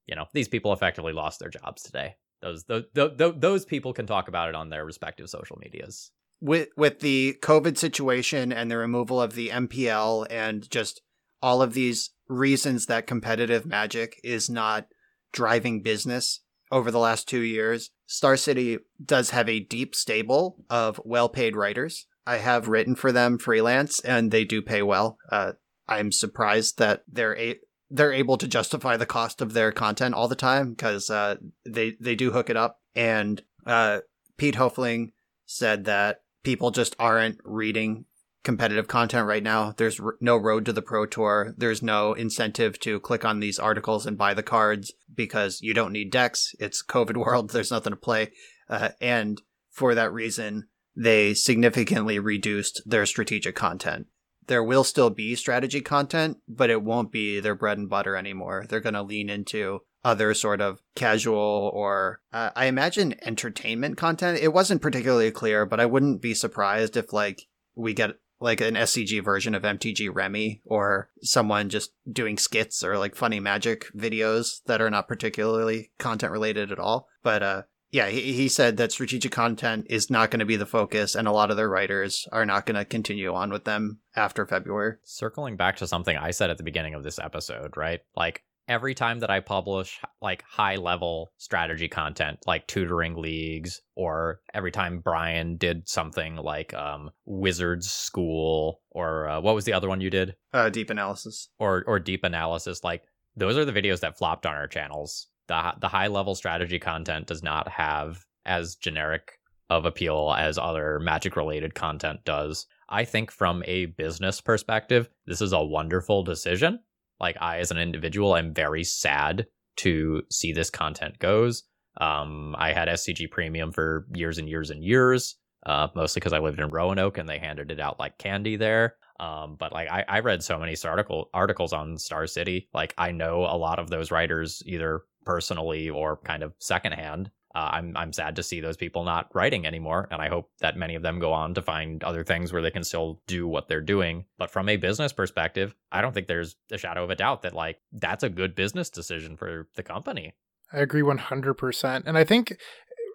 [0.05, 2.15] you know these people effectively lost their jobs today.
[2.41, 6.11] Those those those, those people can talk about it on their respective social medias.
[6.41, 11.01] With with the COVID situation and the removal of the MPL and just
[11.41, 14.87] all of these reasons that competitive magic is not
[15.31, 16.41] driving business
[16.71, 21.55] over the last two years, Star City does have a deep stable of well paid
[21.55, 22.07] writers.
[22.25, 25.17] I have written for them freelance and they do pay well.
[25.31, 25.53] Uh,
[25.87, 27.59] I'm surprised that they're a-
[27.91, 31.35] they're able to justify the cost of their content all the time because uh,
[31.65, 32.81] they they do hook it up.
[32.95, 33.99] And uh,
[34.37, 35.11] Pete Hoefling
[35.45, 38.05] said that people just aren't reading
[38.45, 39.73] competitive content right now.
[39.75, 41.53] There's r- no road to the Pro Tour.
[41.57, 45.91] There's no incentive to click on these articles and buy the cards because you don't
[45.91, 46.55] need decks.
[46.59, 47.49] It's COVID world.
[47.49, 48.31] There's nothing to play.
[48.69, 49.41] Uh, and
[49.71, 54.07] for that reason, they significantly reduced their strategic content.
[54.47, 58.65] There will still be strategy content, but it won't be their bread and butter anymore.
[58.69, 64.39] They're going to lean into other sort of casual or uh, I imagine entertainment content.
[64.39, 68.75] It wasn't particularly clear, but I wouldn't be surprised if like we get like an
[68.75, 74.61] SCG version of MTG Remy or someone just doing skits or like funny magic videos
[74.65, 77.07] that are not particularly content related at all.
[77.23, 80.65] But uh yeah, he, he said that strategic content is not going to be the
[80.65, 83.99] focus, and a lot of their writers are not going to continue on with them
[84.17, 84.97] after February.
[85.05, 88.01] circling back to something I said at the beginning of this episode, right?
[88.13, 94.41] Like every time that I publish like high level strategy content, like tutoring leagues, or
[94.53, 99.87] every time Brian did something like um, Wizards School, or uh, what was the other
[99.89, 101.49] one you did, Uh, deep analysis.
[101.59, 103.03] or or deep analysis, like
[103.35, 105.27] those are the videos that flopped on our channels.
[105.47, 109.39] The the high level strategy content does not have as generic
[109.69, 112.67] of appeal as other magic related content does.
[112.87, 116.79] I think from a business perspective, this is a wonderful decision.
[117.19, 119.47] Like I as an individual I'm very sad
[119.77, 121.63] to see this content goes.
[121.99, 125.35] Um, I had SCG Premium for years and years and years,
[125.65, 128.95] uh, mostly because I lived in Roanoke and they handed it out like candy there.
[129.19, 132.69] Um, but like I, I read so many article articles on Star City.
[132.73, 137.31] Like I know a lot of those writers either personally or kind of secondhand.
[137.55, 140.75] Uh, I'm I'm sad to see those people not writing anymore, and I hope that
[140.75, 143.69] many of them go on to find other things where they can still do what
[143.69, 144.25] they're doing.
[144.37, 147.53] But from a business perspective, I don't think there's a shadow of a doubt that
[147.53, 150.33] like that's a good business decision for the company.
[150.73, 152.03] I agree 100%.
[152.05, 152.57] And I think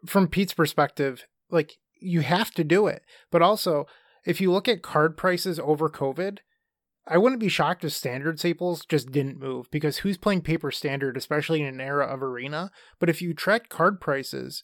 [0.07, 3.03] from Pete's perspective, like you have to do it.
[3.31, 3.87] But also,
[4.25, 6.39] if you look at card prices over COVID,
[7.07, 11.17] I wouldn't be shocked if standard staples just didn't move because who's playing paper standard,
[11.17, 12.71] especially in an era of arena?
[12.99, 14.63] But if you track card prices,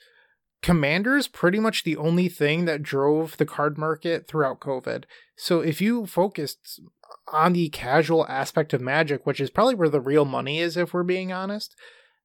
[0.63, 5.05] Commander's pretty much the only thing that drove the card market throughout COVID.
[5.37, 6.81] So if you focused
[7.33, 10.93] on the casual aspect of Magic, which is probably where the real money is, if
[10.93, 11.75] we're being honest,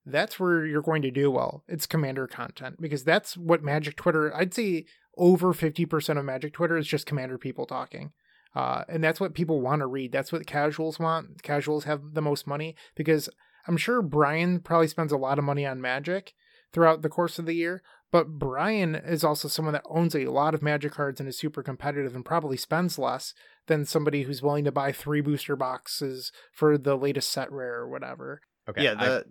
[0.05, 1.63] that's where you're going to do well.
[1.67, 4.85] It's Commander content because that's what Magic Twitter, I'd say
[5.17, 8.11] over 50% of Magic Twitter is just Commander people talking.
[8.55, 10.11] Uh, and that's what people want to read.
[10.11, 11.41] That's what casuals want.
[11.43, 13.29] Casuals have the most money because
[13.67, 16.33] I'm sure Brian probably spends a lot of money on Magic
[16.73, 17.81] throughout the course of the year.
[18.11, 21.63] But Brian is also someone that owns a lot of Magic cards and is super
[21.63, 23.33] competitive and probably spends less
[23.67, 27.89] than somebody who's willing to buy three booster boxes for the latest set rare or
[27.89, 28.41] whatever.
[28.67, 28.83] Okay.
[28.83, 29.25] yeah, I- the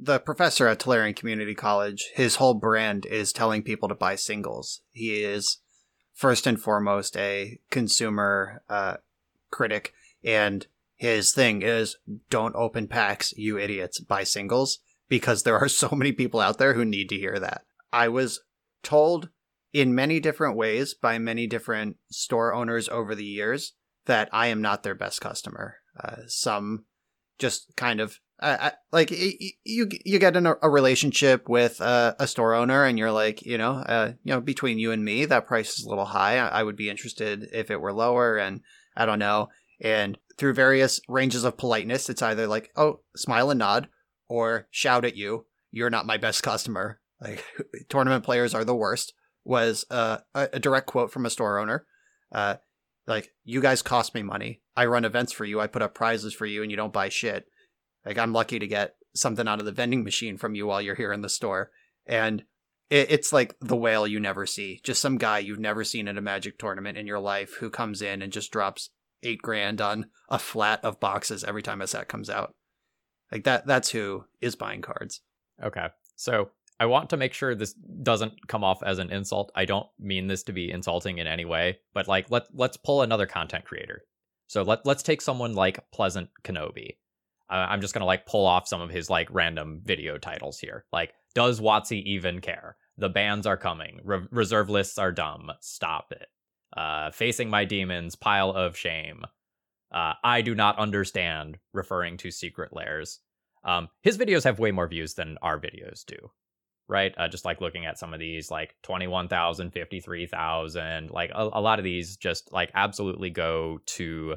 [0.00, 4.82] the professor at Tolarian Community College, his whole brand is telling people to buy singles.
[4.90, 5.58] He is
[6.18, 8.96] first and foremost a consumer uh,
[9.50, 9.92] critic,
[10.24, 10.66] and
[10.96, 11.96] his thing is
[12.28, 14.00] don't open packs, you idiots.
[14.00, 17.62] Buy singles because there are so many people out there who need to hear that.
[17.92, 18.40] I was
[18.82, 19.28] told
[19.72, 23.74] in many different ways by many different store owners over the years
[24.06, 25.76] that I am not their best customer.
[26.02, 26.84] Uh, some
[27.38, 32.26] just kind of uh, I, like you you get in a, a relationship with a
[32.26, 35.46] store owner and you're like you know uh, you know between you and me that
[35.46, 36.38] price is a little high.
[36.38, 38.60] I, I would be interested if it were lower and
[38.96, 39.48] I don't know.
[39.80, 43.88] And through various ranges of politeness it's either like oh smile and nod
[44.28, 45.46] or shout at you.
[45.70, 47.00] You're not my best customer.
[47.20, 47.44] Like
[47.88, 51.86] tournament players are the worst was uh, a, a direct quote from a store owner.
[52.30, 52.56] Uh,
[53.06, 54.60] like you guys cost me money.
[54.76, 55.58] I run events for you.
[55.58, 57.46] I put up prizes for you and you don't buy shit
[58.08, 60.94] like i'm lucky to get something out of the vending machine from you while you're
[60.94, 61.70] here in the store
[62.06, 62.44] and
[62.90, 66.18] it, it's like the whale you never see just some guy you've never seen at
[66.18, 68.90] a magic tournament in your life who comes in and just drops
[69.22, 72.54] eight grand on a flat of boxes every time a set comes out
[73.32, 75.20] Like that that's who is buying cards.
[75.62, 75.88] Okay.
[76.16, 79.50] So I want to make sure this doesn't come off as an insult.
[79.54, 83.02] I don't mean this to be insulting in any way, but like let let's pull
[83.02, 84.02] another content creator.
[84.46, 86.96] So let let's take someone like Pleasant Kenobi.
[87.50, 90.84] Uh, I'm just gonna like pull off some of his like random video titles here.
[90.92, 92.76] Like, does WotC even care?
[92.96, 94.00] The bans are coming.
[94.04, 95.50] Re- reserve lists are dumb.
[95.60, 96.26] Stop it.
[96.76, 98.16] Uh, facing my demons.
[98.16, 99.24] Pile of shame.
[99.92, 101.58] Uh, I do not understand.
[101.72, 103.20] Referring to secret lairs.
[103.64, 106.30] Um, his videos have way more views than our videos do
[106.88, 107.14] right?
[107.18, 111.78] Uh, just like looking at some of these, like 21,000, 53,000, like a, a lot
[111.78, 114.36] of these just like absolutely go to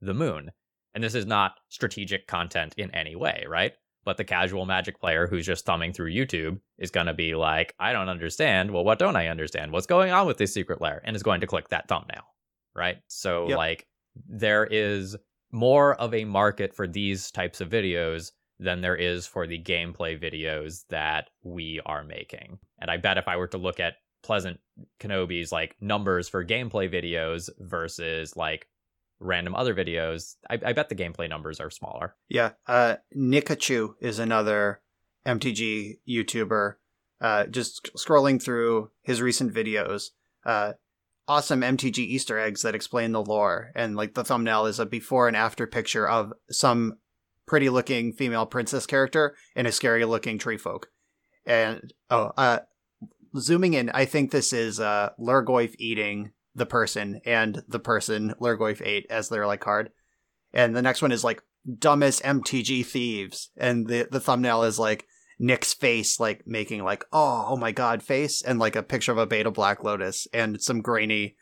[0.00, 0.50] the moon.
[0.94, 3.72] And this is not strategic content in any way, right?
[4.04, 7.74] But the casual magic player who's just thumbing through YouTube is going to be like,
[7.78, 8.70] I don't understand.
[8.70, 9.72] Well, what don't I understand?
[9.72, 11.02] What's going on with this secret lair?
[11.04, 12.24] And is going to click that thumbnail,
[12.74, 12.98] right?
[13.08, 13.58] So, yep.
[13.58, 13.86] like,
[14.26, 15.16] there is
[15.52, 20.20] more of a market for these types of videos than there is for the gameplay
[20.20, 22.58] videos that we are making.
[22.78, 24.60] And I bet if I were to look at Pleasant
[25.00, 28.66] Kenobi's like numbers for gameplay videos versus like
[29.20, 32.16] random other videos, I, I bet the gameplay numbers are smaller.
[32.28, 32.52] Yeah.
[32.66, 34.80] Uh, Nikachu is another
[35.26, 36.74] MTG YouTuber.
[37.20, 40.08] Uh, just scrolling through his recent videos,
[40.46, 40.72] uh,
[41.28, 43.72] awesome MTG Easter eggs that explain the lore.
[43.76, 46.94] And like the thumbnail is a before and after picture of some
[47.46, 50.88] pretty looking female princess character and a scary looking tree folk.
[51.44, 52.60] And oh, uh,
[53.36, 58.84] zooming in, I think this is uh, Lhurgoyf eating the person and the person Lhurgoyf
[58.84, 59.90] ate as their like card.
[60.52, 61.42] And the next one is like
[61.78, 65.06] dumbest MTG thieves, and the the thumbnail is like
[65.38, 69.18] Nick's face, like making like oh oh my god face, and like a picture of
[69.18, 71.36] a beta Black Lotus and some grainy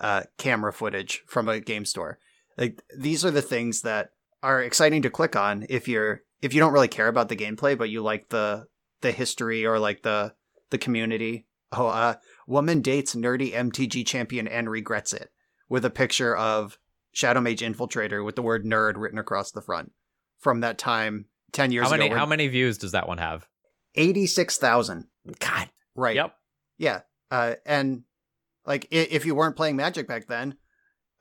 [0.00, 2.18] uh, camera footage from a game store.
[2.58, 4.10] Like these are the things that
[4.42, 7.76] are exciting to click on if you're if you don't really care about the gameplay
[7.76, 8.64] but you like the
[9.02, 10.34] the history or like the
[10.70, 11.46] the community.
[11.72, 12.14] Oh, uh,
[12.50, 15.30] woman dates nerdy MTG champion and regrets it
[15.68, 16.78] with a picture of
[17.12, 19.92] Shadow Mage Infiltrator with the word nerd written across the front
[20.40, 22.16] from that time 10 years how many, ago.
[22.16, 23.46] How many views does that one have?
[23.94, 25.06] 86,000.
[25.38, 25.70] God.
[25.94, 26.16] Right.
[26.16, 26.34] Yep.
[26.76, 27.00] Yeah.
[27.30, 28.02] Uh, and
[28.66, 30.56] like if you weren't playing Magic back then,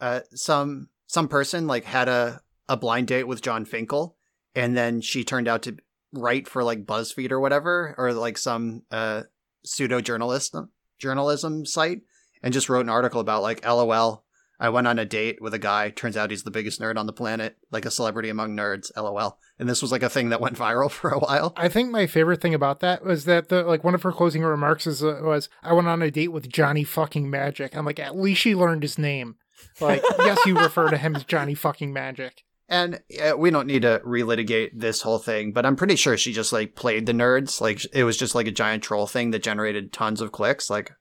[0.01, 4.17] uh, some some person like had a a blind date with Jon Finkel,
[4.55, 5.77] and then she turned out to
[6.13, 9.23] write for like BuzzFeed or whatever, or like some uh,
[9.63, 10.55] pseudo journalist
[10.99, 12.01] journalism site,
[12.43, 14.23] and just wrote an article about like, LOL.
[14.61, 15.89] I went on a date with a guy.
[15.89, 18.91] Turns out he's the biggest nerd on the planet, like a celebrity among nerds.
[18.95, 19.39] LOL.
[19.57, 21.53] And this was like a thing that went viral for a while.
[21.55, 24.43] I think my favorite thing about that was that the like one of her closing
[24.43, 27.99] remarks is, uh, was, "I went on a date with Johnny fucking Magic." I'm like,
[27.99, 29.35] at least she learned his name.
[29.79, 32.43] Like, yes, you refer to him as Johnny fucking Magic.
[32.69, 36.31] And uh, we don't need to relitigate this whole thing, but I'm pretty sure she
[36.31, 37.59] just like played the nerds.
[37.59, 40.69] Like it was just like a giant troll thing that generated tons of clicks.
[40.69, 40.91] Like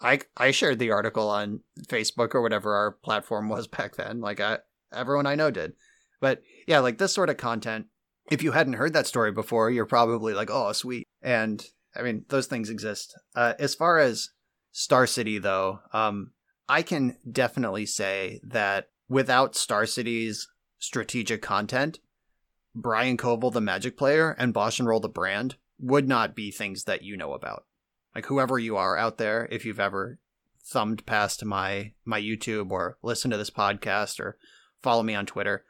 [0.00, 4.22] I I shared the article on Facebook or whatever our platform was back then.
[4.22, 4.58] Like I
[4.92, 5.74] everyone I know did.
[6.18, 7.86] But yeah, like this sort of content,
[8.30, 11.62] if you hadn't heard that story before, you're probably like, "Oh, sweet." And
[11.94, 13.16] I mean, those things exist.
[13.36, 14.30] Uh, as far as
[14.72, 16.32] Star City though, um
[16.70, 20.48] I can definitely say that without Star City's
[20.78, 21.98] strategic content,
[22.74, 26.84] Brian Coval, the magic player, and Bosch and Roll, the brand, would not be things
[26.84, 27.64] that you know about.
[28.14, 30.18] Like whoever you are out there, if you've ever
[30.64, 34.38] thumbed past my my YouTube or listened to this podcast or
[34.82, 35.64] follow me on Twitter,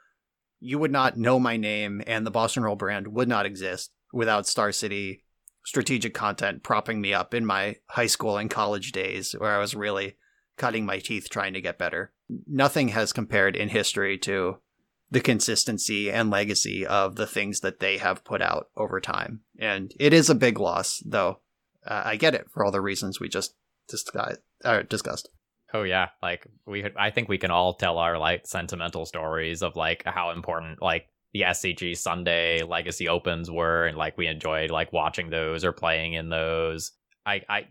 [0.59, 4.47] you would not know my name and the Boston Roll brand would not exist without
[4.47, 5.23] Star City
[5.65, 9.75] strategic content propping me up in my high school and college days where I was
[9.75, 10.17] really
[10.57, 12.11] cutting my teeth trying to get better.
[12.47, 14.57] Nothing has compared in history to
[15.11, 19.41] the consistency and legacy of the things that they have put out over time.
[19.57, 21.39] And it is a big loss, though.
[21.85, 23.55] Uh, I get it for all the reasons we just
[23.87, 24.39] discussed.
[24.63, 25.29] Uh, discussed.
[25.73, 29.75] Oh yeah, like we, I think we can all tell our like sentimental stories of
[29.75, 34.91] like how important like the SCG Sunday Legacy Opens were, and like we enjoyed like
[34.91, 36.91] watching those or playing in those.
[37.25, 37.67] I, I,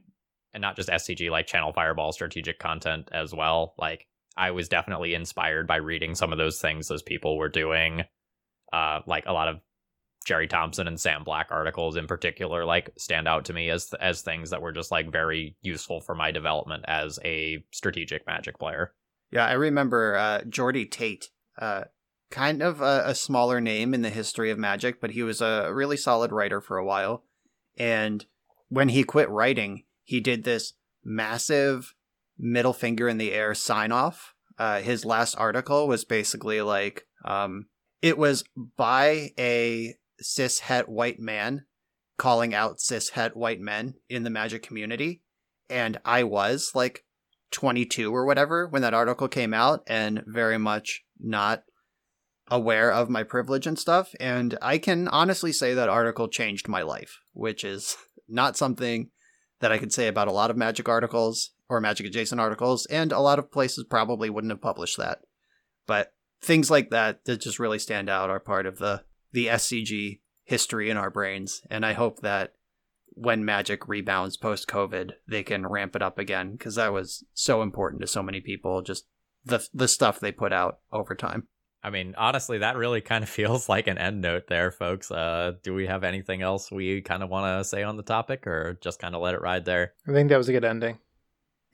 [0.55, 3.75] and not just SCG, like Channel Fireball strategic content as well.
[3.79, 4.07] Like
[4.39, 8.05] I was definitely inspired by reading some of those things those people were doing.
[8.73, 9.61] Uh, like a lot of
[10.25, 14.23] Gerry Thompson and Sam Black articles in particular, like stand out to me as as
[14.23, 18.93] things that were just like very useful for my development as a strategic Magic player.
[19.31, 21.85] Yeah, I remember uh, Jordy Tate, uh,
[22.31, 25.71] kind of a, a smaller name in the history of Magic, but he was a
[25.73, 27.25] really solid writer for a while.
[27.77, 28.25] And
[28.69, 30.75] when he quit writing, he did this
[31.05, 31.95] massive
[32.39, 34.35] middle finger in the air sign off.
[34.59, 37.67] Uh, his last article was basically like, um,
[38.03, 38.45] it was
[38.77, 41.65] by a cis het white man
[42.17, 45.23] calling out cis het white men in the magic community.
[45.71, 47.05] And I was like
[47.53, 51.63] 22 or whatever when that article came out and very much not
[52.51, 54.15] aware of my privilege and stuff.
[54.19, 57.97] And I can honestly say that article changed my life, which is
[58.29, 59.11] not something
[59.61, 62.87] that I could say about a lot of magic articles or magic adjacent articles.
[62.87, 65.21] And a lot of places probably wouldn't have published that.
[65.87, 70.21] But things like that that just really stand out are part of the, the SCG
[70.45, 71.63] history in our brains.
[71.71, 72.55] And I hope that
[73.19, 77.63] when magic rebounds post COVID, they can ramp it up again because that was so
[77.63, 78.81] important to so many people.
[78.83, 79.07] Just
[79.45, 81.49] the the stuff they put out over time.
[81.83, 85.11] I mean, honestly, that really kind of feels like an end note there, folks.
[85.11, 88.47] Uh, do we have anything else we kind of want to say on the topic,
[88.47, 89.95] or just kind of let it ride there?
[90.07, 90.99] I think that was a good ending.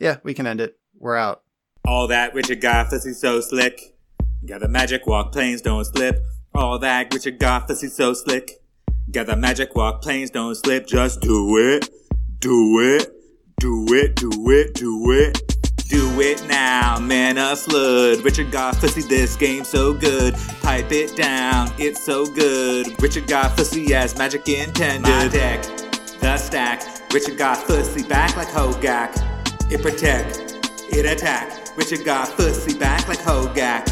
[0.04, 0.76] Yeah, we can end it.
[0.98, 1.40] We're out.
[1.88, 3.96] All that Richard got, he's so slick.
[4.44, 6.22] Got the magic walk, planes don't slip.
[6.54, 8.50] All that Richard got, he's so slick.
[9.10, 10.86] Got the magic walk, planes don't slip.
[10.86, 11.88] Just do it,
[12.38, 13.12] do it,
[13.58, 15.56] do it, do it, do it.
[15.88, 18.22] Do it now, man of flood.
[18.26, 20.34] Richard got fussy, this game so good.
[20.60, 22.94] Pipe it down, it's so good.
[23.00, 25.08] Richard got fussy as magic intended.
[25.08, 25.62] My deck,
[26.20, 26.82] the stack.
[27.10, 29.33] Richard got fussy back like Hogaak.
[29.70, 30.38] It protect,
[30.90, 31.76] it attack.
[31.76, 33.88] Richard got fussy back like Hogaak.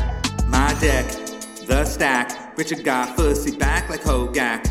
[0.49, 1.07] My deck,
[1.67, 2.57] the stack.
[2.57, 4.67] Richard got fussy back like Hogaak.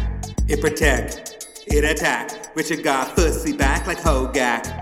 [0.47, 2.55] It protect, it attack.
[2.55, 4.80] Richard got fussy back like Hogaak.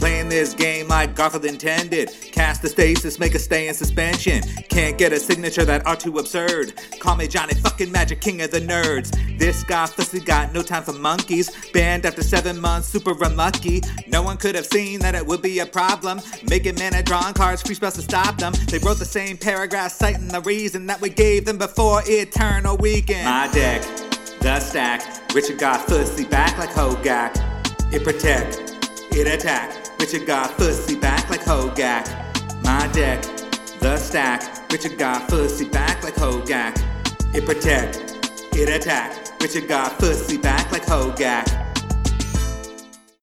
[0.00, 2.10] Playing this game like Garfield intended.
[2.32, 4.42] Cast the stasis, make a stay in suspension.
[4.70, 6.72] Can't get a signature that are too absurd.
[7.00, 9.10] Call me Johnny fucking Magic King of the Nerds.
[9.38, 11.50] This guy fussy got no time for monkeys.
[11.74, 13.82] Banned after seven months, super unlucky.
[14.08, 16.22] No one could have seen that it would be a problem.
[16.48, 18.54] Making mana drawing cards, free spells to stop them.
[18.68, 23.26] They wrote the same paragraph citing the reason that we gave them before Eternal Weekend.
[23.26, 23.82] My deck,
[24.40, 25.34] the stack.
[25.34, 27.36] Richard got fussy back like Hogaak.
[27.92, 28.80] It protect,
[29.12, 29.89] it attack.
[30.00, 32.06] Richard got fussy back like Hogaak.
[32.64, 33.20] My deck,
[33.80, 34.72] the stack.
[34.72, 36.82] Richard got fussy back like Hogaak.
[37.34, 37.98] It protect,
[38.56, 39.14] it attack.
[39.42, 41.69] Richard got fussy back like Hogaak.